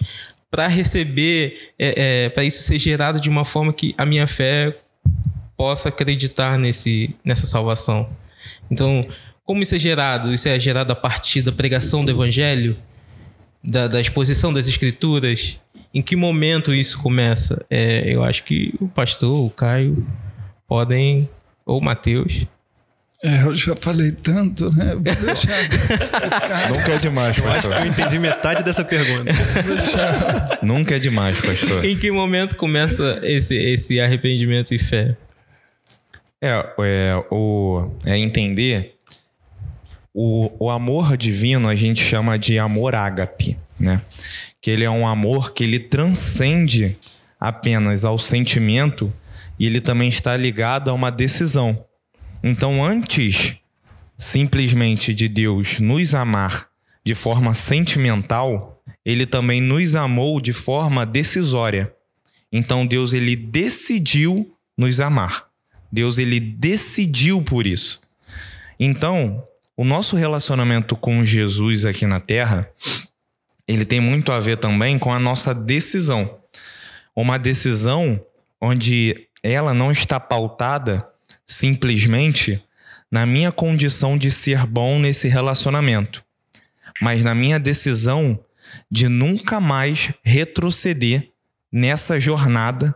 para 0.48 0.68
receber, 0.68 1.72
é, 1.76 2.28
para 2.28 2.44
isso 2.44 2.62
ser 2.62 2.78
gerado 2.78 3.18
de 3.18 3.28
uma 3.28 3.44
forma 3.44 3.72
que 3.72 3.92
a 3.98 4.06
minha 4.06 4.28
fé 4.28 4.72
possa 5.56 5.88
acreditar 5.88 6.56
nesse, 6.56 7.12
nessa 7.24 7.48
salvação. 7.48 8.08
Então, 8.70 9.00
como 9.44 9.60
isso 9.60 9.74
é 9.74 9.78
gerado? 9.80 10.32
Isso 10.32 10.48
é 10.48 10.56
gerado 10.60 10.92
a 10.92 10.96
partir 10.96 11.42
da 11.42 11.50
pregação 11.50 12.04
do 12.04 12.12
evangelho? 12.12 12.76
Da, 13.64 13.88
da 13.88 14.00
exposição 14.00 14.52
das 14.52 14.68
escrituras? 14.68 15.58
Em 15.94 16.02
que 16.02 16.16
momento 16.16 16.74
isso 16.74 16.98
começa? 16.98 17.64
É, 17.70 18.12
eu 18.12 18.24
acho 18.24 18.42
que 18.44 18.74
o 18.80 18.88
pastor, 18.88 19.38
o 19.46 19.48
Caio, 19.48 20.04
podem, 20.66 21.28
ou 21.64 21.78
o 21.78 21.84
Mateus, 21.84 22.46
É, 23.22 23.42
eu 23.44 23.54
já 23.54 23.74
falei 23.76 24.10
tanto, 24.12 24.64
né? 24.76 24.92
Vou 24.94 25.02
deixar. 25.02 25.56
Nunca 26.68 26.92
é 26.92 26.98
demais, 26.98 27.38
Eu 27.38 27.44
acho 27.50 27.68
pastor. 27.70 27.76
que 27.76 27.82
eu 27.82 27.86
entendi 27.86 28.18
metade 28.18 28.62
dessa 28.62 28.84
pergunta. 28.84 29.32
deixar. 29.76 30.58
Nunca 30.62 30.96
é 30.96 30.98
demais, 30.98 31.40
pastor. 31.40 31.84
Em 31.84 31.96
que 31.96 32.10
momento 32.10 32.56
começa 32.56 33.20
esse, 33.22 33.56
esse 33.56 33.98
arrependimento 34.00 34.74
e 34.74 34.78
fé? 34.78 35.16
É, 36.42 36.50
é, 36.80 37.24
o, 37.30 37.88
é 38.04 38.18
entender 38.18 38.96
o, 40.12 40.50
o 40.66 40.70
amor 40.70 41.16
divino 41.16 41.68
a 41.68 41.74
gente 41.74 42.04
chama 42.04 42.38
de 42.38 42.58
amor 42.58 42.94
ágape, 42.94 43.56
né? 43.78 44.00
Que 44.60 44.70
ele 44.70 44.84
é 44.84 44.90
um 44.90 45.06
amor 45.06 45.52
que 45.52 45.64
ele 45.64 45.78
transcende 45.78 46.96
apenas 47.38 48.04
ao 48.04 48.18
sentimento 48.18 49.12
e 49.58 49.66
ele 49.66 49.80
também 49.80 50.08
está 50.08 50.36
ligado 50.36 50.90
a 50.90 50.92
uma 50.92 51.10
decisão. 51.10 51.84
Então, 52.42 52.84
antes 52.84 53.56
simplesmente 54.16 55.12
de 55.14 55.28
Deus 55.28 55.78
nos 55.80 56.14
amar 56.14 56.68
de 57.04 57.14
forma 57.14 57.52
sentimental, 57.52 58.82
ele 59.04 59.26
também 59.26 59.60
nos 59.60 59.94
amou 59.94 60.40
de 60.40 60.52
forma 60.52 61.04
decisória. 61.04 61.92
Então, 62.50 62.86
Deus 62.86 63.12
ele 63.12 63.36
decidiu 63.36 64.54
nos 64.76 65.00
amar. 65.00 65.46
Deus 65.92 66.18
ele 66.18 66.40
decidiu 66.40 67.42
por 67.42 67.66
isso. 67.66 68.00
Então, 68.78 69.42
o 69.76 69.84
nosso 69.84 70.16
relacionamento 70.16 70.96
com 70.96 71.24
Jesus 71.24 71.84
aqui 71.84 72.06
na 72.06 72.20
Terra, 72.20 72.68
ele 73.66 73.84
tem 73.84 74.00
muito 74.00 74.30
a 74.32 74.40
ver 74.40 74.58
também 74.58 74.98
com 74.98 75.12
a 75.12 75.18
nossa 75.18 75.54
decisão. 75.54 76.38
Uma 77.16 77.38
decisão 77.38 78.20
onde 78.60 79.28
ela 79.42 79.72
não 79.72 79.90
está 79.90 80.18
pautada 80.18 81.06
simplesmente 81.46 82.62
na 83.10 83.24
minha 83.24 83.52
condição 83.52 84.18
de 84.18 84.30
ser 84.30 84.66
bom 84.66 84.98
nesse 84.98 85.28
relacionamento, 85.28 86.24
mas 87.00 87.22
na 87.22 87.34
minha 87.34 87.58
decisão 87.58 88.38
de 88.90 89.08
nunca 89.08 89.60
mais 89.60 90.12
retroceder 90.24 91.28
nessa 91.70 92.18
jornada 92.18 92.94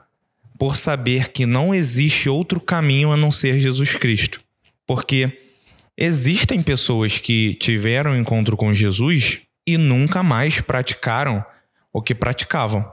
por 0.58 0.76
saber 0.76 1.28
que 1.28 1.46
não 1.46 1.72
existe 1.74 2.28
outro 2.28 2.60
caminho 2.60 3.12
a 3.12 3.16
não 3.16 3.30
ser 3.30 3.60
Jesus 3.60 3.94
Cristo. 3.94 4.40
Porque 4.86 5.38
existem 5.96 6.62
pessoas 6.62 7.18
que 7.18 7.54
tiveram 7.54 8.18
encontro 8.18 8.56
com 8.56 8.74
Jesus 8.74 9.42
e 9.68 9.76
nunca 9.76 10.22
mais 10.22 10.62
praticaram 10.62 11.44
o 11.92 12.00
que 12.00 12.14
praticavam, 12.14 12.90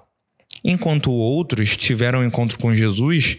enquanto 0.62 1.10
outros 1.10 1.78
tiveram 1.78 2.26
encontro 2.26 2.60
com 2.60 2.76
Jesus 2.76 3.38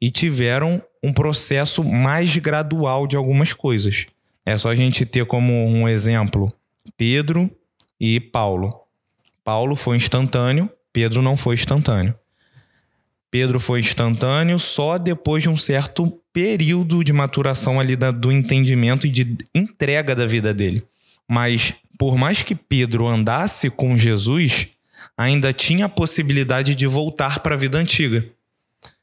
e 0.00 0.08
tiveram 0.08 0.80
um 1.02 1.12
processo 1.12 1.82
mais 1.82 2.36
gradual 2.36 3.08
de 3.08 3.16
algumas 3.16 3.52
coisas. 3.52 4.06
É 4.44 4.56
só 4.56 4.70
a 4.70 4.74
gente 4.76 5.04
ter 5.04 5.26
como 5.26 5.52
um 5.66 5.88
exemplo 5.88 6.48
Pedro 6.96 7.50
e 7.98 8.20
Paulo. 8.20 8.72
Paulo 9.42 9.74
foi 9.74 9.96
instantâneo, 9.96 10.70
Pedro 10.92 11.20
não 11.22 11.36
foi 11.36 11.56
instantâneo. 11.56 12.14
Pedro 13.28 13.58
foi 13.58 13.80
instantâneo 13.80 14.60
só 14.60 14.96
depois 14.96 15.42
de 15.42 15.48
um 15.48 15.56
certo 15.56 16.20
período 16.32 17.02
de 17.02 17.12
maturação 17.12 17.80
ali 17.80 17.96
da- 17.96 18.12
do 18.12 18.30
entendimento 18.30 19.08
e 19.08 19.10
de 19.10 19.36
entrega 19.52 20.14
da 20.14 20.24
vida 20.24 20.54
dele. 20.54 20.84
Mas 21.28 21.74
por 21.98 22.16
mais 22.16 22.42
que 22.42 22.54
Pedro 22.54 23.06
andasse 23.06 23.70
com 23.70 23.96
Jesus, 23.96 24.68
ainda 25.16 25.52
tinha 25.52 25.86
a 25.86 25.88
possibilidade 25.88 26.74
de 26.74 26.86
voltar 26.86 27.40
para 27.40 27.54
a 27.54 27.58
vida 27.58 27.78
antiga. 27.78 28.26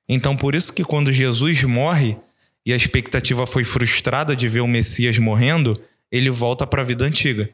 Então 0.08 0.36
por 0.36 0.56
isso 0.56 0.74
que 0.74 0.84
quando 0.84 1.12
Jesus 1.12 1.64
morre 1.64 2.18
e 2.66 2.72
a 2.72 2.76
expectativa 2.76 3.46
foi 3.46 3.64
frustrada 3.64 4.36
de 4.36 4.48
ver 4.48 4.62
o 4.62 4.68
Messias 4.68 5.18
morrendo, 5.18 5.80
ele 6.12 6.30
volta 6.30 6.68
para 6.68 6.82
a 6.82 6.86
vida 6.86 7.06
antiga. 7.06 7.50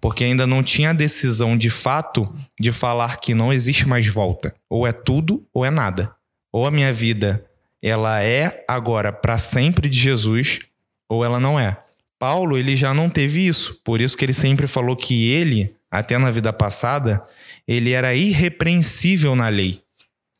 Porque 0.00 0.24
ainda 0.24 0.46
não 0.46 0.62
tinha 0.62 0.90
a 0.90 0.94
decisão 0.94 1.56
de 1.56 1.70
fato 1.70 2.30
de 2.60 2.70
falar 2.70 3.18
que 3.18 3.32
não 3.32 3.52
existe 3.52 3.88
mais 3.88 4.06
volta. 4.06 4.54
Ou 4.68 4.86
é 4.86 4.92
tudo 4.92 5.46
ou 5.52 5.64
é 5.64 5.70
nada. 5.70 6.14
Ou 6.52 6.66
a 6.66 6.70
minha 6.70 6.92
vida 6.92 7.44
ela 7.86 8.22
é 8.22 8.64
agora 8.66 9.12
para 9.12 9.36
sempre 9.36 9.90
de 9.90 9.98
Jesus, 9.98 10.60
ou 11.06 11.22
ela 11.22 11.38
não 11.38 11.60
é. 11.60 11.76
Paulo, 12.24 12.56
ele 12.56 12.74
já 12.74 12.94
não 12.94 13.10
teve 13.10 13.46
isso. 13.46 13.78
Por 13.84 14.00
isso 14.00 14.16
que 14.16 14.24
ele 14.24 14.32
sempre 14.32 14.66
falou 14.66 14.96
que 14.96 15.28
ele, 15.28 15.74
até 15.90 16.16
na 16.16 16.30
vida 16.30 16.54
passada, 16.54 17.22
ele 17.68 17.90
era 17.90 18.14
irrepreensível 18.14 19.36
na 19.36 19.50
lei. 19.50 19.82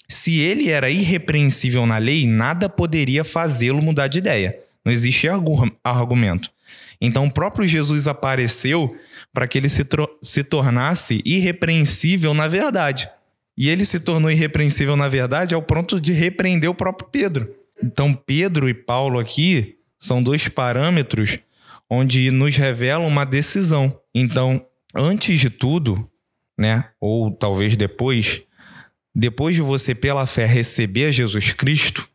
Se 0.08 0.40
ele 0.40 0.70
era 0.70 0.88
irrepreensível 0.88 1.84
na 1.84 1.98
lei, 1.98 2.26
nada 2.26 2.70
poderia 2.70 3.22
fazê-lo 3.22 3.82
mudar 3.82 4.08
de 4.08 4.16
ideia. 4.16 4.58
Não 4.82 4.90
argu- 5.30 5.70
argumento. 5.84 6.50
Então, 6.98 7.26
o 7.26 7.30
próprio 7.30 7.68
Jesus 7.68 8.08
apareceu 8.08 8.88
para 9.30 9.46
que 9.46 9.58
ele 9.58 9.68
se, 9.68 9.86
se 10.22 10.42
tornasse 10.42 11.20
irrepreensível 11.22 12.32
na 12.32 12.48
verdade. 12.48 13.10
E 13.58 13.68
ele 13.68 13.84
se 13.84 14.00
tornou 14.00 14.30
irrepreensível 14.30 14.96
na 14.96 15.06
verdade 15.06 15.54
ao 15.54 15.60
ponto 15.60 16.00
de 16.00 16.14
repreender 16.14 16.70
o 16.70 16.74
próprio 16.74 17.10
Pedro. 17.12 17.54
Então, 17.82 18.14
Pedro 18.14 18.70
e 18.70 18.72
Paulo 18.72 19.18
aqui 19.18 19.76
são 19.98 20.22
dois 20.22 20.48
parâmetros 20.48 21.40
onde 21.94 22.30
nos 22.30 22.56
revelam 22.56 23.06
uma 23.06 23.24
decisão. 23.24 24.00
Então, 24.14 24.64
antes 24.94 25.40
de 25.40 25.48
tudo, 25.48 26.10
né, 26.58 26.90
ou 27.00 27.30
talvez 27.30 27.76
depois, 27.76 28.42
depois 29.14 29.54
de 29.54 29.60
você 29.60 29.94
pela 29.94 30.26
fé 30.26 30.44
receber 30.44 31.12
Jesus 31.12 31.52
Cristo, 31.52 32.08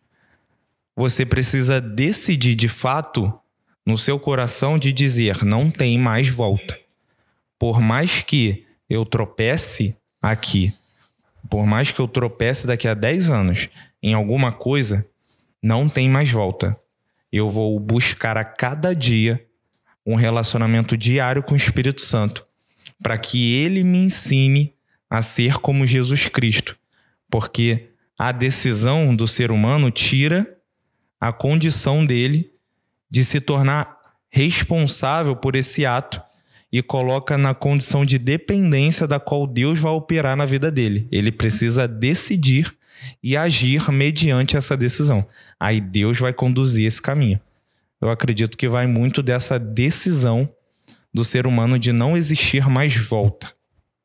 você 0.96 1.26
precisa 1.26 1.80
decidir 1.80 2.56
de 2.56 2.68
fato 2.68 3.34
no 3.86 3.98
seu 3.98 4.20
coração 4.20 4.78
de 4.78 4.92
dizer 4.92 5.44
não 5.46 5.72
tem 5.72 5.98
mais 5.98 6.28
volta. 6.28 6.78
Por 7.58 7.80
mais 7.80 8.22
que 8.22 8.66
eu 8.90 9.06
tropece 9.06 9.98
aqui, 10.22 10.74
por 11.50 11.66
mais 11.66 11.90
que 11.90 12.00
eu 12.00 12.08
tropece 12.08 12.68
daqui 12.68 12.88
a 12.88 12.94
10 12.94 13.30
anos 13.30 13.70
em 14.04 14.14
alguma 14.14 14.52
coisa, 14.52 15.08
não 15.64 15.88
tem 15.88 16.10
mais 16.10 16.30
volta. 16.30 16.78
Eu 17.32 17.50
vou 17.50 17.80
buscar 17.80 18.38
a 18.38 18.44
cada 18.44 18.94
dia 18.94 19.46
um 20.12 20.16
relacionamento 20.16 20.98
diário 20.98 21.44
com 21.44 21.54
o 21.54 21.58
Espírito 21.58 22.02
Santo, 22.02 22.44
para 23.02 23.18
que 23.18 23.54
ele 23.54 23.84
me 23.84 24.00
ensine 24.00 24.74
a 25.08 25.22
ser 25.22 25.60
como 25.60 25.86
Jesus 25.86 26.28
Cristo, 26.28 26.76
porque 27.30 27.90
a 28.18 28.32
decisão 28.32 29.16
do 29.16 29.28
ser 29.28 29.52
humano 29.52 29.92
tira 29.92 30.58
a 31.22 31.32
condição 31.32 32.04
dele 32.04 32.52
de 33.10 33.24
se 33.24 33.40
tornar 33.40 34.00
responsável 34.30 35.36
por 35.36 35.56
esse 35.56 35.86
ato 35.86 36.22
e 36.72 36.82
coloca 36.82 37.38
na 37.38 37.54
condição 37.54 38.04
de 38.04 38.18
dependência 38.18 39.08
da 39.08 39.20
qual 39.20 39.46
Deus 39.46 39.80
vai 39.80 39.92
operar 39.92 40.36
na 40.36 40.46
vida 40.46 40.72
dele. 40.72 41.08
Ele 41.12 41.32
precisa 41.32 41.88
decidir 41.88 42.76
e 43.24 43.38
agir 43.38 43.92
mediante 43.92 44.58
essa 44.58 44.76
decisão. 44.76 45.26
Aí 45.60 45.80
Deus 45.80 46.20
vai 46.20 46.34
conduzir 46.34 46.86
esse 46.86 47.02
caminho. 47.02 47.40
Eu 48.02 48.10
acredito 48.10 48.58
que 48.58 48.68
vai 48.68 48.88
muito 48.88 49.22
dessa 49.22 49.60
decisão 49.60 50.50
do 51.14 51.26
ser 51.26 51.46
humano 51.46 51.78
de 51.78 51.92
não 51.92 52.16
existir 52.16 52.68
mais 52.70 52.96
volta. 52.96 53.52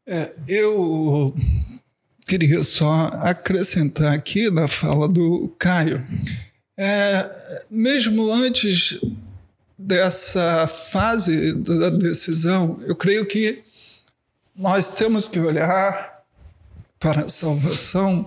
É, 0.07 0.33
eu 0.49 1.35
queria 2.27 2.63
só 2.63 3.11
acrescentar 3.23 4.15
aqui 4.15 4.51
na 4.51 4.67
fala 4.67 5.07
do 5.07 5.55
Caio. 5.59 6.05
É, 6.77 7.31
mesmo 7.71 8.33
antes 8.33 9.01
dessa 9.79 10.67
fase 10.67 11.53
da 11.53 11.91
decisão, 11.91 12.79
eu 12.87 12.97
creio 12.97 13.27
que 13.27 13.63
nós 14.57 14.91
temos 14.91 15.29
que 15.29 15.39
olhar 15.39 16.23
para 16.99 17.25
a 17.25 17.29
salvação 17.29 18.27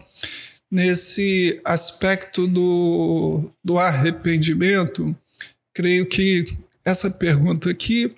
nesse 0.70 1.60
aspecto 1.64 2.48
do, 2.48 3.50
do 3.64 3.78
arrependimento. 3.78 5.16
Creio 5.78 6.08
que 6.08 6.58
essa 6.84 7.08
pergunta 7.08 7.70
aqui 7.70 8.12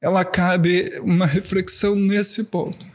ela 0.00 0.24
cabe 0.24 0.88
uma 1.02 1.26
reflexão 1.26 1.94
nesse 1.94 2.44
ponto. 2.44 2.86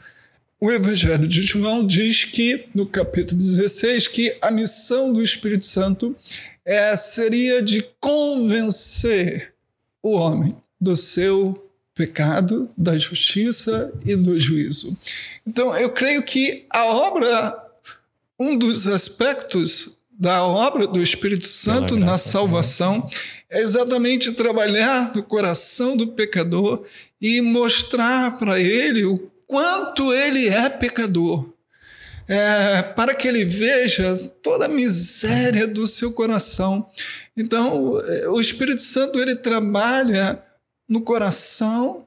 O 0.60 0.68
Evangelho 0.68 1.28
de 1.28 1.42
João 1.42 1.86
diz 1.86 2.24
que, 2.24 2.66
no 2.74 2.86
capítulo 2.86 3.38
16, 3.38 4.08
que 4.08 4.36
a 4.42 4.50
missão 4.50 5.12
do 5.12 5.22
Espírito 5.22 5.64
Santo 5.64 6.16
é, 6.64 6.96
seria 6.96 7.62
de 7.62 7.86
convencer 8.00 9.54
o 10.02 10.16
homem 10.16 10.56
do 10.80 10.96
seu 10.96 11.70
pecado, 11.94 12.68
da 12.76 12.98
justiça 12.98 13.92
e 14.04 14.16
do 14.16 14.36
juízo. 14.40 14.98
Então, 15.46 15.72
eu 15.76 15.90
creio 15.90 16.24
que 16.24 16.66
a 16.68 16.84
obra, 16.86 17.56
um 18.40 18.58
dos 18.58 18.88
aspectos 18.88 20.00
da 20.10 20.44
obra 20.44 20.88
do 20.88 21.00
Espírito 21.00 21.46
Santo 21.46 21.96
na 21.96 22.18
salvação 22.18 23.08
é 23.50 23.60
exatamente 23.60 24.32
trabalhar 24.32 25.12
no 25.14 25.22
coração 25.22 25.96
do 25.96 26.08
pecador 26.08 26.84
e 27.20 27.40
mostrar 27.40 28.38
para 28.38 28.60
ele 28.60 29.04
o 29.04 29.18
quanto 29.46 30.12
ele 30.14 30.48
é 30.48 30.68
pecador. 30.68 31.50
é, 32.30 32.82
para 32.82 33.12
que 33.12 33.26
ele 33.26 33.44
veja 33.44 34.16
toda 34.40 34.66
a 34.66 34.68
miséria 34.68 35.66
do 35.66 35.84
seu 35.84 36.12
coração. 36.12 36.88
Então, 37.36 37.94
o 38.28 38.40
Espírito 38.40 38.80
Santo 38.80 39.18
ele 39.18 39.34
trabalha 39.34 40.40
no 40.88 41.00
coração 41.00 42.06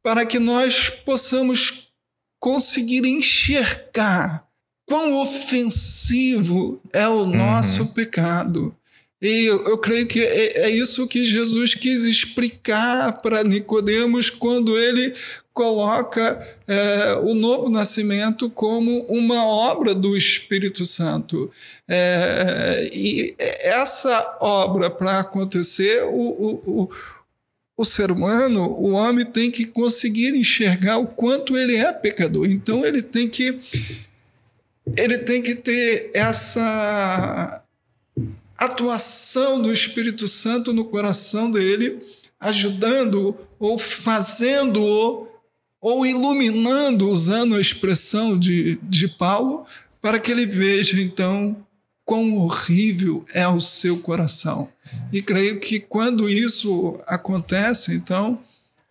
para 0.00 0.24
que 0.24 0.38
nós 0.38 0.88
possamos 0.88 1.90
conseguir 2.38 3.04
enxergar 3.04 4.46
quão 4.86 5.20
ofensivo 5.20 6.80
é 6.92 7.08
o 7.08 7.26
nosso 7.26 7.82
uhum. 7.82 7.88
pecado. 7.88 8.76
E 9.20 9.46
eu, 9.46 9.62
eu, 9.64 9.78
creio 9.78 10.06
que 10.06 10.22
é, 10.22 10.66
é, 10.66 10.70
isso 10.70 11.08
que 11.08 11.24
Jesus 11.24 11.74
quis 11.74 12.02
explicar 12.02 13.22
para 13.22 13.42
Nicodemos 13.42 14.28
quando 14.28 14.76
ele 14.78 15.14
coloca 15.54 16.46
é, 16.68 17.14
o 17.22 17.34
novo 17.34 17.70
nascimento 17.70 18.50
como 18.50 19.06
uma 19.06 19.42
obra 19.42 19.94
do 19.94 20.14
Espírito 20.14 20.84
Santo. 20.84 21.50
É, 21.88 22.90
e 22.92 23.34
essa 23.38 24.36
obra, 24.38 24.90
para 24.90 25.20
acontecer, 25.20 26.04
o, 26.04 26.10
o, 26.10 26.82
o, 26.82 26.90
o 27.74 27.84
ser 27.86 28.10
humano, 28.10 28.68
o 28.70 28.90
homem, 28.90 29.24
tem 29.24 29.50
que 29.50 29.64
conseguir 29.64 30.36
enxergar 30.36 30.98
o 30.98 31.06
quanto 31.06 31.56
ele 31.56 31.76
é 31.76 31.90
pecador. 31.90 32.44
Então, 32.50 32.84
ele 32.84 33.00
tem 33.00 33.26
que 33.26 33.58
ele 34.94 35.18
tem 35.18 35.42
que 35.42 35.54
ter 35.54 36.10
essa 36.14 37.65
atuação 38.58 39.60
do 39.60 39.72
Espírito 39.72 40.26
Santo 40.26 40.72
no 40.72 40.84
coração 40.84 41.50
dele, 41.50 41.98
ajudando 42.40 43.36
ou 43.58 43.78
fazendo 43.78 45.28
ou 45.80 46.06
iluminando, 46.06 47.08
usando 47.08 47.54
a 47.54 47.60
expressão 47.60 48.38
de, 48.38 48.78
de 48.82 49.08
Paulo, 49.08 49.66
para 50.00 50.18
que 50.18 50.30
ele 50.30 50.46
veja 50.46 51.00
então 51.00 51.64
quão 52.04 52.38
horrível 52.38 53.24
é 53.32 53.46
o 53.46 53.60
seu 53.60 53.98
coração. 53.98 54.68
E 55.12 55.20
creio 55.20 55.60
que 55.60 55.80
quando 55.80 56.28
isso 56.28 56.98
acontece, 57.06 57.94
então, 57.94 58.40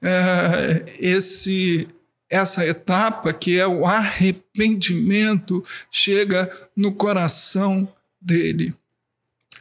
é, 0.01 0.85
esse 0.99 1.87
essa 2.27 2.65
etapa 2.65 3.31
que 3.31 3.57
é 3.57 3.67
o 3.67 3.85
arrependimento 3.85 5.63
chega 5.91 6.51
no 6.75 6.91
coração 6.91 7.87
dele 8.19 8.73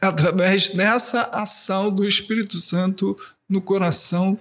através 0.00 0.68
dessa 0.70 1.22
ação 1.32 1.90
do 1.90 2.06
Espírito 2.06 2.58
Santo 2.58 3.16
no 3.48 3.60
coração 3.60 4.38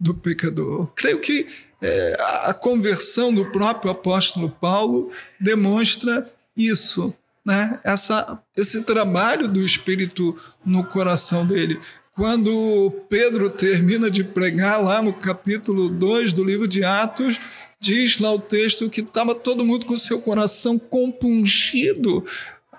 do 0.00 0.14
pecador. 0.14 0.86
Creio 0.94 1.20
que 1.20 1.46
é, 1.80 2.16
a 2.42 2.54
conversão 2.54 3.32
do 3.32 3.46
próprio 3.50 3.90
apóstolo 3.90 4.50
Paulo 4.50 5.10
demonstra 5.40 6.28
isso, 6.56 7.14
né? 7.46 7.78
Essa, 7.84 8.42
esse 8.56 8.82
trabalho 8.84 9.48
do 9.48 9.64
Espírito 9.64 10.36
no 10.64 10.84
coração 10.84 11.46
dele. 11.46 11.80
Quando 12.14 12.90
Pedro 13.08 13.48
termina 13.48 14.10
de 14.10 14.24
pregar 14.24 14.82
lá 14.82 15.00
no 15.00 15.12
capítulo 15.12 15.88
2 15.88 16.32
do 16.32 16.42
livro 16.42 16.66
de 16.66 16.82
Atos, 16.82 17.38
diz 17.80 18.18
lá 18.18 18.32
o 18.32 18.40
texto 18.40 18.90
que 18.90 19.02
estava 19.02 19.36
todo 19.36 19.64
mundo 19.64 19.86
com 19.86 19.96
seu 19.96 20.20
coração 20.20 20.80
compungido 20.80 22.24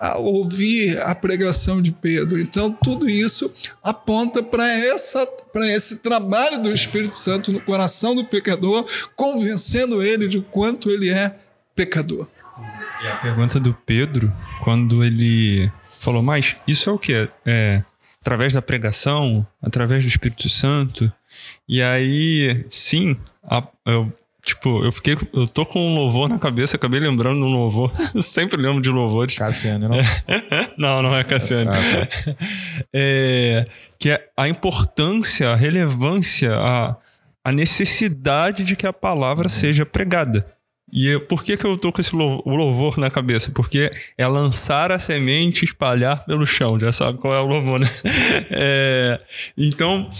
ao 0.00 0.24
ouvir 0.24 0.98
a 1.02 1.14
pregação 1.14 1.82
de 1.82 1.92
Pedro. 1.92 2.40
Então, 2.40 2.72
tudo 2.72 3.08
isso 3.08 3.52
aponta 3.82 4.42
para 4.42 4.66
esse 5.68 6.02
trabalho 6.02 6.62
do 6.62 6.72
Espírito 6.72 7.18
Santo 7.18 7.52
no 7.52 7.60
coração 7.60 8.14
do 8.14 8.24
pecador, 8.24 8.86
convencendo 9.14 10.02
ele 10.02 10.26
de 10.26 10.40
quanto 10.40 10.90
ele 10.90 11.10
é 11.10 11.36
pecador. 11.76 12.26
E 13.02 13.06
a 13.06 13.16
pergunta 13.16 13.60
do 13.60 13.74
Pedro, 13.74 14.32
quando 14.64 15.04
ele 15.04 15.70
falou, 16.00 16.22
mas 16.22 16.56
isso 16.66 16.88
é 16.88 16.92
o 16.92 16.98
que? 16.98 17.28
É 17.44 17.82
através 18.20 18.52
da 18.52 18.60
pregação, 18.60 19.46
através 19.62 20.04
do 20.04 20.08
Espírito 20.08 20.48
Santo? 20.48 21.10
E 21.68 21.82
aí, 21.82 22.64
sim, 22.68 23.16
a, 23.42 23.66
eu 23.86 24.12
Tipo, 24.42 24.84
eu 24.84 24.90
fiquei. 24.92 25.16
Eu 25.34 25.46
tô 25.46 25.66
com 25.66 25.78
um 25.80 25.94
louvor 25.94 26.28
na 26.28 26.38
cabeça, 26.38 26.76
acabei 26.76 26.98
lembrando 26.98 27.38
de 27.38 27.44
um 27.44 27.52
louvor. 27.52 27.92
Eu 28.14 28.22
sempre 28.22 28.60
lembro 28.60 28.80
de 28.80 28.90
louvores. 28.90 29.36
Cassiano, 29.36 29.88
não? 29.88 29.98
não, 30.78 31.02
não 31.02 31.16
é 31.16 31.22
Cassiano. 31.22 31.70
Ah, 31.70 31.76
tá. 31.76 32.36
é, 32.92 33.66
que 33.98 34.10
é 34.10 34.28
a 34.36 34.48
importância, 34.48 35.50
a 35.50 35.56
relevância, 35.56 36.54
a, 36.54 36.96
a 37.44 37.52
necessidade 37.52 38.64
de 38.64 38.76
que 38.76 38.86
a 38.86 38.92
palavra 38.92 39.48
seja 39.48 39.84
pregada. 39.84 40.46
E 40.92 41.18
por 41.28 41.44
que, 41.44 41.56
que 41.56 41.64
eu 41.64 41.76
tô 41.76 41.92
com 41.92 42.00
esse 42.00 42.14
louvor 42.16 42.98
na 42.98 43.10
cabeça? 43.10 43.52
Porque 43.52 43.90
é 44.18 44.26
lançar 44.26 44.90
a 44.90 44.98
semente 44.98 45.62
e 45.62 45.64
espalhar 45.64 46.24
pelo 46.24 46.44
chão. 46.44 46.80
Já 46.80 46.90
sabe 46.90 47.18
qual 47.18 47.32
é 47.32 47.40
o 47.40 47.46
louvor, 47.46 47.78
né? 47.78 47.86
É, 48.50 49.20
então, 49.56 50.10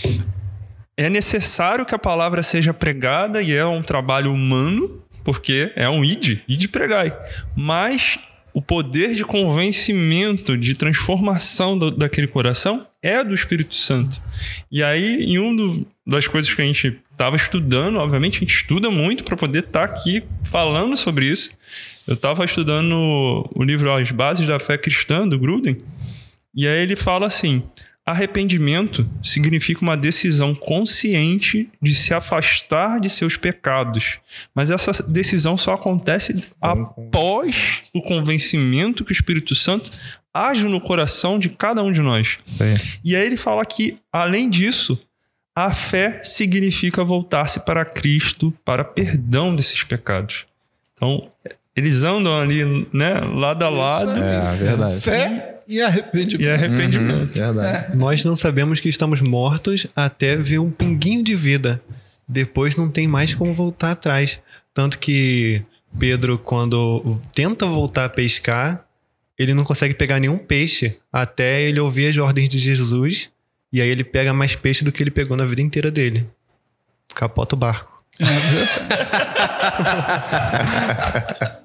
é 1.00 1.08
necessário 1.08 1.86
que 1.86 1.94
a 1.94 1.98
palavra 1.98 2.42
seja 2.42 2.74
pregada 2.74 3.40
e 3.40 3.54
é 3.54 3.64
um 3.64 3.82
trabalho 3.82 4.30
humano, 4.30 5.02
porque 5.24 5.72
é 5.74 5.88
um 5.88 6.04
id, 6.04 6.40
id 6.46 6.68
pregai. 6.68 7.16
Mas 7.56 8.18
o 8.52 8.60
poder 8.60 9.14
de 9.14 9.24
convencimento, 9.24 10.58
de 10.58 10.74
transformação 10.74 11.78
do, 11.78 11.90
daquele 11.90 12.26
coração 12.26 12.86
é 13.02 13.24
do 13.24 13.34
Espírito 13.34 13.74
Santo. 13.74 14.20
E 14.70 14.82
aí, 14.82 15.24
em 15.24 15.38
uma 15.38 15.86
das 16.06 16.28
coisas 16.28 16.52
que 16.52 16.60
a 16.60 16.66
gente 16.66 17.00
estava 17.10 17.34
estudando, 17.34 17.96
obviamente 17.96 18.36
a 18.36 18.40
gente 18.40 18.54
estuda 18.54 18.90
muito 18.90 19.24
para 19.24 19.38
poder 19.38 19.60
estar 19.64 19.88
tá 19.88 19.94
aqui 19.94 20.22
falando 20.44 20.98
sobre 20.98 21.24
isso. 21.24 21.52
Eu 22.06 22.12
estava 22.12 22.44
estudando 22.44 23.48
o 23.54 23.62
livro 23.62 23.90
As 23.90 24.10
Bases 24.10 24.46
da 24.46 24.58
Fé 24.58 24.76
Cristã, 24.76 25.26
do 25.26 25.38
Gruden, 25.38 25.78
e 26.54 26.68
aí 26.68 26.82
ele 26.82 26.96
fala 26.96 27.26
assim: 27.26 27.62
Arrependimento 28.10 29.08
significa 29.22 29.82
uma 29.82 29.96
decisão 29.96 30.52
consciente 30.52 31.70
de 31.80 31.94
se 31.94 32.12
afastar 32.12 32.98
de 32.98 33.08
seus 33.08 33.36
pecados, 33.36 34.18
mas 34.52 34.68
essa 34.68 35.00
decisão 35.04 35.56
só 35.56 35.74
acontece 35.74 36.42
após 36.60 37.82
o 37.94 38.02
convencimento 38.02 39.04
que 39.04 39.12
o 39.12 39.14
Espírito 39.14 39.54
Santo 39.54 39.92
age 40.34 40.64
no 40.64 40.80
coração 40.80 41.38
de 41.38 41.50
cada 41.50 41.84
um 41.84 41.92
de 41.92 42.00
nós. 42.00 42.38
E 43.04 43.14
aí 43.14 43.24
ele 43.24 43.36
fala 43.36 43.64
que, 43.64 43.96
além 44.12 44.50
disso, 44.50 44.98
a 45.54 45.72
fé 45.72 46.20
significa 46.24 47.04
voltar-se 47.04 47.60
para 47.60 47.84
Cristo 47.84 48.52
para 48.64 48.82
perdão 48.82 49.54
desses 49.54 49.84
pecados. 49.84 50.46
Então, 50.94 51.30
eles 51.76 52.02
andam 52.02 52.40
ali, 52.40 52.88
né, 52.92 53.20
lado 53.20 53.64
a 53.64 53.68
lado. 53.68 54.20
É, 54.20 54.56
verdade. 54.56 55.00
Fé 55.00 55.59
e 55.70 55.80
arrependimento. 55.80 56.42
E 56.42 56.50
arrependimento. 56.50 57.38
Uhum, 57.38 57.52
verdade. 57.52 57.92
É. 57.92 57.94
Nós 57.94 58.24
não 58.24 58.34
sabemos 58.34 58.80
que 58.80 58.88
estamos 58.88 59.20
mortos 59.20 59.86
até 59.94 60.36
ver 60.36 60.58
um 60.58 60.70
pinguinho 60.70 61.22
de 61.22 61.34
vida. 61.34 61.80
Depois 62.26 62.74
não 62.74 62.90
tem 62.90 63.06
mais 63.06 63.34
como 63.34 63.54
voltar 63.54 63.92
atrás. 63.92 64.40
Tanto 64.74 64.98
que 64.98 65.62
Pedro, 65.96 66.38
quando 66.38 67.20
tenta 67.32 67.66
voltar 67.66 68.06
a 68.06 68.08
pescar, 68.08 68.84
ele 69.38 69.54
não 69.54 69.62
consegue 69.62 69.94
pegar 69.94 70.18
nenhum 70.18 70.38
peixe 70.38 70.98
até 71.12 71.62
ele 71.62 71.78
ouvir 71.78 72.08
as 72.08 72.18
ordens 72.18 72.48
de 72.48 72.58
Jesus. 72.58 73.30
E 73.72 73.80
aí 73.80 73.88
ele 73.88 74.02
pega 74.02 74.34
mais 74.34 74.56
peixe 74.56 74.84
do 74.84 74.90
que 74.90 75.02
ele 75.02 75.12
pegou 75.12 75.36
na 75.36 75.44
vida 75.44 75.62
inteira 75.62 75.90
dele. 75.90 76.26
Capota 77.14 77.54
o 77.54 77.58
barco. 77.58 78.02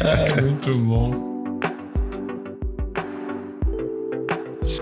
É, 0.00 0.40
muito 0.40 0.76
bom. 0.76 1.37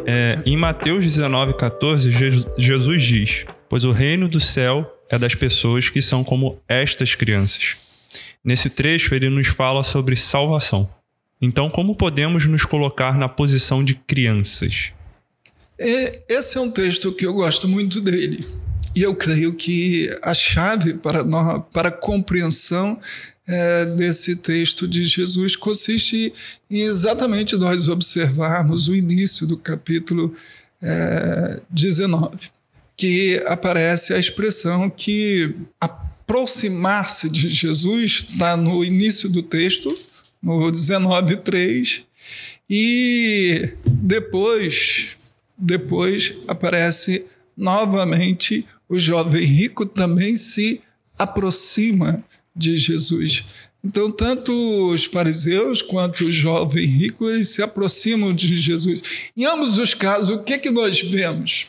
É, 0.07 0.39
em 0.45 0.57
Mateus 0.57 1.05
19, 1.05 1.55
14, 1.55 2.11
Jesus 2.57 3.03
diz: 3.03 3.45
Pois 3.69 3.85
o 3.85 3.93
reino 3.93 4.29
do 4.29 4.41
céu 4.41 4.91
é 5.09 5.19
das 5.19 5.35
pessoas 5.35 5.89
que 5.89 6.03
são 6.03 6.25
como 6.25 6.61
estas 6.69 7.15
crianças. 7.15 7.77
Nesse 8.45 8.71
trecho, 8.71 9.15
ele 9.15 9.29
nos 9.29 9.49
fala 9.49 9.83
sobre 9.83 10.17
salvação. 10.17 10.89
Então, 11.41 11.69
como 11.69 11.97
podemos 11.97 12.47
nos 12.47 12.65
colocar 12.65 13.19
na 13.19 13.29
posição 13.29 13.85
de 13.85 13.95
crianças? 13.95 14.93
É, 15.79 16.21
esse 16.29 16.57
é 16.57 16.61
um 16.61 16.71
texto 16.71 17.13
que 17.13 17.27
eu 17.27 17.35
gosto 17.35 17.69
muito 17.69 18.01
dele. 18.01 18.47
E 18.95 19.03
eu 19.03 19.15
creio 19.15 19.53
que 19.53 20.09
a 20.23 20.33
chave 20.33 20.95
para, 20.95 21.23
nós, 21.23 21.63
para 21.73 21.89
a 21.91 21.93
compreensão 21.93 22.99
é, 23.49 23.85
desse 23.87 24.37
texto 24.37 24.89
de 24.89 25.05
Jesus 25.05 25.55
consiste 25.55 26.33
em 26.69 26.81
exatamente 26.81 27.57
nós 27.57 27.89
observarmos 27.89 28.89
o 28.89 28.95
início 28.95 29.47
do 29.47 29.57
capítulo 29.57 30.35
é, 30.83 31.61
19, 31.71 32.51
que 32.97 33.41
aparece 33.47 34.13
a 34.13 34.19
expressão 34.19 34.91
que 34.91 35.55
aproximar-se 35.81 37.31
de 37.31 37.49
Jesus 37.49 38.27
está 38.29 38.57
no 38.57 38.85
início 38.85 39.29
do 39.29 39.43
texto, 39.43 39.97
no 40.43 40.71
19:3, 40.71 42.03
e 42.69 43.71
depois 43.87 45.17
depois 45.59 46.35
aparece 46.47 47.27
novamente 47.57 48.67
o 48.89 48.99
jovem 48.99 49.45
rico 49.45 49.87
também 49.87 50.37
se 50.37 50.83
aproxima 51.19 52.23
de 52.57 52.77
Jesus. 52.77 53.45
Então, 53.85 54.11
tanto 54.11 54.53
os 54.91 55.05
fariseus 55.05 55.81
quanto 55.81 56.25
o 56.25 56.33
jovem 56.33 56.87
rico, 56.87 57.29
eles 57.29 57.51
se 57.51 57.63
aproximam 57.63 58.35
de 58.35 58.57
Jesus. 58.57 59.03
Em 59.37 59.45
ambos 59.45 59.79
os 59.79 59.95
casos, 59.95 60.35
o 60.35 60.43
que, 60.43 60.59
que 60.59 60.71
nós 60.71 61.01
vemos? 61.01 61.69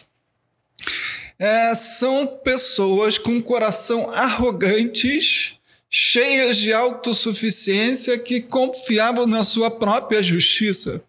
É, 1.37 1.75
são 1.75 2.25
pessoas 2.25 3.19
com 3.19 3.39
coração 3.39 4.09
arrogantes, 4.09 5.57
cheias 5.89 6.57
de 6.57 6.73
autossuficiência, 6.73 8.17
que 8.17 8.41
confiavam 8.41 9.27
na 9.27 9.43
sua 9.43 9.69
própria 9.69 10.23
justiça. 10.23 11.03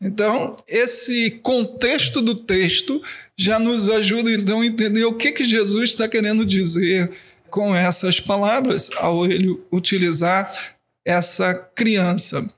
Então, 0.00 0.56
esse 0.66 1.30
contexto 1.42 2.20
do 2.20 2.34
texto 2.34 3.00
já 3.36 3.60
nos 3.60 3.88
ajuda 3.88 4.32
então 4.32 4.60
a 4.60 4.66
entender 4.66 5.04
o 5.04 5.14
que, 5.14 5.30
que 5.30 5.44
Jesus 5.44 5.90
está 5.90 6.08
querendo 6.08 6.44
dizer 6.44 7.10
com 7.50 7.74
essas 7.74 8.20
palavras 8.20 8.90
ao 8.96 9.24
ele 9.26 9.58
utilizar 9.72 10.76
essa 11.04 11.54
criança. 11.54 12.48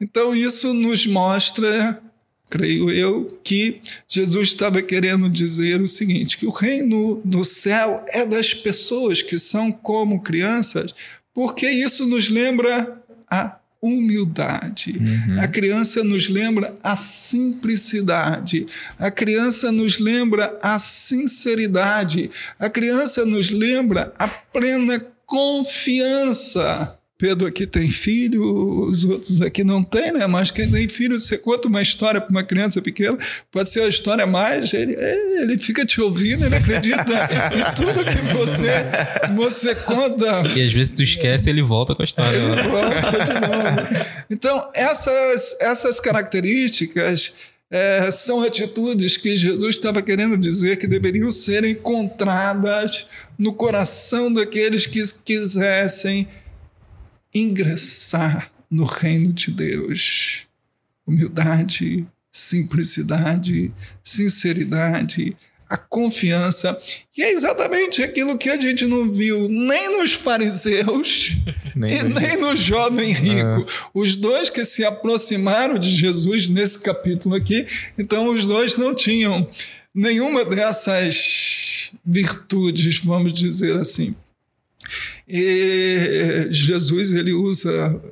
Então, 0.00 0.34
isso 0.34 0.72
nos 0.72 1.06
mostra, 1.06 2.02
creio 2.48 2.90
eu, 2.90 3.38
que 3.44 3.80
Jesus 4.08 4.48
estava 4.48 4.80
querendo 4.82 5.28
dizer 5.28 5.80
o 5.80 5.86
seguinte: 5.86 6.38
que 6.38 6.46
o 6.46 6.50
reino 6.50 7.20
do 7.24 7.44
céu 7.44 8.04
é 8.08 8.24
das 8.24 8.54
pessoas 8.54 9.22
que 9.22 9.38
são 9.38 9.70
como 9.70 10.22
crianças, 10.22 10.94
porque 11.32 11.70
isso 11.70 12.06
nos 12.06 12.28
lembra 12.28 13.00
a 13.30 13.59
humildade. 13.82 14.98
Uhum. 15.00 15.40
A 15.40 15.48
criança 15.48 16.04
nos 16.04 16.28
lembra 16.28 16.76
a 16.82 16.96
simplicidade. 16.96 18.66
A 18.98 19.10
criança 19.10 19.72
nos 19.72 19.98
lembra 19.98 20.58
a 20.62 20.78
sinceridade. 20.78 22.30
A 22.58 22.68
criança 22.68 23.24
nos 23.24 23.50
lembra 23.50 24.12
a 24.18 24.28
plena 24.28 25.00
confiança. 25.24 26.99
Pedro 27.20 27.46
aqui 27.46 27.66
tem 27.66 27.90
filho, 27.90 28.42
os 28.86 29.04
outros 29.04 29.42
aqui 29.42 29.62
não 29.62 29.84
tem, 29.84 30.10
né? 30.10 30.26
Mas 30.26 30.50
quem 30.50 30.70
tem 30.70 30.88
filho, 30.88 31.20
você 31.20 31.36
conta 31.36 31.68
uma 31.68 31.82
história 31.82 32.18
para 32.18 32.30
uma 32.30 32.42
criança 32.42 32.80
pequena, 32.80 33.18
pode 33.52 33.68
ser 33.68 33.82
a 33.82 33.88
história 33.88 34.26
mais, 34.26 34.72
ele, 34.72 34.94
ele 34.94 35.58
fica 35.58 35.84
te 35.84 36.00
ouvindo, 36.00 36.46
ele 36.46 36.54
acredita 36.54 37.28
em 37.52 37.74
tudo 37.76 38.06
que 38.06 38.34
você, 38.34 38.86
você 39.36 39.74
conta. 39.74 40.48
E 40.56 40.64
às 40.64 40.72
vezes 40.72 40.94
tu 40.94 41.02
esquece 41.02 41.50
ele 41.50 41.60
volta 41.60 41.94
com 41.94 42.00
a 42.00 42.04
história. 42.06 42.38
Ele 42.38 42.62
volta 42.62 43.24
de 43.24 43.34
novo. 43.34 44.06
Então, 44.30 44.70
essas, 44.74 45.60
essas 45.60 46.00
características 46.00 47.34
é, 47.70 48.10
são 48.10 48.42
atitudes 48.42 49.18
que 49.18 49.36
Jesus 49.36 49.76
estava 49.76 50.00
querendo 50.00 50.38
dizer 50.38 50.78
que 50.78 50.86
deveriam 50.86 51.30
ser 51.30 51.64
encontradas 51.64 53.06
no 53.38 53.52
coração 53.52 54.32
daqueles 54.32 54.86
que 54.86 55.02
quisessem 55.24 56.26
ingressar 57.34 58.50
no 58.70 58.84
reino 58.84 59.32
de 59.32 59.50
Deus. 59.50 60.46
Humildade, 61.06 62.06
simplicidade, 62.30 63.72
sinceridade, 64.02 65.36
a 65.68 65.76
confiança. 65.76 66.76
E 67.16 67.22
é 67.22 67.30
exatamente 67.30 68.02
aquilo 68.02 68.36
que 68.36 68.50
a 68.50 68.60
gente 68.60 68.84
não 68.86 69.12
viu 69.12 69.48
nem 69.48 69.98
nos 69.98 70.12
fariseus 70.12 71.36
nem 71.76 71.98
e 71.98 72.02
nem 72.02 72.40
no 72.40 72.56
jovem 72.56 73.12
rico. 73.12 73.60
É. 73.60 73.64
Os 73.94 74.16
dois 74.16 74.50
que 74.50 74.64
se 74.64 74.84
aproximaram 74.84 75.78
de 75.78 75.88
Jesus 75.88 76.48
nesse 76.48 76.80
capítulo 76.80 77.36
aqui, 77.36 77.66
então 77.96 78.34
os 78.34 78.44
dois 78.44 78.76
não 78.76 78.94
tinham 78.94 79.48
nenhuma 79.94 80.44
dessas 80.44 81.92
virtudes, 82.04 82.98
vamos 82.98 83.32
dizer 83.32 83.76
assim. 83.76 84.16
E 85.32 86.48
Jesus 86.50 87.12
ele 87.12 87.32
usa 87.32 88.02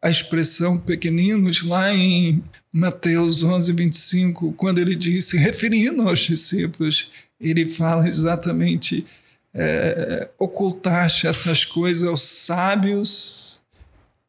a 0.00 0.08
expressão 0.08 0.78
pequeninos 0.78 1.64
lá 1.64 1.92
em 1.92 2.44
Mateus 2.72 3.42
11, 3.42 3.72
25, 3.72 4.52
quando 4.52 4.78
ele 4.78 4.94
disse, 4.94 5.36
referindo 5.36 6.08
aos 6.08 6.20
discípulos, 6.20 7.10
ele 7.40 7.68
fala 7.68 8.06
exatamente: 8.06 9.04
é, 9.52 10.28
ocultaste 10.38 11.26
essas 11.26 11.64
coisas 11.64 12.08
aos 12.08 12.22
sábios 12.22 13.62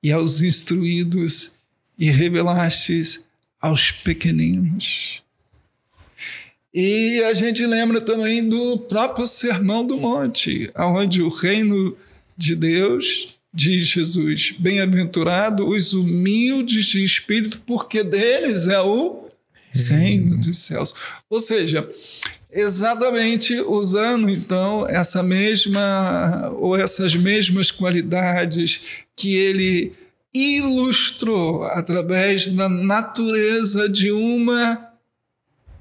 e 0.01 0.11
aos 0.11 0.41
instruídos 0.41 1.57
e 1.95 2.09
revelastes 2.09 3.25
aos 3.61 3.91
pequeninos. 3.91 5.21
E 6.73 7.21
a 7.25 7.35
gente 7.35 7.63
lembra 7.67 8.01
também 8.01 8.47
do 8.47 8.79
próprio 8.79 9.27
Sermão 9.27 9.85
do 9.85 9.97
Monte, 9.97 10.71
onde 10.75 11.21
o 11.21 11.29
reino 11.29 11.95
de 12.41 12.55
Deus, 12.55 13.35
diz 13.53 13.85
Jesus: 13.87 14.53
Bem-aventurado 14.57 15.67
os 15.67 15.93
humildes 15.93 16.85
de 16.85 17.03
espírito, 17.03 17.61
porque 17.65 18.03
deles 18.03 18.67
é 18.67 18.81
o 18.81 19.29
reino 19.71 20.37
dos 20.39 20.57
céus. 20.57 20.93
Ou 21.29 21.39
seja, 21.39 21.87
exatamente 22.51 23.59
usando 23.61 24.29
então 24.29 24.87
essa 24.89 25.21
mesma 25.21 26.51
ou 26.57 26.75
essas 26.75 27.15
mesmas 27.15 27.71
qualidades 27.71 28.81
que 29.15 29.35
ele 29.35 29.93
ilustrou 30.33 31.63
através 31.63 32.47
da 32.49 32.67
natureza 32.67 33.87
de 33.87 34.11
uma 34.11 34.89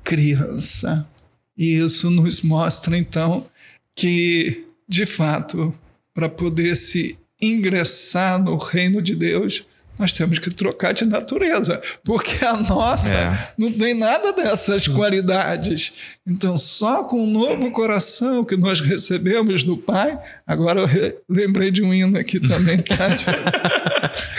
criança. 0.05 1.09
E 1.57 1.75
isso 1.75 2.11
nos 2.11 2.43
mostra 2.43 2.97
então 2.99 3.47
que, 3.95 4.67
de 4.89 5.07
fato, 5.07 5.75
para 6.21 6.29
poder 6.29 6.77
se 6.77 7.19
ingressar 7.41 8.39
no 8.39 8.55
reino 8.59 9.01
de 9.01 9.15
Deus, 9.15 9.65
nós 9.99 10.13
temos 10.13 10.39
que 10.39 10.51
trocar 10.51 10.93
de 10.93 11.07
natureza, 11.07 11.81
porque 12.05 12.45
a 12.45 12.59
nossa 12.59 13.15
é. 13.15 13.53
não 13.57 13.73
tem 13.73 13.95
nada 13.95 14.31
dessas 14.31 14.87
qualidades. 14.87 15.95
Então, 16.29 16.59
só 16.59 17.05
com 17.05 17.25
o 17.25 17.27
novo 17.27 17.71
coração 17.71 18.45
que 18.45 18.55
nós 18.55 18.83
recebemos 18.83 19.65
do 19.65 19.79
Pai, 19.79 20.19
agora 20.47 20.83
eu 20.83 21.23
lembrei 21.27 21.71
de 21.71 21.83
um 21.83 21.93
hino 21.93 22.19
aqui 22.19 22.39
também, 22.39 22.77
Tati. 22.85 23.25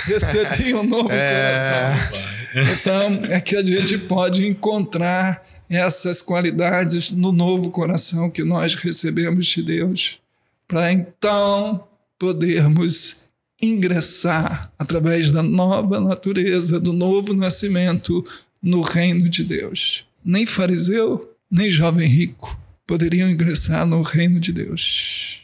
Recebi 0.06 0.76
um 0.76 0.84
novo 0.84 1.12
é. 1.12 1.30
coração. 1.30 2.32
Então, 2.74 3.24
é 3.34 3.42
que 3.42 3.56
a 3.56 3.66
gente 3.66 3.98
pode 3.98 4.46
encontrar 4.46 5.42
essas 5.68 6.22
qualidades 6.22 7.10
no 7.10 7.32
novo 7.32 7.72
coração 7.72 8.30
que 8.30 8.44
nós 8.44 8.76
recebemos 8.76 9.48
de 9.48 9.64
Deus 9.64 10.21
para 10.72 10.92
então 10.94 11.86
podermos 12.18 13.28
ingressar 13.62 14.72
através 14.80 15.30
da 15.30 15.44
nova 15.44 16.00
natureza, 16.00 16.80
do 16.80 16.94
novo 16.94 17.34
nascimento 17.34 18.26
no 18.64 18.80
reino 18.80 19.28
de 19.28 19.44
Deus. 19.44 20.06
Nem 20.24 20.46
fariseu, 20.46 21.36
nem 21.52 21.70
jovem 21.70 22.08
rico 22.08 22.58
poderiam 22.88 23.30
ingressar 23.30 23.86
no 23.86 24.02
reino 24.02 24.40
de 24.40 24.54
Deus. 24.54 25.42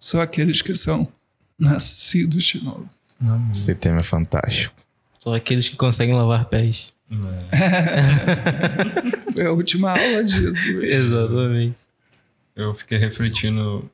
Só 0.00 0.20
aqueles 0.20 0.62
que 0.62 0.74
são 0.74 1.06
nascidos 1.56 2.42
de 2.42 2.64
novo. 2.64 2.88
Esse 3.52 3.72
tema 3.76 4.00
é 4.00 4.02
fantástico. 4.02 4.74
Só 5.20 5.36
aqueles 5.36 5.68
que 5.68 5.76
conseguem 5.76 6.16
lavar 6.16 6.46
pés. 6.46 6.92
É. 7.08 7.20
Foi 9.32 9.46
a 9.46 9.52
última 9.52 9.92
aula 9.92 10.24
de 10.24 10.34
Jesus. 10.34 10.82
Exatamente. 10.82 11.78
Eu 12.56 12.74
fiquei 12.74 12.98
refletindo 12.98 13.88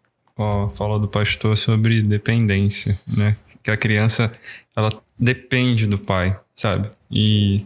fala 0.74 0.98
do 0.98 1.08
pastor 1.08 1.56
sobre 1.56 2.02
dependência, 2.02 2.98
né? 3.06 3.36
Que 3.62 3.70
a 3.70 3.76
criança, 3.76 4.32
ela 4.74 4.92
depende 5.18 5.86
do 5.86 5.98
pai, 5.98 6.38
sabe? 6.54 6.90
E, 7.10 7.64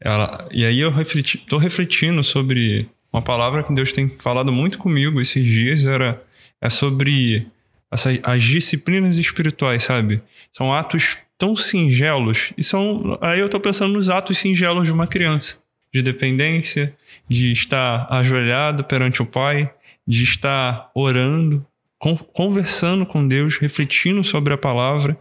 ela, 0.00 0.48
e 0.52 0.64
aí 0.64 0.80
eu 0.80 0.90
refleti, 0.90 1.38
tô 1.38 1.58
refletindo 1.58 2.22
sobre 2.22 2.88
uma 3.12 3.22
palavra 3.22 3.62
que 3.62 3.74
Deus 3.74 3.92
tem 3.92 4.08
falado 4.08 4.52
muito 4.52 4.78
comigo 4.78 5.20
esses 5.20 5.46
dias, 5.46 5.86
era 5.86 6.22
é 6.60 6.70
sobre 6.70 7.46
essa, 7.90 8.10
as 8.22 8.42
disciplinas 8.42 9.18
espirituais, 9.18 9.84
sabe? 9.84 10.22
São 10.52 10.72
atos 10.72 11.18
tão 11.38 11.56
singelos 11.56 12.52
e 12.56 12.62
são 12.62 13.18
aí 13.20 13.40
eu 13.40 13.48
tô 13.48 13.60
pensando 13.60 13.92
nos 13.92 14.08
atos 14.08 14.38
singelos 14.38 14.84
de 14.84 14.92
uma 14.92 15.06
criança, 15.06 15.58
de 15.92 16.02
dependência, 16.02 16.96
de 17.28 17.52
estar 17.52 18.06
ajoelhado 18.10 18.84
perante 18.84 19.22
o 19.22 19.26
pai, 19.26 19.72
de 20.06 20.22
estar 20.22 20.90
orando, 20.94 21.66
conversando 21.98 23.06
com 23.06 23.26
Deus, 23.26 23.56
refletindo 23.56 24.22
sobre 24.22 24.52
a 24.52 24.58
palavra 24.58 25.16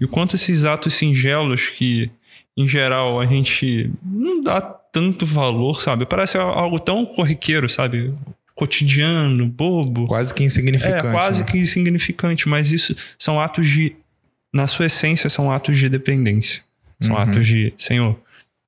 e 0.00 0.04
o 0.04 0.08
quanto 0.08 0.36
esses 0.36 0.64
atos 0.64 0.94
singelos 0.94 1.68
que, 1.68 2.10
em 2.56 2.68
geral, 2.68 3.20
a 3.20 3.26
gente 3.26 3.90
não 4.02 4.40
dá 4.40 4.60
tanto 4.60 5.26
valor, 5.26 5.80
sabe? 5.82 6.06
Parece 6.06 6.36
algo 6.38 6.78
tão 6.78 7.04
corriqueiro, 7.04 7.68
sabe? 7.68 8.14
Cotidiano, 8.54 9.48
bobo. 9.48 10.06
Quase 10.06 10.32
que 10.34 10.44
insignificante. 10.44 11.06
É, 11.06 11.10
quase 11.10 11.40
né? 11.40 11.46
que 11.46 11.58
insignificante, 11.58 12.48
mas 12.48 12.72
isso 12.72 12.94
são 13.18 13.40
atos 13.40 13.68
de, 13.68 13.96
na 14.52 14.66
sua 14.66 14.86
essência, 14.86 15.28
são 15.28 15.50
atos 15.50 15.78
de 15.78 15.88
dependência. 15.88 16.62
São 17.00 17.16
uhum. 17.16 17.22
atos 17.22 17.46
de, 17.46 17.72
Senhor, 17.76 18.18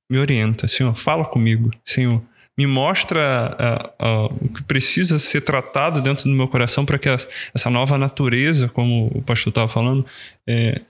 me 0.09 0.17
orienta, 0.17 0.67
Senhor, 0.67 0.95
fala 0.95 1.23
comigo, 1.23 1.71
Senhor, 1.85 2.21
me 2.57 2.67
mostra 2.67 3.57
uh, 3.99 4.05
uh, 4.05 4.45
o 4.45 4.49
que 4.49 4.63
precisa 4.63 5.17
ser 5.17 5.41
tratado 5.41 6.01
dentro 6.01 6.25
do 6.25 6.35
meu 6.35 6.47
coração 6.47 6.85
para 6.85 6.99
que 6.99 7.09
essa 7.09 7.69
nova 7.69 7.97
natureza, 7.97 8.69
como 8.69 9.07
o 9.07 9.21
pastor 9.21 9.49
estava 9.49 9.67
falando, 9.67 10.05
é, 10.45 10.81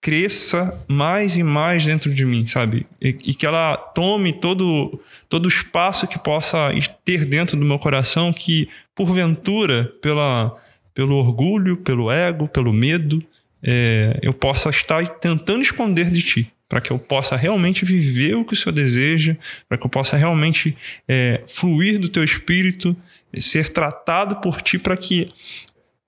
cresça 0.00 0.78
mais 0.86 1.36
e 1.36 1.42
mais 1.42 1.84
dentro 1.84 2.12
de 2.12 2.24
mim, 2.24 2.46
sabe? 2.46 2.86
E, 3.00 3.08
e, 3.24 3.34
que 3.34 3.46
ela 3.46 3.76
tome 3.76 4.32
todo, 4.32 5.00
todo 5.28 5.46
o 5.46 5.48
espaço 5.48 6.06
que 6.06 6.18
possa 6.18 6.70
ter 7.04 7.24
dentro 7.24 7.56
do 7.56 7.64
meu 7.64 7.78
coração, 7.78 8.32
que 8.32 8.68
porventura, 8.94 9.92
pela, 10.00 10.54
pelo 10.94 11.16
orgulho, 11.16 11.78
pelo 11.78 12.10
ego, 12.10 12.46
pelo 12.46 12.72
medo, 12.72 13.22
é, 13.62 14.18
eu 14.22 14.32
possa 14.32 14.70
estar 14.70 15.06
tentando 15.18 15.62
esconder 15.62 16.10
de 16.10 16.22
ti. 16.22 16.52
Para 16.68 16.80
que 16.80 16.90
eu 16.90 16.98
possa 16.98 17.34
realmente 17.34 17.84
viver 17.84 18.36
o 18.36 18.44
que 18.44 18.52
o 18.52 18.56
Senhor 18.56 18.72
deseja, 18.72 19.36
para 19.68 19.78
que 19.78 19.86
eu 19.86 19.90
possa 19.90 20.16
realmente 20.16 20.76
é, 21.08 21.42
fluir 21.46 21.98
do 21.98 22.08
teu 22.08 22.22
espírito, 22.22 22.96
ser 23.38 23.70
tratado 23.70 24.36
por 24.36 24.60
ti, 24.60 24.78
para 24.78 24.96
que 24.96 25.28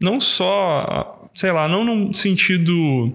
não 0.00 0.20
só, 0.20 1.28
sei 1.34 1.52
lá, 1.52 1.68
não 1.68 1.84
num 1.84 2.12
sentido 2.12 3.12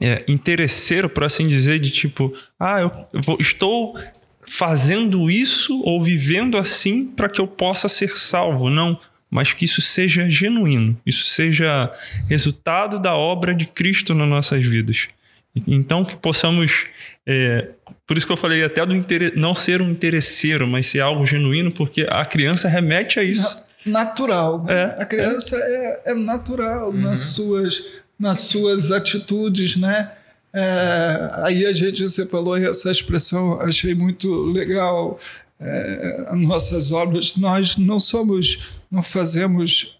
é, 0.00 0.24
interesseiro, 0.28 1.08
por 1.08 1.24
assim 1.24 1.46
dizer, 1.46 1.78
de 1.78 1.90
tipo, 1.90 2.34
ah, 2.58 2.80
eu 2.80 3.08
vou, 3.22 3.36
estou 3.40 3.98
fazendo 4.46 5.30
isso 5.30 5.80
ou 5.82 6.02
vivendo 6.02 6.58
assim 6.58 7.06
para 7.06 7.28
que 7.28 7.40
eu 7.40 7.46
possa 7.46 7.88
ser 7.88 8.16
salvo. 8.18 8.68
Não, 8.68 8.98
mas 9.30 9.52
que 9.52 9.64
isso 9.64 9.80
seja 9.80 10.28
genuíno, 10.28 10.96
isso 11.04 11.24
seja 11.24 11.90
resultado 12.28 13.00
da 13.00 13.16
obra 13.16 13.54
de 13.54 13.66
Cristo 13.66 14.14
nas 14.14 14.28
nossas 14.28 14.64
vidas. 14.64 15.08
Então 15.54 16.04
que 16.04 16.16
possamos, 16.16 16.86
é, 17.26 17.68
por 18.06 18.16
isso 18.16 18.26
que 18.26 18.32
eu 18.32 18.36
falei 18.36 18.64
até 18.64 18.84
do 18.84 18.94
não 19.36 19.54
ser 19.54 19.80
um 19.80 19.88
interesseiro, 19.88 20.66
mas 20.66 20.86
ser 20.86 21.00
algo 21.00 21.24
genuíno, 21.24 21.70
porque 21.70 22.06
a 22.08 22.24
criança 22.24 22.68
remete 22.68 23.20
a 23.20 23.22
isso. 23.22 23.64
Natural. 23.86 24.64
Né? 24.64 24.74
É, 24.74 25.02
a 25.02 25.06
criança 25.06 25.56
é, 25.56 26.02
é 26.06 26.14
natural 26.14 26.90
uhum. 26.90 27.00
nas 27.00 27.18
suas 27.18 27.84
nas 28.18 28.38
suas 28.40 28.92
atitudes, 28.92 29.76
né? 29.76 30.10
É, 30.54 31.30
aí 31.42 31.66
a 31.66 31.72
gente, 31.72 32.02
você 32.02 32.24
falou 32.26 32.56
essa 32.56 32.90
expressão, 32.90 33.60
achei 33.60 33.94
muito 33.94 34.44
legal. 34.44 35.18
É, 35.60 36.24
as 36.28 36.40
nossas 36.40 36.92
obras, 36.92 37.36
nós 37.36 37.76
não 37.76 37.98
somos, 37.98 38.74
não 38.90 39.02
fazemos 39.02 39.93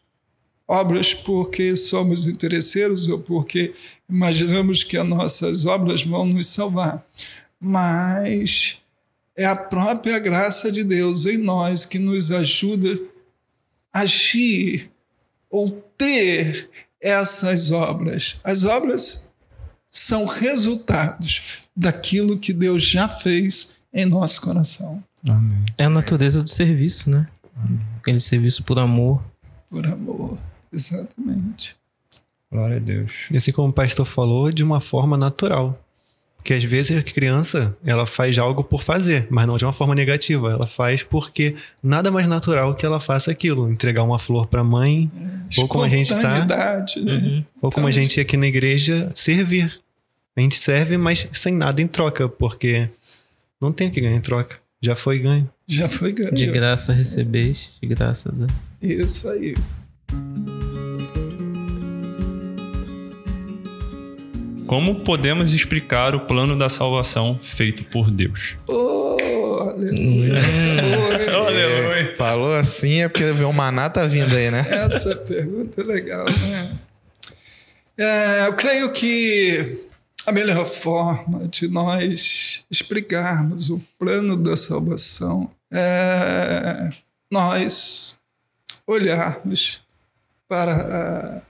obras 0.66 1.12
porque 1.12 1.76
somos 1.76 2.26
interesseiros 2.26 3.08
ou 3.08 3.18
porque 3.18 3.74
imaginamos 4.08 4.82
que 4.82 4.96
as 4.96 5.06
nossas 5.06 5.64
obras 5.66 6.02
vão 6.02 6.26
nos 6.26 6.48
salvar, 6.48 7.04
mas 7.60 8.78
é 9.36 9.44
a 9.44 9.56
própria 9.56 10.18
graça 10.18 10.70
de 10.70 10.84
Deus 10.84 11.26
em 11.26 11.36
nós 11.36 11.84
que 11.84 11.98
nos 11.98 12.30
ajuda 12.30 12.98
a 13.92 14.00
agir 14.00 14.90
ou 15.50 15.70
ter 15.96 16.68
essas 17.00 17.70
obras. 17.70 18.36
As 18.42 18.64
obras 18.64 19.30
são 19.88 20.24
resultados 20.26 21.68
daquilo 21.76 22.38
que 22.38 22.52
Deus 22.52 22.82
já 22.82 23.08
fez 23.08 23.76
em 23.92 24.04
nosso 24.04 24.40
coração. 24.40 25.02
Amém. 25.28 25.64
É 25.78 25.84
a 25.84 25.90
natureza 25.90 26.42
do 26.42 26.50
serviço, 26.50 27.08
né? 27.10 27.28
Amém. 27.56 27.80
Aquele 27.98 28.20
serviço 28.20 28.62
por 28.64 28.78
amor. 28.78 29.22
Por 29.70 29.86
amor, 29.86 30.38
exatamente. 30.74 31.76
Glória 32.50 32.76
a 32.76 32.80
Deus. 32.80 33.12
E 33.30 33.36
assim 33.36 33.52
como 33.52 33.68
o 33.68 33.72
pastor 33.72 34.06
falou, 34.06 34.52
de 34.52 34.62
uma 34.62 34.80
forma 34.80 35.16
natural. 35.16 35.80
Porque 36.36 36.52
às 36.52 36.62
vezes 36.62 36.96
a 36.96 37.02
criança, 37.02 37.74
ela 37.82 38.04
faz 38.04 38.36
algo 38.36 38.62
por 38.62 38.82
fazer, 38.82 39.26
mas 39.30 39.46
não 39.46 39.56
de 39.56 39.64
uma 39.64 39.72
forma 39.72 39.94
negativa. 39.94 40.52
Ela 40.52 40.66
faz 40.66 41.02
porque 41.02 41.56
nada 41.82 42.10
mais 42.10 42.28
natural 42.28 42.74
que 42.74 42.84
ela 42.84 43.00
faça 43.00 43.30
aquilo. 43.30 43.72
Entregar 43.72 44.02
uma 44.02 44.18
flor 44.18 44.46
para 44.46 44.60
a 44.60 44.64
mãe, 44.64 45.10
é, 45.16 45.60
ou 45.60 45.66
como 45.66 45.84
a 45.84 45.88
gente 45.88 46.10
tá. 46.10 46.44
Né? 46.44 47.12
Uhum. 47.12 47.44
Ou 47.62 47.72
como 47.72 47.86
a 47.86 47.90
gente 47.90 48.20
aqui 48.20 48.36
na 48.36 48.46
igreja, 48.46 49.10
servir. 49.14 49.80
A 50.36 50.40
gente 50.42 50.56
serve, 50.56 50.98
mas 50.98 51.26
sem 51.32 51.54
nada 51.54 51.80
em 51.80 51.86
troca, 51.86 52.28
porque 52.28 52.90
não 53.58 53.72
tem 53.72 53.88
o 53.88 53.90
que 53.90 54.02
ganhar 54.02 54.16
em 54.16 54.20
troca. 54.20 54.58
Já 54.82 54.94
foi 54.94 55.18
ganho. 55.18 55.50
Já 55.66 55.88
foi 55.88 56.12
ganho. 56.12 56.34
De 56.34 56.46
graça 56.46 56.92
recebeis, 56.92 57.72
de 57.80 57.88
graça 57.88 58.30
dá. 58.30 58.46
Isso 58.82 59.30
aí. 59.30 59.54
Como 64.66 65.00
podemos 65.00 65.52
explicar 65.52 66.14
o 66.14 66.20
plano 66.20 66.58
da 66.58 66.68
salvação 66.68 67.38
feito 67.40 67.84
por 67.92 68.10
Deus? 68.10 68.56
Oh, 68.66 69.58
aleluia. 69.60 70.34
Hum. 70.40 71.46
aleluia. 71.46 72.16
Falou 72.16 72.54
assim 72.54 73.02
é 73.02 73.08
porque 73.08 73.24
o 73.24 73.52
maná 73.52 73.90
tá 73.90 74.06
vindo 74.06 74.34
aí, 74.34 74.50
né? 74.50 74.66
Essa 74.68 75.14
pergunta 75.14 75.80
é 75.80 75.84
legal, 75.84 76.24
né? 76.24 76.78
É, 77.96 78.48
eu 78.48 78.54
creio 78.54 78.90
que 78.92 79.78
a 80.26 80.32
melhor 80.32 80.66
forma 80.66 81.46
de 81.46 81.68
nós 81.68 82.64
explicarmos 82.70 83.70
o 83.70 83.80
plano 83.98 84.36
da 84.36 84.56
salvação 84.56 85.50
é 85.72 86.90
nós 87.30 88.18
olharmos 88.86 89.83
para 90.48 91.42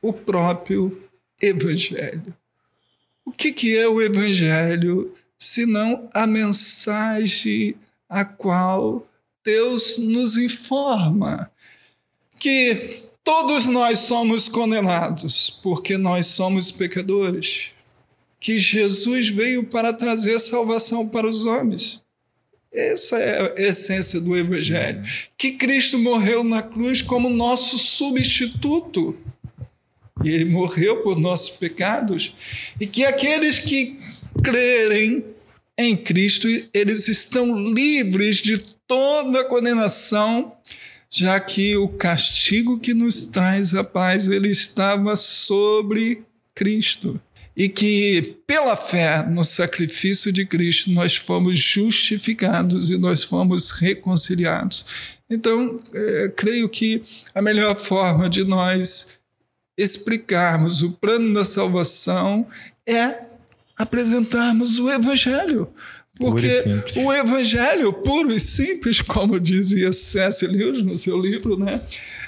o 0.00 0.12
próprio 0.12 1.08
Evangelho. 1.40 2.34
O 3.24 3.32
que, 3.32 3.52
que 3.52 3.76
é 3.76 3.88
o 3.88 4.02
Evangelho, 4.02 5.14
senão 5.38 6.08
a 6.12 6.26
mensagem 6.26 7.74
a 8.08 8.24
qual 8.24 9.08
Deus 9.42 9.98
nos 9.98 10.36
informa 10.36 11.50
que 12.38 13.02
todos 13.24 13.66
nós 13.66 14.00
somos 14.00 14.48
condenados 14.48 15.58
porque 15.62 15.96
nós 15.96 16.26
somos 16.26 16.70
pecadores, 16.70 17.70
que 18.38 18.58
Jesus 18.58 19.28
veio 19.28 19.64
para 19.64 19.94
trazer 19.94 20.38
salvação 20.38 21.08
para 21.08 21.26
os 21.26 21.46
homens. 21.46 22.03
Essa 22.74 23.18
é 23.18 23.40
a 23.40 23.62
essência 23.62 24.20
do 24.20 24.36
Evangelho. 24.36 25.02
Que 25.38 25.52
Cristo 25.52 25.98
morreu 25.98 26.42
na 26.42 26.60
cruz 26.60 27.00
como 27.00 27.30
nosso 27.30 27.78
substituto 27.78 29.16
e 30.22 30.30
ele 30.30 30.44
morreu 30.44 31.02
por 31.02 31.18
nossos 31.18 31.50
pecados, 31.50 32.34
e 32.80 32.86
que 32.86 33.04
aqueles 33.04 33.58
que 33.58 33.98
crerem 34.42 35.24
em 35.76 35.96
Cristo, 35.96 36.46
eles 36.72 37.08
estão 37.08 37.56
livres 37.56 38.36
de 38.36 38.58
toda 38.86 39.44
condenação, 39.44 40.52
já 41.10 41.38
que 41.40 41.76
o 41.76 41.88
castigo 41.88 42.78
que 42.78 42.94
nos 42.94 43.24
traz 43.24 43.74
a 43.74 43.82
paz, 43.82 44.28
ele 44.28 44.48
estava 44.48 45.16
sobre 45.16 46.22
Cristo. 46.54 47.20
E 47.56 47.68
que 47.68 48.36
pela 48.46 48.76
fé 48.76 49.24
no 49.28 49.44
sacrifício 49.44 50.32
de 50.32 50.44
Cristo 50.44 50.90
nós 50.90 51.14
fomos 51.14 51.58
justificados 51.58 52.90
e 52.90 52.96
nós 52.96 53.22
fomos 53.22 53.70
reconciliados. 53.70 54.86
Então, 55.30 55.80
é, 55.92 56.32
creio 56.36 56.68
que 56.68 57.02
a 57.34 57.40
melhor 57.40 57.76
forma 57.76 58.28
de 58.28 58.44
nós 58.44 59.18
explicarmos 59.76 60.82
o 60.82 60.92
plano 60.92 61.34
da 61.34 61.44
salvação 61.44 62.46
é 62.86 63.22
apresentarmos 63.76 64.78
o 64.78 64.90
Evangelho. 64.90 65.68
Porque 66.16 66.48
o 66.96 67.12
Evangelho, 67.12 67.92
puro 67.92 68.32
e 68.32 68.38
simples, 68.38 69.00
como 69.00 69.40
dizia 69.40 69.92
C.S. 69.92 70.46
Lewis 70.46 70.80
no 70.82 70.96
seu 70.96 71.20
livro, 71.20 71.58
né? 71.58 71.80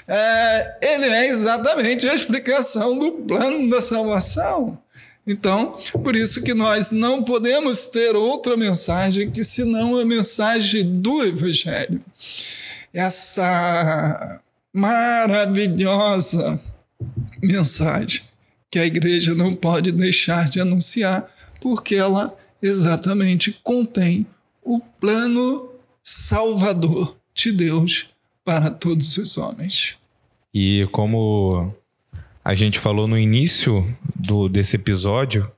É, 0.05 0.77
ele 0.93 1.05
é 1.05 1.27
exatamente 1.27 2.07
a 2.07 2.13
explicação 2.13 2.99
do 2.99 3.11
plano 3.11 3.69
da 3.69 3.81
salvação. 3.81 4.77
Então, 5.27 5.77
por 6.03 6.15
isso 6.15 6.41
que 6.41 6.53
nós 6.53 6.91
não 6.91 7.21
podemos 7.21 7.85
ter 7.85 8.15
outra 8.15 8.55
mensagem 8.55 9.29
que 9.29 9.43
senão 9.43 9.97
a 9.97 10.05
mensagem 10.05 10.89
do 10.89 11.21
Evangelho. 11.21 12.01
Essa 12.93 14.39
maravilhosa 14.73 16.59
mensagem 17.43 18.21
que 18.71 18.79
a 18.79 18.85
igreja 18.85 19.35
não 19.35 19.53
pode 19.53 19.91
deixar 19.91 20.47
de 20.49 20.61
anunciar, 20.61 21.29
porque 21.59 21.95
ela 21.95 22.37
exatamente 22.61 23.59
contém 23.63 24.25
o 24.63 24.79
plano 24.79 25.71
salvador 26.01 27.17
de 27.33 27.51
Deus 27.51 28.07
para 28.45 28.69
todos 28.69 29.17
os 29.17 29.37
homens. 29.37 29.95
E 30.53 30.87
como 30.91 31.73
a 32.47 32.53
gente 32.53 32.79
falou 32.79 33.09
no 33.09 33.19
início 33.19 33.85
do, 34.15 34.47
desse 34.47 34.77
episódio, 34.77 35.51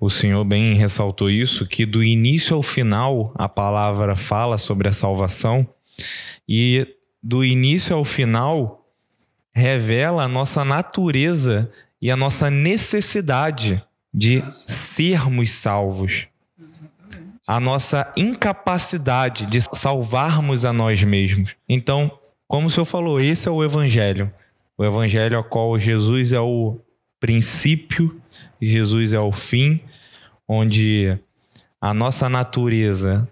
o 0.00 0.10
Senhor 0.10 0.42
bem 0.42 0.74
ressaltou 0.74 1.30
isso, 1.30 1.64
que 1.64 1.86
do 1.86 2.02
início 2.02 2.56
ao 2.56 2.62
final 2.62 3.32
a 3.36 3.48
palavra 3.48 4.16
fala 4.16 4.58
sobre 4.58 4.88
a 4.88 4.92
salvação, 4.92 5.64
e 6.48 6.88
do 7.22 7.44
início 7.44 7.94
ao 7.94 8.02
final 8.02 8.84
revela 9.54 10.24
a 10.24 10.28
nossa 10.28 10.64
natureza 10.64 11.70
e 12.00 12.10
a 12.10 12.16
nossa 12.16 12.50
necessidade 12.50 13.80
de 14.12 14.42
sermos 14.50 15.50
salvos. 15.50 16.26
A 17.46 17.60
nossa 17.60 18.12
incapacidade 18.16 19.46
de 19.46 19.60
salvarmos 19.72 20.64
a 20.64 20.72
nós 20.72 21.00
mesmos. 21.04 21.54
Então, 21.68 22.10
como 22.48 22.66
o 22.66 22.70
senhor 22.70 22.86
falou, 22.86 23.20
esse 23.20 23.46
é 23.46 23.52
o 23.52 23.62
evangelho. 23.62 24.32
O 24.76 24.84
evangelho 24.84 25.36
ao 25.36 25.44
qual 25.44 25.78
Jesus 25.78 26.32
é 26.32 26.40
o 26.40 26.78
princípio 27.20 28.20
Jesus 28.60 29.12
é 29.12 29.20
o 29.20 29.30
fim, 29.32 29.80
onde 30.48 31.16
a 31.80 31.92
nossa 31.92 32.28
natureza 32.28 33.28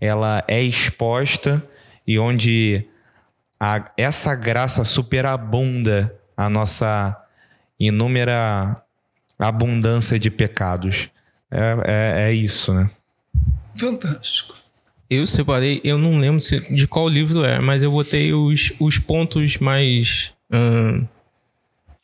ela 0.00 0.44
é 0.46 0.62
exposta 0.62 1.66
e 2.06 2.18
onde 2.18 2.84
a, 3.58 3.90
essa 3.96 4.34
graça 4.34 4.84
superabunda 4.84 6.14
a 6.36 6.48
nossa 6.50 7.16
inúmera 7.80 8.82
abundância 9.38 10.18
de 10.18 10.30
pecados. 10.30 11.08
É, 11.50 11.76
é, 11.86 12.28
é 12.28 12.32
isso, 12.32 12.72
né? 12.74 12.90
Fantástico. 13.76 14.54
Eu 15.08 15.26
separei, 15.26 15.80
eu 15.84 15.96
não 15.98 16.18
lembro 16.18 16.40
se- 16.40 16.74
de 16.74 16.86
qual 16.86 17.08
livro 17.08 17.44
é, 17.44 17.60
mas 17.60 17.82
eu 17.82 17.90
botei 17.90 18.32
os, 18.34 18.72
os 18.80 18.98
pontos 18.98 19.56
mais. 19.58 20.32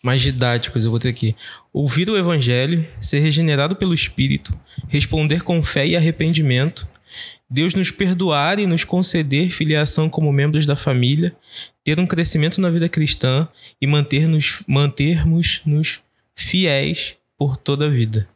Mais 0.03 0.21
didáticos, 0.21 0.85
eu 0.85 0.91
botei 0.91 1.11
aqui. 1.11 1.37
Ouvir 1.73 2.11
o 2.11 2.17
evangelho, 2.17 2.87
ser 3.01 3.21
regenerado 3.21 3.77
pelo 3.77 3.95
Espírito, 3.95 4.59
responder 4.89 5.43
com 5.43 5.63
fé 5.63 5.87
e 5.87 5.97
arrependimento, 5.97 6.89
Deus 7.49 7.75
nos 7.75 7.91
perdoar 7.91 8.59
e 8.59 8.67
nos 8.67 8.83
conceder 8.83 9.51
filiação 9.51 10.09
como 10.09 10.33
membros 10.33 10.67
da 10.67 10.75
família, 10.75 11.37
ter 11.85 12.01
um 12.01 12.07
crescimento 12.07 12.61
na 12.61 12.71
vida 12.71 12.89
cristã 12.89 13.47
e 13.81 13.87
manter-nos 13.87 14.63
mantermos-nos 14.67 16.01
fiéis 16.35 17.15
por 17.39 17.57
toda 17.57 17.87
a 17.87 17.91
vida. 17.91 18.27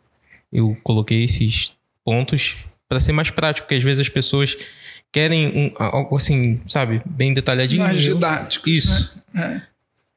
Eu 0.52 0.76
coloquei 0.82 1.24
esses 1.24 1.72
pontos 2.04 2.56
para 2.88 3.00
ser 3.00 3.12
mais 3.12 3.30
prático, 3.30 3.66
porque 3.66 3.76
às 3.76 3.82
vezes 3.82 4.00
as 4.00 4.08
pessoas 4.08 4.56
querem 5.10 5.48
um, 5.48 5.72
algo 5.82 6.16
assim, 6.16 6.60
sabe, 6.66 7.00
bem 7.06 7.32
detalhadinho. 7.32 7.82
Mais 7.82 8.00
didáticos. 8.00 8.70
Isso. 8.70 9.22
Né? 9.32 9.62
É. 9.72 9.75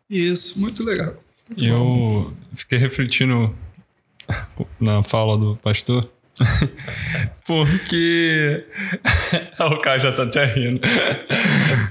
Isso, 0.09 0.59
muito 0.59 0.83
legal. 0.83 1.15
Eu 1.57 2.33
fiquei 2.53 2.77
refletindo 2.77 3.55
na 4.79 5.03
fala 5.03 5.37
do 5.37 5.57
pastor, 5.61 6.09
porque. 7.45 8.65
o 9.59 9.77
Caio 9.77 9.99
já 9.99 10.11
tá 10.11 10.23
até 10.23 10.45
rindo. 10.45 10.81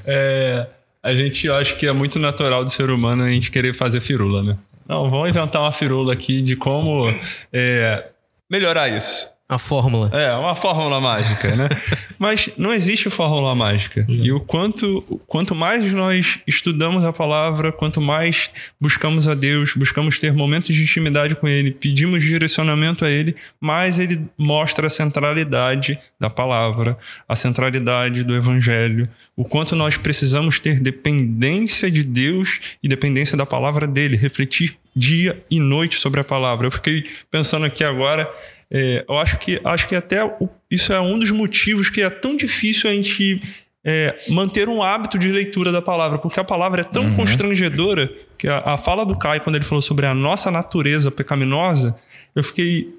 É, 0.06 0.66
a 1.02 1.14
gente 1.14 1.50
acha 1.50 1.74
que 1.74 1.86
é 1.86 1.92
muito 1.92 2.18
natural 2.18 2.64
do 2.64 2.70
ser 2.70 2.90
humano 2.90 3.22
a 3.22 3.28
gente 3.28 3.50
querer 3.50 3.74
fazer 3.74 4.00
firula, 4.00 4.42
né? 4.42 4.58
Não, 4.88 5.10
vamos 5.10 5.28
inventar 5.28 5.60
uma 5.60 5.72
firula 5.72 6.12
aqui 6.12 6.40
de 6.40 6.56
como 6.56 7.12
é, 7.52 8.08
melhorar 8.50 8.88
isso. 8.88 9.28
A 9.48 9.56
fórmula. 9.56 10.10
É, 10.12 10.34
uma 10.34 10.54
fórmula 10.54 11.00
mágica, 11.00 11.56
né? 11.56 11.70
Mas 12.18 12.50
não 12.58 12.70
existe 12.70 13.08
fórmula 13.08 13.54
mágica. 13.54 14.04
E 14.06 14.30
o 14.30 14.40
quanto, 14.40 15.00
quanto 15.26 15.54
mais 15.54 15.90
nós 15.90 16.38
estudamos 16.46 17.02
a 17.02 17.14
palavra, 17.14 17.72
quanto 17.72 17.98
mais 17.98 18.50
buscamos 18.78 19.26
a 19.26 19.34
Deus, 19.34 19.72
buscamos 19.72 20.18
ter 20.18 20.34
momentos 20.34 20.76
de 20.76 20.82
intimidade 20.82 21.34
com 21.34 21.48
Ele, 21.48 21.70
pedimos 21.70 22.22
direcionamento 22.22 23.06
a 23.06 23.10
Ele, 23.10 23.34
mais 23.58 23.98
Ele 23.98 24.22
mostra 24.36 24.88
a 24.88 24.90
centralidade 24.90 25.98
da 26.20 26.28
palavra, 26.28 26.98
a 27.26 27.34
centralidade 27.34 28.24
do 28.24 28.36
Evangelho, 28.36 29.08
o 29.34 29.46
quanto 29.46 29.74
nós 29.74 29.96
precisamos 29.96 30.58
ter 30.58 30.78
dependência 30.78 31.90
de 31.90 32.04
Deus 32.04 32.60
e 32.82 32.88
dependência 32.88 33.34
da 33.34 33.46
palavra 33.46 33.86
dele, 33.86 34.14
refletir 34.14 34.76
dia 34.94 35.42
e 35.50 35.58
noite 35.58 35.96
sobre 35.96 36.20
a 36.20 36.24
palavra. 36.24 36.66
Eu 36.66 36.70
fiquei 36.70 37.06
pensando 37.30 37.64
aqui 37.64 37.82
agora. 37.82 38.28
É, 38.70 39.04
eu 39.08 39.18
acho 39.18 39.38
que 39.38 39.60
acho 39.64 39.88
que 39.88 39.94
até 39.96 40.22
o- 40.24 40.48
isso 40.70 40.92
é 40.92 41.00
um 41.00 41.18
dos 41.18 41.30
motivos 41.30 41.88
que 41.88 42.02
é 42.02 42.10
tão 42.10 42.36
difícil 42.36 42.90
a 42.90 42.92
gente 42.92 43.40
é, 43.84 44.14
manter 44.28 44.68
um 44.68 44.82
hábito 44.82 45.18
de 45.18 45.30
leitura 45.32 45.72
da 45.72 45.80
palavra, 45.80 46.18
porque 46.18 46.38
a 46.38 46.44
palavra 46.44 46.82
é 46.82 46.84
tão 46.84 47.04
constrangedora 47.14 48.12
que 48.36 48.46
a, 48.46 48.58
a 48.58 48.76
fala 48.76 49.06
do 49.06 49.16
Caio, 49.16 49.40
quando 49.40 49.56
ele 49.56 49.64
falou 49.64 49.80
sobre 49.80 50.04
a 50.04 50.12
nossa 50.12 50.50
natureza 50.50 51.10
pecaminosa, 51.10 51.96
eu 52.36 52.44
fiquei 52.44 52.92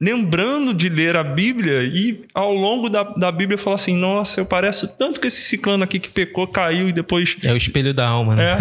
lembrando 0.00 0.72
de 0.72 0.88
ler 0.88 1.14
a 1.16 1.22
Bíblia 1.22 1.82
e 1.82 2.22
ao 2.32 2.54
longo 2.54 2.88
da, 2.88 3.02
da 3.02 3.30
Bíblia 3.30 3.58
falar 3.58 3.76
assim: 3.76 3.94
nossa, 3.94 4.40
eu 4.40 4.46
pareço 4.46 4.88
tanto 4.88 5.20
que 5.20 5.26
esse 5.26 5.42
ciclano 5.42 5.84
aqui 5.84 5.98
que 5.98 6.08
pecou, 6.08 6.46
caiu 6.46 6.88
e 6.88 6.92
depois. 6.92 7.36
É 7.44 7.52
o 7.52 7.56
espelho 7.56 7.92
da 7.92 8.08
alma, 8.08 8.34
né? 8.34 8.58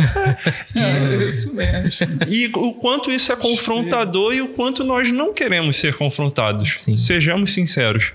É, 0.75 0.79
É 1.19 1.25
isso 1.25 1.55
mesmo. 1.55 2.19
e 2.27 2.47
o 2.53 2.73
quanto 2.73 3.09
isso 3.09 3.31
é 3.31 3.35
confrontador 3.35 4.33
e 4.33 4.41
o 4.41 4.49
quanto 4.49 4.83
nós 4.83 5.11
não 5.11 5.33
queremos 5.33 5.77
ser 5.77 5.95
confrontados. 5.95 6.73
Sim. 6.77 6.97
Sejamos 6.97 7.53
sinceros. 7.53 8.11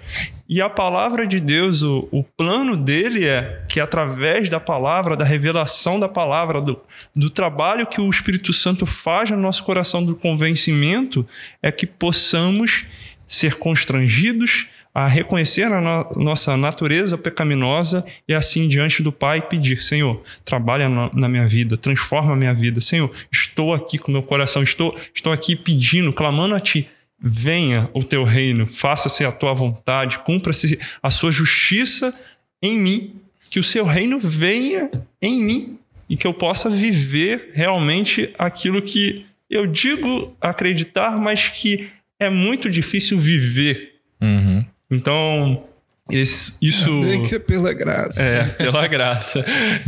E 0.46 0.60
a 0.60 0.68
palavra 0.68 1.26
de 1.26 1.40
Deus, 1.40 1.82
o, 1.82 2.06
o 2.10 2.22
plano 2.22 2.76
dele 2.76 3.24
é 3.24 3.62
que 3.66 3.80
através 3.80 4.50
da 4.50 4.60
palavra, 4.60 5.16
da 5.16 5.24
revelação 5.24 5.98
da 5.98 6.08
palavra, 6.08 6.60
do, 6.60 6.78
do 7.16 7.30
trabalho 7.30 7.86
que 7.86 7.98
o 7.98 8.10
Espírito 8.10 8.52
Santo 8.52 8.84
faz 8.84 9.30
no 9.30 9.38
nosso 9.38 9.64
coração, 9.64 10.04
do 10.04 10.14
convencimento, 10.14 11.26
é 11.62 11.72
que 11.72 11.86
possamos 11.86 12.84
ser 13.26 13.56
constrangidos 13.56 14.68
a 14.94 15.08
reconhecer 15.08 15.64
a 15.64 15.80
no- 15.80 16.22
nossa 16.22 16.56
natureza 16.56 17.18
pecaminosa 17.18 18.06
e 18.28 18.32
assim 18.32 18.68
diante 18.68 19.02
do 19.02 19.10
Pai 19.10 19.42
pedir: 19.42 19.82
Senhor, 19.82 20.22
trabalha 20.44 20.88
na, 20.88 21.28
minha 21.28 21.46
vida, 21.46 21.76
transforma 21.76 22.32
a 22.32 22.36
minha 22.36 22.54
vida. 22.54 22.80
Senhor, 22.80 23.10
estou 23.30 23.74
aqui 23.74 23.98
com 23.98 24.12
meu 24.12 24.22
coração, 24.22 24.62
estou, 24.62 24.96
estou 25.12 25.32
aqui 25.32 25.56
pedindo, 25.56 26.12
clamando 26.12 26.54
a 26.54 26.60
Ti. 26.60 26.88
Venha 27.18 27.88
o 27.94 28.04
teu 28.04 28.22
reino, 28.22 28.66
faça-se 28.66 29.24
a 29.24 29.32
tua 29.32 29.54
vontade, 29.54 30.18
cumpra-se 30.20 30.78
a 31.02 31.10
sua 31.10 31.32
justiça 31.32 32.14
em 32.62 32.76
mim, 32.78 33.14
que 33.50 33.58
o 33.58 33.64
seu 33.64 33.84
reino 33.84 34.18
venha 34.20 34.90
em 35.22 35.42
mim 35.42 35.78
e 36.08 36.16
que 36.16 36.26
eu 36.26 36.34
possa 36.34 36.68
viver 36.68 37.50
realmente 37.54 38.34
aquilo 38.38 38.82
que 38.82 39.24
eu 39.48 39.66
digo 39.66 40.36
acreditar, 40.40 41.18
mas 41.18 41.48
que 41.48 41.88
é 42.20 42.28
muito 42.30 42.68
difícil 42.70 43.18
viver. 43.18 43.92
Uhum. 44.20 44.64
Então, 44.90 45.64
esse- 46.10 46.54
isso. 46.62 47.00
Bem 47.02 47.22
que 47.22 47.34
é 47.34 47.38
pela 47.38 47.72
graça. 47.72 48.22
É, 48.22 48.44
pela 48.44 48.86
graça. 48.86 49.44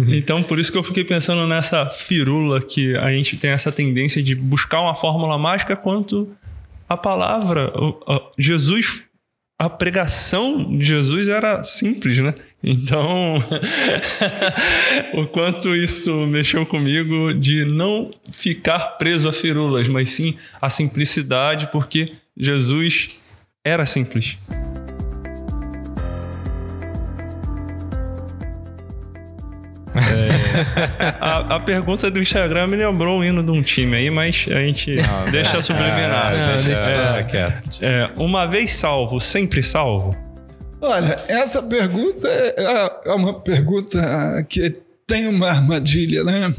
Então, 0.08 0.42
por 0.42 0.58
isso 0.58 0.72
que 0.72 0.78
eu 0.78 0.82
fiquei 0.82 1.04
pensando 1.04 1.46
nessa 1.46 1.88
firula 1.90 2.60
que 2.60 2.96
a 2.96 3.10
gente 3.10 3.36
tem 3.36 3.50
essa 3.50 3.70
tendência 3.72 4.22
de 4.22 4.34
buscar 4.34 4.80
uma 4.80 4.94
fórmula 4.94 5.38
mágica 5.38 5.76
quanto 5.76 6.28
a 6.88 6.96
palavra. 6.96 7.72
Jesus, 8.38 9.02
a 9.58 9.70
pregação 9.70 10.76
de 10.78 10.84
Jesus 10.84 11.28
era 11.28 11.64
simples, 11.64 12.18
né? 12.18 12.34
Então, 12.62 13.42
o 15.14 15.26
quanto 15.26 15.74
isso 15.74 16.14
mexeu 16.26 16.66
comigo 16.66 17.32
de 17.32 17.64
não 17.64 18.10
ficar 18.32 18.98
preso 18.98 19.28
a 19.28 19.32
firulas, 19.32 19.88
mas 19.88 20.10
sim 20.10 20.36
a 20.60 20.68
simplicidade, 20.68 21.68
porque 21.72 22.12
Jesus 22.36 23.20
era 23.64 23.86
simples. 23.86 24.36
A, 31.20 31.56
a 31.56 31.60
pergunta 31.60 32.10
do 32.10 32.20
Instagram 32.20 32.66
me 32.68 32.76
lembrou 32.76 33.20
o 33.20 33.24
hino 33.24 33.42
de 33.42 33.50
um 33.50 33.62
time 33.62 33.96
aí, 33.96 34.10
mas 34.10 34.46
a 34.50 34.60
gente 34.60 34.96
deixa 35.30 35.60
subliminar. 35.60 36.32
Não, 36.36 36.62
deixa- 36.62 36.90
É, 36.90 37.22
quieto. 37.24 37.78
é, 37.82 38.10
uma 38.16 38.46
vez 38.46 38.72
salvo, 38.74 39.20
sempre 39.20 39.62
salvo? 39.62 40.16
Olha, 40.80 41.16
essa 41.28 41.62
pergunta 41.62 42.28
é 42.28 43.10
é 43.10 43.12
uma 43.12 43.40
pergunta 43.40 43.98
que 44.48 44.72
tem 45.06 45.26
uma 45.28 45.48
armadilha, 45.48 46.22
né? 46.24 46.54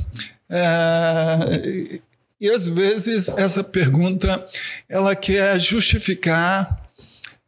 É, 0.49 1.99
e 2.39 2.49
às 2.49 2.68
vezes 2.68 3.30
essa 3.30 3.64
pergunta 3.64 4.45
ela 4.89 5.15
quer 5.15 5.59
justificar 5.59 6.77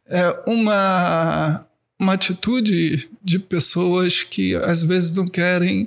é, 0.08 0.36
uma, 0.46 1.64
uma 2.00 2.14
atitude 2.14 3.08
de 3.22 3.38
pessoas 3.38 4.22
que 4.22 4.54
às 4.56 4.82
vezes 4.82 5.14
não 5.14 5.26
querem 5.26 5.86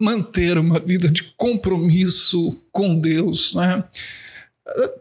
manter 0.00 0.56
uma 0.56 0.80
vida 0.80 1.08
de 1.10 1.22
compromisso 1.36 2.58
com 2.72 2.98
Deus, 2.98 3.54
né? 3.54 3.84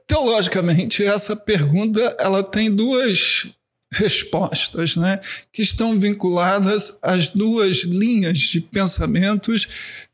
Teologicamente, 0.06 1.04
essa 1.04 1.36
pergunta 1.36 2.16
ela 2.20 2.44
tem 2.44 2.70
duas 2.70 3.48
respostas, 3.90 4.96
né, 4.96 5.20
que 5.52 5.62
estão 5.62 6.00
vinculadas 6.00 6.98
às 7.02 7.30
duas 7.30 7.78
linhas 7.84 8.40
de 8.40 8.60
pensamentos 8.60 9.68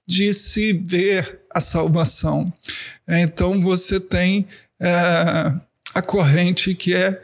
de 0.06 0.34
se 0.34 0.74
ver 0.74 1.42
a 1.50 1.62
salvação. 1.62 2.52
Então 3.08 3.62
você 3.62 4.00
tem 4.00 4.46
é, 4.82 5.54
a 5.94 6.02
corrente 6.02 6.76
que 6.76 6.94
é 6.94 7.22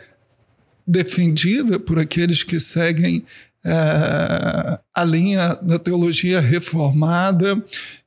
defendida 0.86 1.80
por 1.80 2.00
aqueles 2.00 2.44
que 2.44 2.60
seguem 2.60 3.24
é, 3.66 4.80
a 4.94 5.04
linha 5.04 5.56
da 5.62 5.80
teologia 5.80 6.40
reformada, 6.40 7.62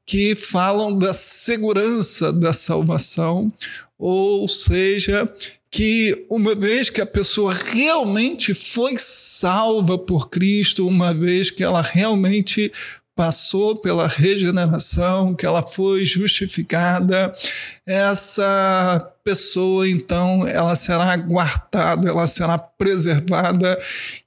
que 0.07 0.35
falam 0.35 0.97
da 0.97 1.13
segurança 1.13 2.33
da 2.33 2.53
salvação, 2.53 3.53
ou 3.99 4.47
seja, 4.47 5.31
que 5.71 6.25
uma 6.31 6.55
vez 6.55 6.89
que 6.89 7.01
a 7.01 7.07
pessoa 7.07 7.53
realmente 7.53 8.55
foi 8.55 8.95
salva 8.97 9.99
por 9.99 10.31
Cristo, 10.31 10.87
uma 10.87 11.13
vez 11.13 11.51
que 11.51 11.63
ela 11.63 11.83
realmente 11.83 12.73
passou 13.19 13.75
pela 13.75 14.07
regeneração, 14.07 15.35
que 15.35 15.45
ela 15.45 15.61
foi 15.61 16.05
justificada, 16.05 17.35
essa 17.85 19.13
pessoa 19.25 19.89
então 19.89 20.47
ela 20.47 20.77
será 20.77 21.17
guardada, 21.17 22.09
ela 22.09 22.29
será 22.29 22.57
preservada 22.57 23.77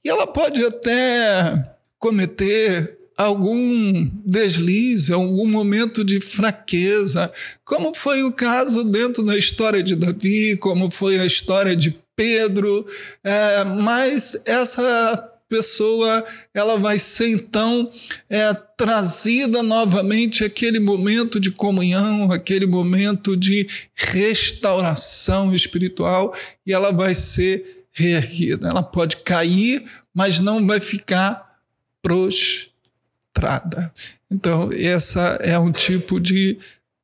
e 0.04 0.10
ela 0.10 0.26
pode 0.26 0.62
até 0.62 1.74
cometer 1.98 2.98
algum 3.16 4.10
deslize, 4.26 5.10
algum 5.10 5.46
momento 5.48 6.04
de 6.04 6.20
fraqueza, 6.20 7.32
como 7.64 7.94
foi 7.94 8.22
o 8.22 8.30
caso 8.30 8.84
dentro 8.84 9.22
da 9.22 9.38
história 9.38 9.82
de 9.82 9.96
Davi, 9.96 10.54
como 10.58 10.90
foi 10.90 11.18
a 11.18 11.24
história 11.24 11.74
de 11.74 11.96
Pedro, 12.14 12.84
é, 13.24 13.64
mas 13.64 14.42
essa 14.44 15.31
pessoa 15.52 16.24
ela 16.54 16.78
vai 16.78 16.98
ser 16.98 17.28
então 17.28 17.90
é, 18.30 18.54
trazida 18.54 19.62
novamente 19.62 20.42
aquele 20.42 20.80
momento 20.80 21.38
de 21.38 21.50
comunhão, 21.50 22.32
aquele 22.32 22.64
momento 22.64 23.36
de 23.36 23.68
restauração 23.94 25.54
espiritual 25.54 26.34
e 26.66 26.72
ela 26.72 26.90
vai 26.90 27.14
ser 27.14 27.84
reerguida. 27.92 28.66
Ela 28.66 28.82
pode 28.82 29.18
cair, 29.18 29.84
mas 30.14 30.40
não 30.40 30.66
vai 30.66 30.80
ficar 30.80 31.58
prostrada. 32.00 33.92
Então, 34.30 34.70
essa 34.72 35.38
é 35.42 35.58
um 35.58 35.70
tipo 35.70 36.18
de, 36.18 36.58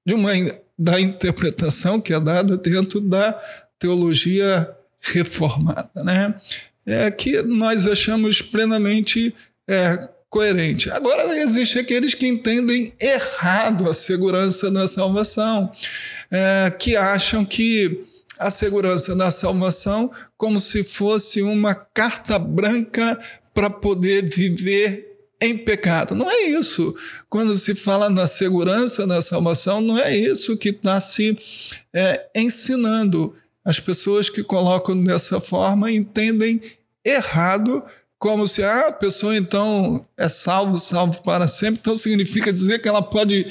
de 0.07 0.15
uma 0.15 0.31
da 0.79 0.99
interpretação 0.99 2.01
que 2.01 2.15
é 2.15 2.21
dada 2.21 2.57
dentro 2.57 2.99
da 2.99 3.39
teologia 3.79 4.75
reformada, 5.01 6.03
né? 6.03 6.35
É, 6.89 7.11
que 7.11 7.43
nós 7.43 7.87
achamos 7.87 8.41
plenamente 8.41 9.35
é, 9.69 10.09
coerente. 10.31 10.91
Agora, 10.91 11.39
existem 11.39 11.83
aqueles 11.83 12.15
que 12.15 12.27
entendem 12.27 12.95
errado 12.99 13.89
a 13.89 13.93
segurança 13.93 14.71
da 14.71 14.89
salvação, 14.89 15.71
é, 16.31 16.71
que 16.71 16.97
acham 16.97 17.45
que 17.45 18.05
a 18.39 18.51
segurança 18.51 19.15
da 19.15 19.31
salvação 19.31 20.11
como 20.37 20.59
se 20.59 20.83
fosse 20.83 21.43
uma 21.43 21.75
carta 21.75 22.39
branca 22.39 23.19
para 23.53 23.69
poder 23.69 24.25
viver 24.25 25.09
em 25.41 25.57
pecado. 25.59 26.15
Não 26.15 26.31
é 26.31 26.43
isso. 26.43 26.95
Quando 27.29 27.55
se 27.55 27.75
fala 27.75 28.09
na 28.09 28.27
segurança 28.27 29.07
da 29.07 29.21
salvação, 29.21 29.81
não 29.81 29.99
é 29.99 30.17
isso 30.17 30.57
que 30.57 30.71
está 30.71 31.01
se 31.01 31.37
é, 31.93 32.29
ensinando. 32.35 33.35
As 33.65 33.79
pessoas 33.79 34.31
que 34.31 34.43
colocam 34.43 35.03
dessa 35.03 35.41
forma 35.41 35.93
entendem 35.93 36.61
errado, 37.11 37.83
como 38.19 38.47
se 38.47 38.63
ah, 38.65 38.89
a 38.89 38.93
pessoa 38.93 39.37
então 39.37 40.05
é 40.17 40.29
salvo, 40.29 40.77
salvo 40.77 41.23
para 41.23 41.47
sempre, 41.47 41.79
então 41.81 41.95
significa 41.95 42.53
dizer 42.53 42.81
que 42.81 42.89
ela 42.89 43.03
pode, 43.03 43.47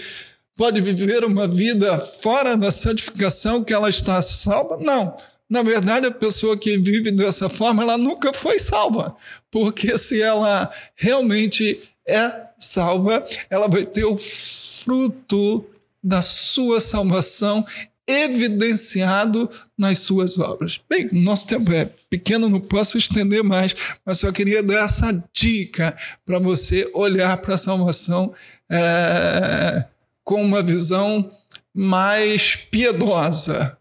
pode 0.56 0.82
viver 0.82 1.24
uma 1.24 1.48
vida 1.48 1.98
fora 2.00 2.58
da 2.58 2.70
santificação, 2.70 3.64
que 3.64 3.74
ela 3.74 3.90
está 3.90 4.22
salva. 4.22 4.78
Não. 4.78 5.16
Na 5.50 5.64
verdade, 5.64 6.08
a 6.08 6.12
pessoa 6.12 6.58
que 6.58 6.78
vive 6.78 7.10
dessa 7.10 7.48
forma, 7.48 7.82
ela 7.82 7.98
nunca 7.98 8.34
foi 8.34 8.60
salva, 8.60 9.16
porque 9.50 9.98
se 9.98 10.22
ela 10.22 10.70
realmente 10.94 11.80
é 12.06 12.48
salva, 12.60 13.26
ela 13.50 13.70
vai 13.70 13.86
ter 13.86 14.04
o 14.04 14.18
fruto 14.18 15.66
da 16.04 16.22
sua 16.22 16.82
salvação 16.82 17.66
evidenciado 18.06 19.50
nas 19.78 20.00
suas 20.00 20.38
obras. 20.38 20.80
Bem, 20.90 21.08
nosso 21.12 21.48
tempo 21.48 21.72
é 21.72 21.90
pequeno, 22.10 22.50
não 22.50 22.60
posso 22.60 22.98
estender 22.98 23.44
mais, 23.44 23.76
mas 24.06 24.20
só 24.20 24.32
queria 24.32 24.64
dar 24.64 24.86
essa 24.86 25.24
dica 25.34 25.96
para 26.26 26.40
você 26.40 26.90
olhar 26.94 27.38
para 27.38 27.56
a 27.56 27.58
salvação 27.58 28.34
é, 28.70 29.86
com 30.24 30.42
uma 30.42 30.62
visão 30.62 31.32
mais 31.74 32.56
piedosa. 32.56 33.78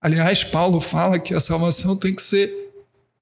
Aliás, 0.00 0.42
Paulo 0.42 0.80
fala 0.80 1.18
que 1.18 1.34
a 1.34 1.40
salvação 1.40 1.96
tem 1.96 2.14
que 2.14 2.22
ser 2.22 2.62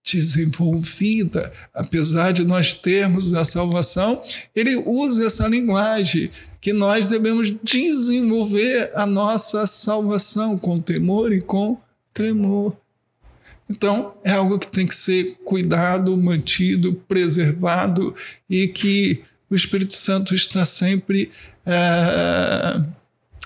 desenvolvida. 0.02 1.52
Apesar 1.74 2.32
de 2.32 2.44
nós 2.44 2.74
termos 2.74 3.34
a 3.34 3.44
salvação, 3.44 4.22
ele 4.54 4.76
usa 4.76 5.26
essa 5.26 5.46
linguagem 5.46 6.30
que 6.60 6.72
nós 6.72 7.08
devemos 7.08 7.52
desenvolver 7.62 8.90
a 8.94 9.06
nossa 9.06 9.66
salvação 9.66 10.58
com 10.58 10.80
temor 10.80 11.32
e 11.32 11.40
com 11.40 11.78
tremor. 12.12 12.76
Então, 13.70 14.14
é 14.24 14.32
algo 14.32 14.58
que 14.58 14.66
tem 14.66 14.86
que 14.86 14.94
ser 14.94 15.36
cuidado, 15.44 16.16
mantido, 16.16 16.92
preservado 17.06 18.14
e 18.48 18.66
que 18.66 19.22
o 19.48 19.54
Espírito 19.54 19.94
Santo 19.94 20.34
está 20.34 20.64
sempre 20.64 21.30
é, 21.64 22.82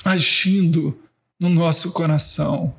agindo 0.05 0.98
no 1.38 1.51
nosso 1.51 1.92
coração, 1.92 2.74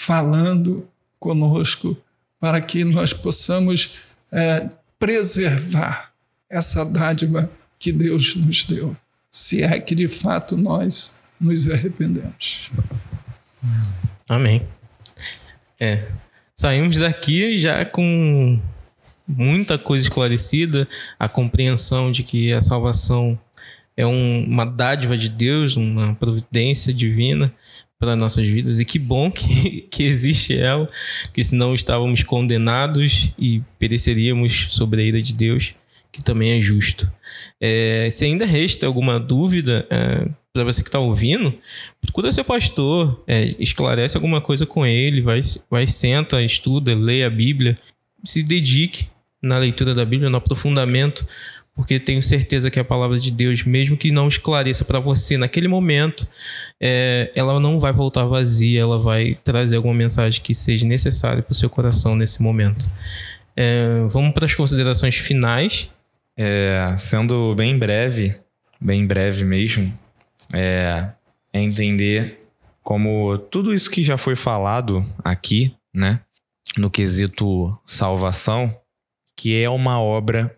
falando 0.00 0.88
conosco, 1.18 1.96
para 2.40 2.60
que 2.62 2.82
nós 2.82 3.12
possamos 3.12 4.00
é, 4.32 4.68
preservar 4.98 6.12
essa 6.48 6.84
dádiva 6.84 7.50
que 7.78 7.92
Deus 7.92 8.34
nos 8.34 8.64
deu 8.64 8.96
se 9.30 9.62
é 9.62 9.78
que 9.78 9.94
de 9.94 10.08
fato 10.08 10.56
nós 10.56 11.12
nos 11.40 11.70
arrependemos. 11.70 12.70
Amém. 14.28 14.66
É. 15.78 16.10
Saímos 16.60 16.98
daqui 16.98 17.56
já 17.56 17.86
com 17.86 18.60
muita 19.26 19.78
coisa 19.78 20.04
esclarecida, 20.04 20.86
a 21.18 21.26
compreensão 21.26 22.12
de 22.12 22.22
que 22.22 22.52
a 22.52 22.60
salvação 22.60 23.40
é 23.96 24.06
um, 24.06 24.44
uma 24.44 24.66
dádiva 24.66 25.16
de 25.16 25.30
Deus, 25.30 25.74
uma 25.74 26.14
providência 26.16 26.92
divina 26.92 27.50
para 27.98 28.14
nossas 28.14 28.46
vidas 28.46 28.78
e 28.78 28.84
que 28.84 28.98
bom 28.98 29.30
que, 29.30 29.86
que 29.90 30.02
existe 30.02 30.54
ela, 30.54 30.86
que 31.32 31.42
senão 31.42 31.72
estávamos 31.72 32.22
condenados 32.24 33.32
e 33.38 33.62
pereceríamos 33.78 34.66
sobre 34.68 35.00
a 35.00 35.04
ira 35.06 35.22
de 35.22 35.32
Deus 35.32 35.74
que 36.12 36.22
também 36.22 36.58
é 36.58 36.60
justo. 36.60 37.10
É, 37.58 38.08
se 38.10 38.26
ainda 38.26 38.44
resta 38.44 38.86
alguma 38.86 39.18
dúvida 39.18 39.86
é, 39.88 40.28
para 40.52 40.64
você 40.64 40.82
que 40.82 40.88
está 40.88 40.98
ouvindo, 40.98 41.54
procura 42.00 42.32
seu 42.32 42.44
pastor, 42.44 43.22
é, 43.26 43.54
esclarece 43.58 44.16
alguma 44.16 44.40
coisa 44.40 44.66
com 44.66 44.84
ele, 44.84 45.20
vai, 45.20 45.40
vai 45.70 45.86
senta, 45.86 46.42
estuda, 46.42 46.94
lê 46.94 47.24
a 47.24 47.30
Bíblia, 47.30 47.74
se 48.24 48.42
dedique 48.42 49.08
na 49.42 49.58
leitura 49.58 49.94
da 49.94 50.04
Bíblia, 50.04 50.28
no 50.28 50.36
aprofundamento, 50.36 51.24
porque 51.74 51.98
tenho 51.98 52.22
certeza 52.22 52.70
que 52.70 52.80
a 52.80 52.84
palavra 52.84 53.18
de 53.18 53.30
Deus, 53.30 53.64
mesmo 53.64 53.96
que 53.96 54.10
não 54.10 54.28
esclareça 54.28 54.84
para 54.84 54.98
você 54.98 55.38
naquele 55.38 55.68
momento, 55.68 56.28
é, 56.80 57.30
ela 57.34 57.58
não 57.60 57.78
vai 57.78 57.92
voltar 57.92 58.24
vazia, 58.24 58.80
ela 58.80 58.98
vai 58.98 59.38
trazer 59.42 59.76
alguma 59.76 59.94
mensagem 59.94 60.42
que 60.42 60.54
seja 60.54 60.86
necessária 60.86 61.42
para 61.42 61.52
o 61.52 61.54
seu 61.54 61.70
coração 61.70 62.14
nesse 62.14 62.42
momento. 62.42 62.90
É, 63.56 64.04
vamos 64.08 64.34
para 64.34 64.46
as 64.46 64.54
considerações 64.54 65.16
finais. 65.16 65.88
É, 66.36 66.94
sendo 66.98 67.54
bem 67.54 67.78
breve, 67.78 68.34
bem 68.80 69.06
breve 69.06 69.44
mesmo, 69.44 69.92
é, 70.52 71.12
é 71.52 71.60
entender 71.60 72.40
como 72.82 73.38
tudo 73.38 73.74
isso 73.74 73.90
que 73.90 74.02
já 74.02 74.16
foi 74.16 74.34
falado 74.34 75.04
aqui, 75.22 75.74
né, 75.94 76.20
no 76.76 76.90
quesito 76.90 77.78
salvação, 77.86 78.74
que 79.36 79.60
é 79.62 79.68
uma 79.68 80.00
obra 80.00 80.56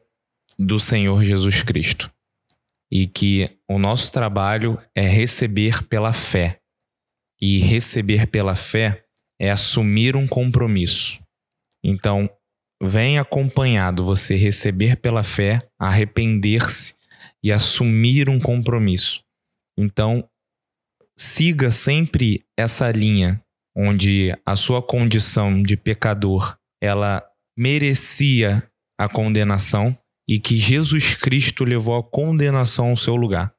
do 0.58 0.78
Senhor 0.78 1.22
Jesus 1.24 1.62
Cristo. 1.62 2.10
E 2.90 3.06
que 3.06 3.48
o 3.68 3.78
nosso 3.78 4.12
trabalho 4.12 4.78
é 4.94 5.06
receber 5.06 5.82
pela 5.84 6.12
fé. 6.12 6.60
E 7.40 7.58
receber 7.58 8.26
pela 8.26 8.54
fé 8.54 9.04
é 9.40 9.50
assumir 9.50 10.14
um 10.14 10.28
compromisso. 10.28 11.18
Então, 11.82 12.30
vem 12.82 13.18
acompanhado 13.18 14.04
você 14.04 14.36
receber 14.36 14.96
pela 14.96 15.22
fé, 15.22 15.60
arrepender-se 15.78 16.94
e 17.42 17.50
assumir 17.50 18.28
um 18.28 18.38
compromisso. 18.38 19.24
Então, 19.78 20.28
siga 21.16 21.70
sempre 21.70 22.44
essa 22.58 22.90
linha 22.90 23.42
onde 23.76 24.36
a 24.44 24.54
sua 24.54 24.82
condição 24.82 25.62
de 25.62 25.76
pecador, 25.76 26.56
ela 26.80 27.24
merecia 27.56 28.68
a 28.98 29.08
condenação 29.08 29.96
e 30.28 30.38
que 30.38 30.56
Jesus 30.56 31.14
Cristo 31.14 31.64
levou 31.64 31.96
a 31.96 32.02
condenação 32.02 32.90
ao 32.90 32.96
seu 32.96 33.16
lugar. 33.16 33.54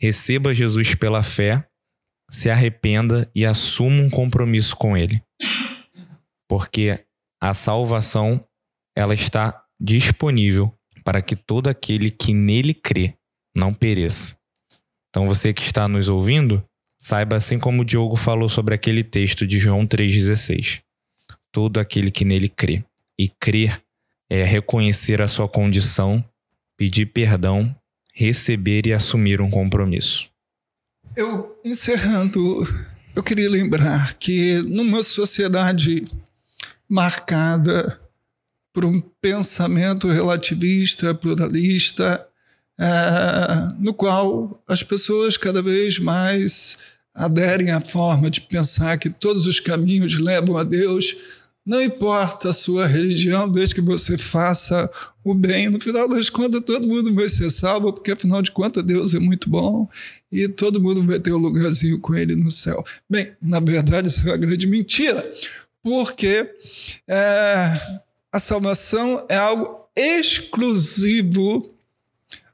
Receba 0.00 0.54
Jesus 0.54 0.94
pela 0.94 1.22
fé, 1.22 1.66
se 2.30 2.48
arrependa 2.50 3.30
e 3.34 3.44
assuma 3.44 4.02
um 4.02 4.10
compromisso 4.10 4.74
com 4.76 4.96
ele. 4.96 5.22
Porque 6.48 7.04
a 7.40 7.54
salvação 7.54 8.44
ela 8.96 9.14
está 9.14 9.64
disponível 9.80 10.74
para 11.04 11.22
que 11.22 11.36
todo 11.36 11.68
aquele 11.68 12.10
que 12.10 12.32
nele 12.32 12.74
crê 12.74 13.16
não 13.56 13.72
pereça. 13.72 14.39
Então 15.10 15.28
você 15.28 15.52
que 15.52 15.62
está 15.62 15.86
nos 15.86 16.08
ouvindo, 16.08 16.64
saiba 16.98 17.36
assim 17.36 17.58
como 17.58 17.82
o 17.82 17.84
Diogo 17.84 18.16
falou 18.16 18.48
sobre 18.48 18.74
aquele 18.74 19.02
texto 19.04 19.46
de 19.46 19.58
João 19.58 19.86
3,16. 19.86 20.80
Todo 21.52 21.78
aquele 21.78 22.10
que 22.10 22.24
nele 22.24 22.48
crê. 22.48 22.84
E 23.18 23.28
crer 23.28 23.82
é 24.30 24.44
reconhecer 24.44 25.20
a 25.20 25.28
sua 25.28 25.48
condição, 25.48 26.24
pedir 26.76 27.06
perdão 27.06 27.74
receber 28.20 28.86
e 28.86 28.92
assumir 28.92 29.40
um 29.40 29.50
compromisso. 29.50 30.28
Eu, 31.16 31.58
encerrando, 31.64 32.66
eu 33.16 33.22
queria 33.22 33.48
lembrar 33.48 34.14
que 34.14 34.62
numa 34.66 35.02
sociedade 35.02 36.04
marcada 36.88 37.98
por 38.72 38.84
um 38.84 39.00
pensamento 39.20 40.06
relativista, 40.06 41.14
pluralista, 41.14 42.28
é, 42.80 43.74
no 43.78 43.92
qual 43.92 44.62
as 44.66 44.82
pessoas 44.82 45.36
cada 45.36 45.60
vez 45.60 45.98
mais 45.98 46.78
aderem 47.14 47.70
à 47.70 47.80
forma 47.80 48.30
de 48.30 48.40
pensar 48.40 48.96
que 48.96 49.10
todos 49.10 49.46
os 49.46 49.60
caminhos 49.60 50.18
levam 50.18 50.56
a 50.56 50.64
Deus, 50.64 51.14
não 51.66 51.82
importa 51.82 52.48
a 52.48 52.54
sua 52.54 52.86
religião, 52.86 53.46
desde 53.46 53.74
que 53.74 53.80
você 53.82 54.16
faça 54.16 54.90
o 55.22 55.34
bem. 55.34 55.68
No 55.68 55.78
final 55.78 56.08
das 56.08 56.30
contas, 56.30 56.62
todo 56.64 56.88
mundo 56.88 57.14
vai 57.14 57.28
ser 57.28 57.50
salvo, 57.50 57.92
porque 57.92 58.12
afinal 58.12 58.40
de 58.40 58.50
contas, 58.50 58.82
Deus 58.82 59.12
é 59.12 59.18
muito 59.18 59.50
bom 59.50 59.86
e 60.32 60.48
todo 60.48 60.80
mundo 60.80 61.06
vai 61.06 61.20
ter 61.20 61.34
um 61.34 61.38
lugarzinho 61.38 62.00
com 62.00 62.14
ele 62.14 62.34
no 62.34 62.50
céu. 62.50 62.82
Bem, 63.08 63.32
na 63.42 63.60
verdade, 63.60 64.08
isso 64.08 64.26
é 64.26 64.30
uma 64.30 64.38
grande 64.38 64.66
mentira, 64.66 65.30
porque 65.82 66.48
é, 67.06 67.72
a 68.32 68.38
salvação 68.38 69.26
é 69.28 69.36
algo 69.36 69.86
exclusivo 69.94 71.74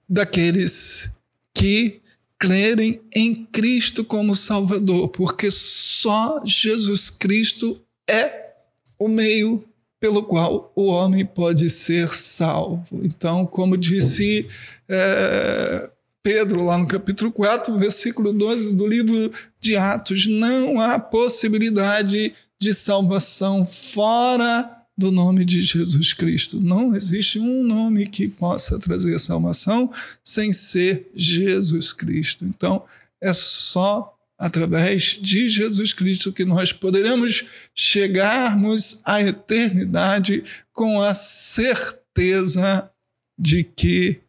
daqueles 0.08 1.10
que 1.54 2.00
crerem 2.38 3.00
em 3.14 3.34
Cristo 3.34 4.04
como 4.04 4.34
Salvador, 4.34 5.08
porque 5.08 5.50
só 5.50 6.40
Jesus 6.44 7.08
Cristo 7.08 7.80
é 8.08 8.52
o 8.98 9.08
meio 9.08 9.64
pelo 9.98 10.22
qual 10.22 10.72
o 10.76 10.86
homem 10.86 11.24
pode 11.24 11.70
ser 11.70 12.08
salvo. 12.08 13.00
Então, 13.02 13.46
como 13.46 13.76
disse 13.76 14.46
é, 14.88 15.90
Pedro, 16.22 16.62
lá 16.62 16.76
no 16.76 16.86
capítulo 16.86 17.32
4, 17.32 17.76
versículo 17.78 18.32
12 18.32 18.74
do 18.74 18.86
livro 18.86 19.32
de 19.60 19.76
Atos, 19.76 20.26
não 20.26 20.80
há 20.80 20.98
possibilidade 20.98 22.34
de 22.58 22.74
salvação 22.74 23.64
fora 23.64 24.75
do 24.96 25.12
nome 25.12 25.44
de 25.44 25.60
Jesus 25.60 26.12
Cristo. 26.12 26.60
Não 26.60 26.94
existe 26.94 27.38
um 27.38 27.62
nome 27.62 28.06
que 28.06 28.28
possa 28.28 28.78
trazer 28.78 29.18
salvação 29.18 29.92
sem 30.24 30.52
ser 30.52 31.10
Jesus 31.14 31.92
Cristo. 31.92 32.44
Então, 32.44 32.84
é 33.20 33.32
só 33.32 34.16
através 34.38 35.18
de 35.20 35.48
Jesus 35.48 35.92
Cristo 35.92 36.32
que 36.32 36.44
nós 36.44 36.72
poderemos 36.72 37.44
chegarmos 37.74 39.00
à 39.04 39.20
eternidade 39.20 40.44
com 40.72 41.00
a 41.00 41.14
certeza 41.14 42.90
de 43.38 43.64
que 43.64 44.20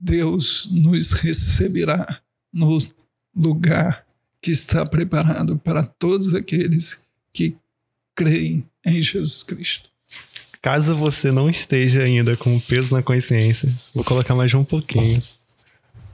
Deus 0.00 0.68
nos 0.70 1.12
receberá 1.12 2.22
no 2.52 2.78
lugar 3.34 4.06
que 4.40 4.50
está 4.50 4.84
preparado 4.86 5.58
para 5.58 5.84
todos 5.84 6.34
aqueles 6.34 7.06
que 7.32 7.56
creem 8.14 8.68
em 8.84 9.00
Jesus 9.00 9.42
Cristo. 9.42 9.89
Caso 10.62 10.94
você 10.94 11.32
não 11.32 11.48
esteja 11.48 12.02
ainda 12.02 12.36
com 12.36 12.54
o 12.54 12.60
peso 12.60 12.94
na 12.94 13.02
consciência, 13.02 13.68
vou 13.94 14.04
colocar 14.04 14.34
mais 14.34 14.52
um 14.52 14.62
pouquinho. 14.62 15.20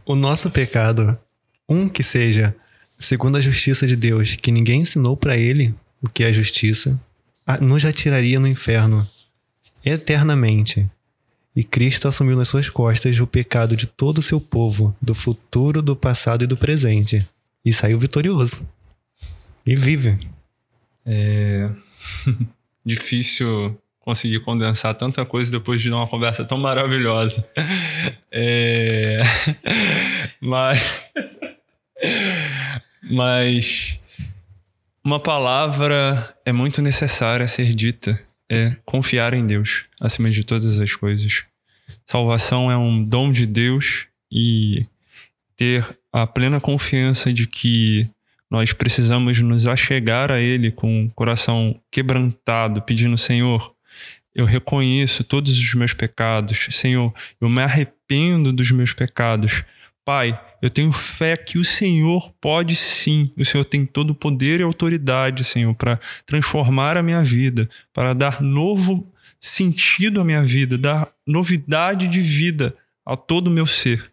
O 0.04 0.14
nosso 0.14 0.50
pecado, 0.50 1.18
um 1.68 1.88
que 1.88 2.02
seja 2.02 2.54
segundo 2.98 3.36
a 3.36 3.40
justiça 3.40 3.86
de 3.86 3.96
Deus, 3.96 4.36
que 4.36 4.52
ninguém 4.52 4.82
ensinou 4.82 5.16
para 5.16 5.36
ele 5.36 5.74
o 6.00 6.08
que 6.08 6.22
é 6.22 6.32
justiça, 6.32 7.00
nos 7.60 7.84
atiraria 7.84 8.38
no 8.38 8.48
inferno 8.48 9.06
eternamente. 9.84 10.88
E 11.54 11.64
Cristo 11.64 12.06
assumiu 12.06 12.36
nas 12.36 12.48
suas 12.48 12.68
costas 12.68 13.18
o 13.18 13.26
pecado 13.26 13.74
de 13.74 13.86
todo 13.86 14.18
o 14.18 14.22
seu 14.22 14.40
povo, 14.40 14.94
do 15.00 15.14
futuro, 15.14 15.80
do 15.80 15.96
passado 15.96 16.44
e 16.44 16.46
do 16.46 16.56
presente. 16.56 17.26
E 17.64 17.72
saiu 17.72 17.98
vitorioso. 17.98 18.68
E 19.64 19.74
vive. 19.74 20.18
É 21.04 21.70
difícil 22.84 23.76
conseguir 24.06 24.38
condensar 24.38 24.94
tanta 24.94 25.26
coisa 25.26 25.50
depois 25.50 25.82
de 25.82 25.90
uma 25.90 26.06
conversa 26.06 26.44
tão 26.44 26.56
maravilhosa. 26.56 27.44
É... 28.30 29.18
Mas. 30.40 31.02
Mas. 33.10 34.00
Uma 35.04 35.18
palavra 35.18 36.32
é 36.44 36.52
muito 36.52 36.80
necessária 36.80 37.44
a 37.44 37.48
ser 37.48 37.74
dita. 37.74 38.20
É 38.48 38.76
confiar 38.84 39.34
em 39.34 39.44
Deus 39.44 39.86
acima 40.00 40.30
de 40.30 40.44
todas 40.44 40.78
as 40.78 40.94
coisas. 40.94 41.42
Salvação 42.06 42.70
é 42.70 42.76
um 42.76 43.02
dom 43.02 43.32
de 43.32 43.44
Deus 43.44 44.06
e 44.30 44.86
ter 45.56 45.84
a 46.12 46.28
plena 46.28 46.60
confiança 46.60 47.32
de 47.32 47.48
que 47.48 48.08
nós 48.48 48.72
precisamos 48.72 49.40
nos 49.40 49.66
achegar 49.66 50.30
a 50.30 50.40
Ele 50.40 50.70
com 50.70 51.06
o 51.06 51.10
coração 51.10 51.80
quebrantado, 51.90 52.82
pedindo: 52.82 53.18
Senhor, 53.18 53.75
eu 54.36 54.44
reconheço 54.44 55.24
todos 55.24 55.56
os 55.56 55.74
meus 55.74 55.94
pecados. 55.94 56.66
Senhor, 56.70 57.12
eu 57.40 57.48
me 57.48 57.62
arrependo 57.62 58.52
dos 58.52 58.70
meus 58.70 58.92
pecados. 58.92 59.64
Pai, 60.04 60.38
eu 60.60 60.68
tenho 60.68 60.92
fé 60.92 61.38
que 61.38 61.56
o 61.56 61.64
Senhor 61.64 62.30
pode 62.38 62.76
sim. 62.76 63.32
O 63.34 63.44
Senhor 63.46 63.64
tem 63.64 63.86
todo 63.86 64.10
o 64.10 64.14
poder 64.14 64.60
e 64.60 64.62
autoridade, 64.62 65.42
Senhor, 65.42 65.74
para 65.74 65.98
transformar 66.26 66.98
a 66.98 67.02
minha 67.02 67.24
vida, 67.24 67.66
para 67.94 68.12
dar 68.12 68.42
novo 68.42 69.10
sentido 69.40 70.20
à 70.20 70.24
minha 70.24 70.44
vida, 70.44 70.76
dar 70.76 71.08
novidade 71.26 72.06
de 72.06 72.20
vida 72.20 72.76
a 73.06 73.16
todo 73.16 73.48
o 73.48 73.50
meu 73.50 73.66
ser. 73.66 74.12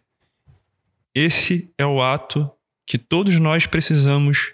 Esse 1.14 1.70
é 1.76 1.84
o 1.84 2.02
ato 2.02 2.50
que 2.86 2.96
todos 2.96 3.36
nós 3.36 3.66
precisamos 3.66 4.52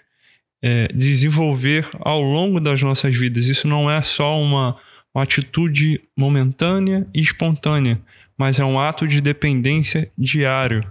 é, 0.61 0.89
desenvolver 0.93 1.89
ao 2.01 2.21
longo 2.21 2.59
das 2.59 2.81
nossas 2.81 3.15
vidas. 3.15 3.47
Isso 3.47 3.69
não 3.69 3.89
é 3.89 4.03
só 4.03 4.37
uma, 4.37 4.77
uma 5.13 5.23
atitude 5.23 6.01
momentânea 6.17 7.07
e 7.13 7.19
espontânea, 7.19 8.01
mas 8.37 8.59
é 8.59 8.65
um 8.65 8.79
ato 8.79 9.07
de 9.07 9.21
dependência 9.21 10.11
diário. 10.17 10.87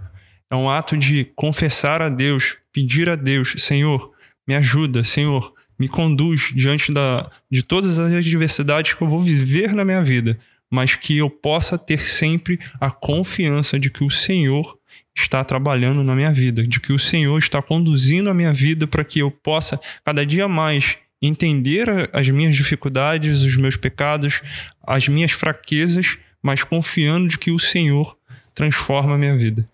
É 0.49 0.55
um 0.55 0.69
ato 0.69 0.97
de 0.97 1.25
confessar 1.35 2.01
a 2.01 2.09
Deus, 2.09 2.57
pedir 2.71 3.09
a 3.09 3.15
Deus, 3.15 3.53
Senhor, 3.57 4.11
me 4.47 4.55
ajuda, 4.55 5.03
Senhor, 5.03 5.53
me 5.79 5.87
conduz 5.87 6.51
diante 6.53 6.91
da, 6.91 7.29
de 7.49 7.63
todas 7.63 7.97
as 7.97 8.13
adversidades 8.13 8.93
que 8.93 9.01
eu 9.01 9.07
vou 9.07 9.19
viver 9.19 9.73
na 9.73 9.83
minha 9.83 10.03
vida, 10.03 10.37
mas 10.69 10.95
que 10.95 11.17
eu 11.17 11.29
possa 11.29 11.77
ter 11.77 12.07
sempre 12.07 12.59
a 12.79 12.91
confiança 12.91 13.79
de 13.79 13.89
que 13.89 14.03
o 14.03 14.09
Senhor 14.09 14.77
está 15.15 15.43
trabalhando 15.43 16.03
na 16.03 16.15
minha 16.15 16.31
vida, 16.31 16.65
de 16.65 16.79
que 16.79 16.93
o 16.93 16.99
Senhor 16.99 17.37
está 17.37 17.61
conduzindo 17.61 18.29
a 18.29 18.33
minha 18.33 18.53
vida 18.53 18.87
para 18.87 19.03
que 19.03 19.19
eu 19.19 19.31
possa 19.31 19.79
cada 20.03 20.25
dia 20.25 20.47
mais 20.47 20.97
entender 21.21 22.09
as 22.11 22.27
minhas 22.29 22.55
dificuldades, 22.55 23.43
os 23.43 23.55
meus 23.55 23.75
pecados, 23.75 24.41
as 24.81 25.07
minhas 25.07 25.31
fraquezas, 25.31 26.17
mas 26.41 26.63
confiando 26.63 27.27
de 27.27 27.37
que 27.37 27.51
o 27.51 27.59
Senhor 27.59 28.17
transforma 28.55 29.15
a 29.15 29.17
minha 29.17 29.37
vida. 29.37 29.69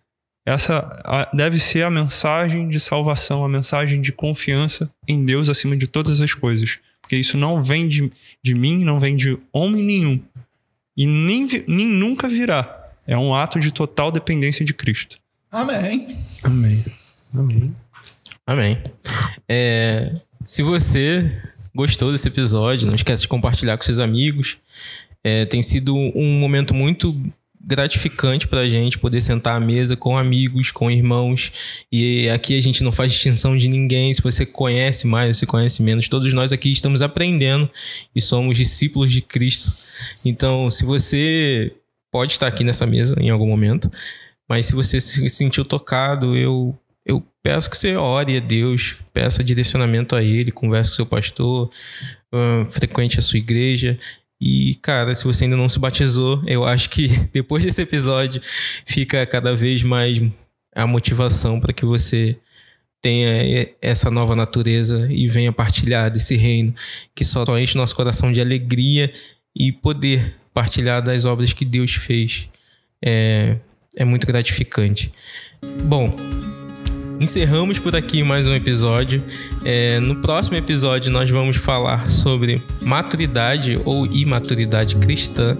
Essa 0.45 1.27
deve 1.33 1.59
ser 1.59 1.83
a 1.83 1.89
mensagem 1.89 2.69
de 2.69 2.79
salvação, 2.79 3.43
a 3.43 3.49
mensagem 3.49 4.01
de 4.01 4.13
confiança 4.13 4.89
em 5.07 5.25
Deus 5.25 5.49
acima 5.49 5.75
de 5.75 5.87
todas 5.87 6.21
as 6.21 6.33
coisas. 6.33 6.79
Porque 7.01 7.17
isso 7.17 7.37
não 7.37 7.63
vem 7.63 7.87
de, 7.87 8.11
de 8.43 8.53
mim, 8.53 8.83
não 8.83 8.99
vem 8.99 9.15
de 9.15 9.37
homem 9.51 9.83
nenhum. 9.83 10.21
E 10.95 11.05
nem, 11.05 11.47
nem 11.67 11.87
nunca 11.87 12.27
virá. 12.27 12.85
É 13.05 13.17
um 13.17 13.35
ato 13.35 13.59
de 13.59 13.71
total 13.71 14.11
dependência 14.11 14.65
de 14.65 14.73
Cristo. 14.73 15.17
Amém. 15.51 16.15
Amém. 16.43 16.85
Amém. 17.33 17.75
Amém. 18.45 18.77
É, 19.47 20.13
se 20.47 20.63
você 20.63 21.29
gostou 21.75 22.09
desse 22.09 22.29
episódio, 22.29 22.87
não 22.87 22.95
esquece 22.95 23.23
de 23.23 23.27
compartilhar 23.27 23.77
com 23.77 23.83
seus 23.83 23.99
amigos. 23.99 24.57
É, 25.21 25.43
tem 25.43 25.61
sido 25.61 25.93
um 25.93 26.39
momento 26.39 26.73
muito 26.73 27.13
gratificante 27.59 28.47
pra 28.47 28.69
gente 28.69 28.97
poder 28.97 29.19
sentar 29.19 29.57
à 29.57 29.59
mesa 29.59 29.97
com 29.97 30.17
amigos, 30.17 30.71
com 30.71 30.89
irmãos. 30.89 31.83
E 31.91 32.29
aqui 32.29 32.57
a 32.57 32.61
gente 32.61 32.81
não 32.81 32.93
faz 32.93 33.11
distinção 33.11 33.57
de 33.57 33.67
ninguém. 33.67 34.13
Se 34.13 34.21
você 34.21 34.45
conhece 34.45 35.05
mais, 35.05 35.35
se 35.35 35.45
conhece 35.45 35.83
menos, 35.83 36.07
todos 36.07 36.33
nós 36.33 36.53
aqui 36.53 36.71
estamos 36.71 37.01
aprendendo 37.01 37.69
e 38.15 38.21
somos 38.21 38.55
discípulos 38.55 39.11
de 39.11 39.21
Cristo. 39.21 39.73
Então, 40.23 40.71
se 40.71 40.85
você 40.85 41.73
pode 42.09 42.31
estar 42.31 42.47
aqui 42.47 42.63
nessa 42.63 42.85
mesa 42.85 43.17
em 43.19 43.29
algum 43.29 43.47
momento, 43.47 43.91
mas 44.47 44.67
se 44.67 44.73
você 44.73 45.01
se 45.01 45.27
sentiu 45.27 45.65
tocado, 45.65 46.37
eu 46.37 46.73
peço 47.47 47.69
que 47.69 47.77
você 47.77 47.95
ore 47.95 48.35
a 48.35 48.39
Deus, 48.41 48.97
peça 49.13 49.41
direcionamento 49.41 50.17
a 50.17 50.21
Ele, 50.21 50.51
converse 50.51 50.89
com 50.91 50.95
seu 50.97 51.05
pastor, 51.05 51.69
uh, 52.33 52.69
frequente 52.69 53.19
a 53.19 53.21
sua 53.21 53.39
igreja. 53.39 53.97
E, 54.39 54.75
cara, 54.81 55.15
se 55.15 55.23
você 55.23 55.45
ainda 55.45 55.55
não 55.55 55.69
se 55.69 55.79
batizou, 55.79 56.43
eu 56.45 56.65
acho 56.65 56.89
que 56.89 57.07
depois 57.31 57.63
desse 57.63 57.81
episódio 57.81 58.41
fica 58.85 59.25
cada 59.25 59.55
vez 59.55 59.81
mais 59.81 60.21
a 60.75 60.85
motivação 60.85 61.57
para 61.57 61.71
que 61.71 61.85
você 61.85 62.37
tenha 63.01 63.69
essa 63.81 64.11
nova 64.11 64.35
natureza 64.35 65.07
e 65.09 65.25
venha 65.25 65.53
partilhar 65.53 66.11
desse 66.11 66.35
reino 66.35 66.75
que 67.15 67.23
só 67.23 67.45
enche 67.57 67.77
nosso 67.77 67.95
coração 67.95 68.29
de 68.29 68.41
alegria 68.41 69.09
e 69.55 69.71
poder 69.71 70.35
partilhar 70.53 71.01
das 71.01 71.23
obras 71.23 71.53
que 71.53 71.63
Deus 71.63 71.93
fez 71.93 72.49
é, 73.01 73.55
é 73.95 74.03
muito 74.03 74.27
gratificante. 74.27 75.13
Bom, 75.85 76.13
encerramos 77.19 77.79
por 77.79 77.95
aqui 77.95 78.23
mais 78.23 78.47
um 78.47 78.53
episódio. 78.53 79.23
É, 79.63 79.99
no 79.99 80.15
próximo 80.17 80.57
episódio, 80.57 81.11
nós 81.11 81.29
vamos 81.29 81.57
falar 81.57 82.07
sobre 82.07 82.61
maturidade 82.81 83.79
ou 83.85 84.05
imaturidade 84.05 84.95
cristã. 84.95 85.57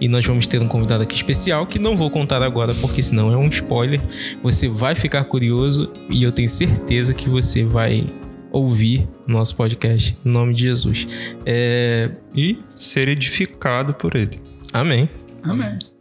E 0.00 0.08
nós 0.08 0.24
vamos 0.24 0.46
ter 0.46 0.60
um 0.60 0.68
convidado 0.68 1.02
aqui 1.02 1.14
especial 1.14 1.66
que 1.66 1.78
não 1.78 1.96
vou 1.96 2.10
contar 2.10 2.42
agora, 2.42 2.74
porque 2.74 3.02
senão 3.02 3.32
é 3.32 3.36
um 3.36 3.48
spoiler. 3.48 4.00
Você 4.42 4.68
vai 4.68 4.94
ficar 4.94 5.24
curioso 5.24 5.92
e 6.08 6.22
eu 6.22 6.32
tenho 6.32 6.48
certeza 6.48 7.14
que 7.14 7.28
você 7.28 7.64
vai 7.64 8.06
ouvir 8.50 9.08
nosso 9.26 9.56
podcast. 9.56 10.16
Em 10.24 10.28
nome 10.28 10.54
de 10.54 10.62
Jesus. 10.64 11.34
É, 11.46 12.10
E 12.34 12.58
ser 12.76 13.08
edificado 13.08 13.94
por 13.94 14.14
ele. 14.14 14.40
Amém. 14.72 15.08
Amém. 15.44 15.91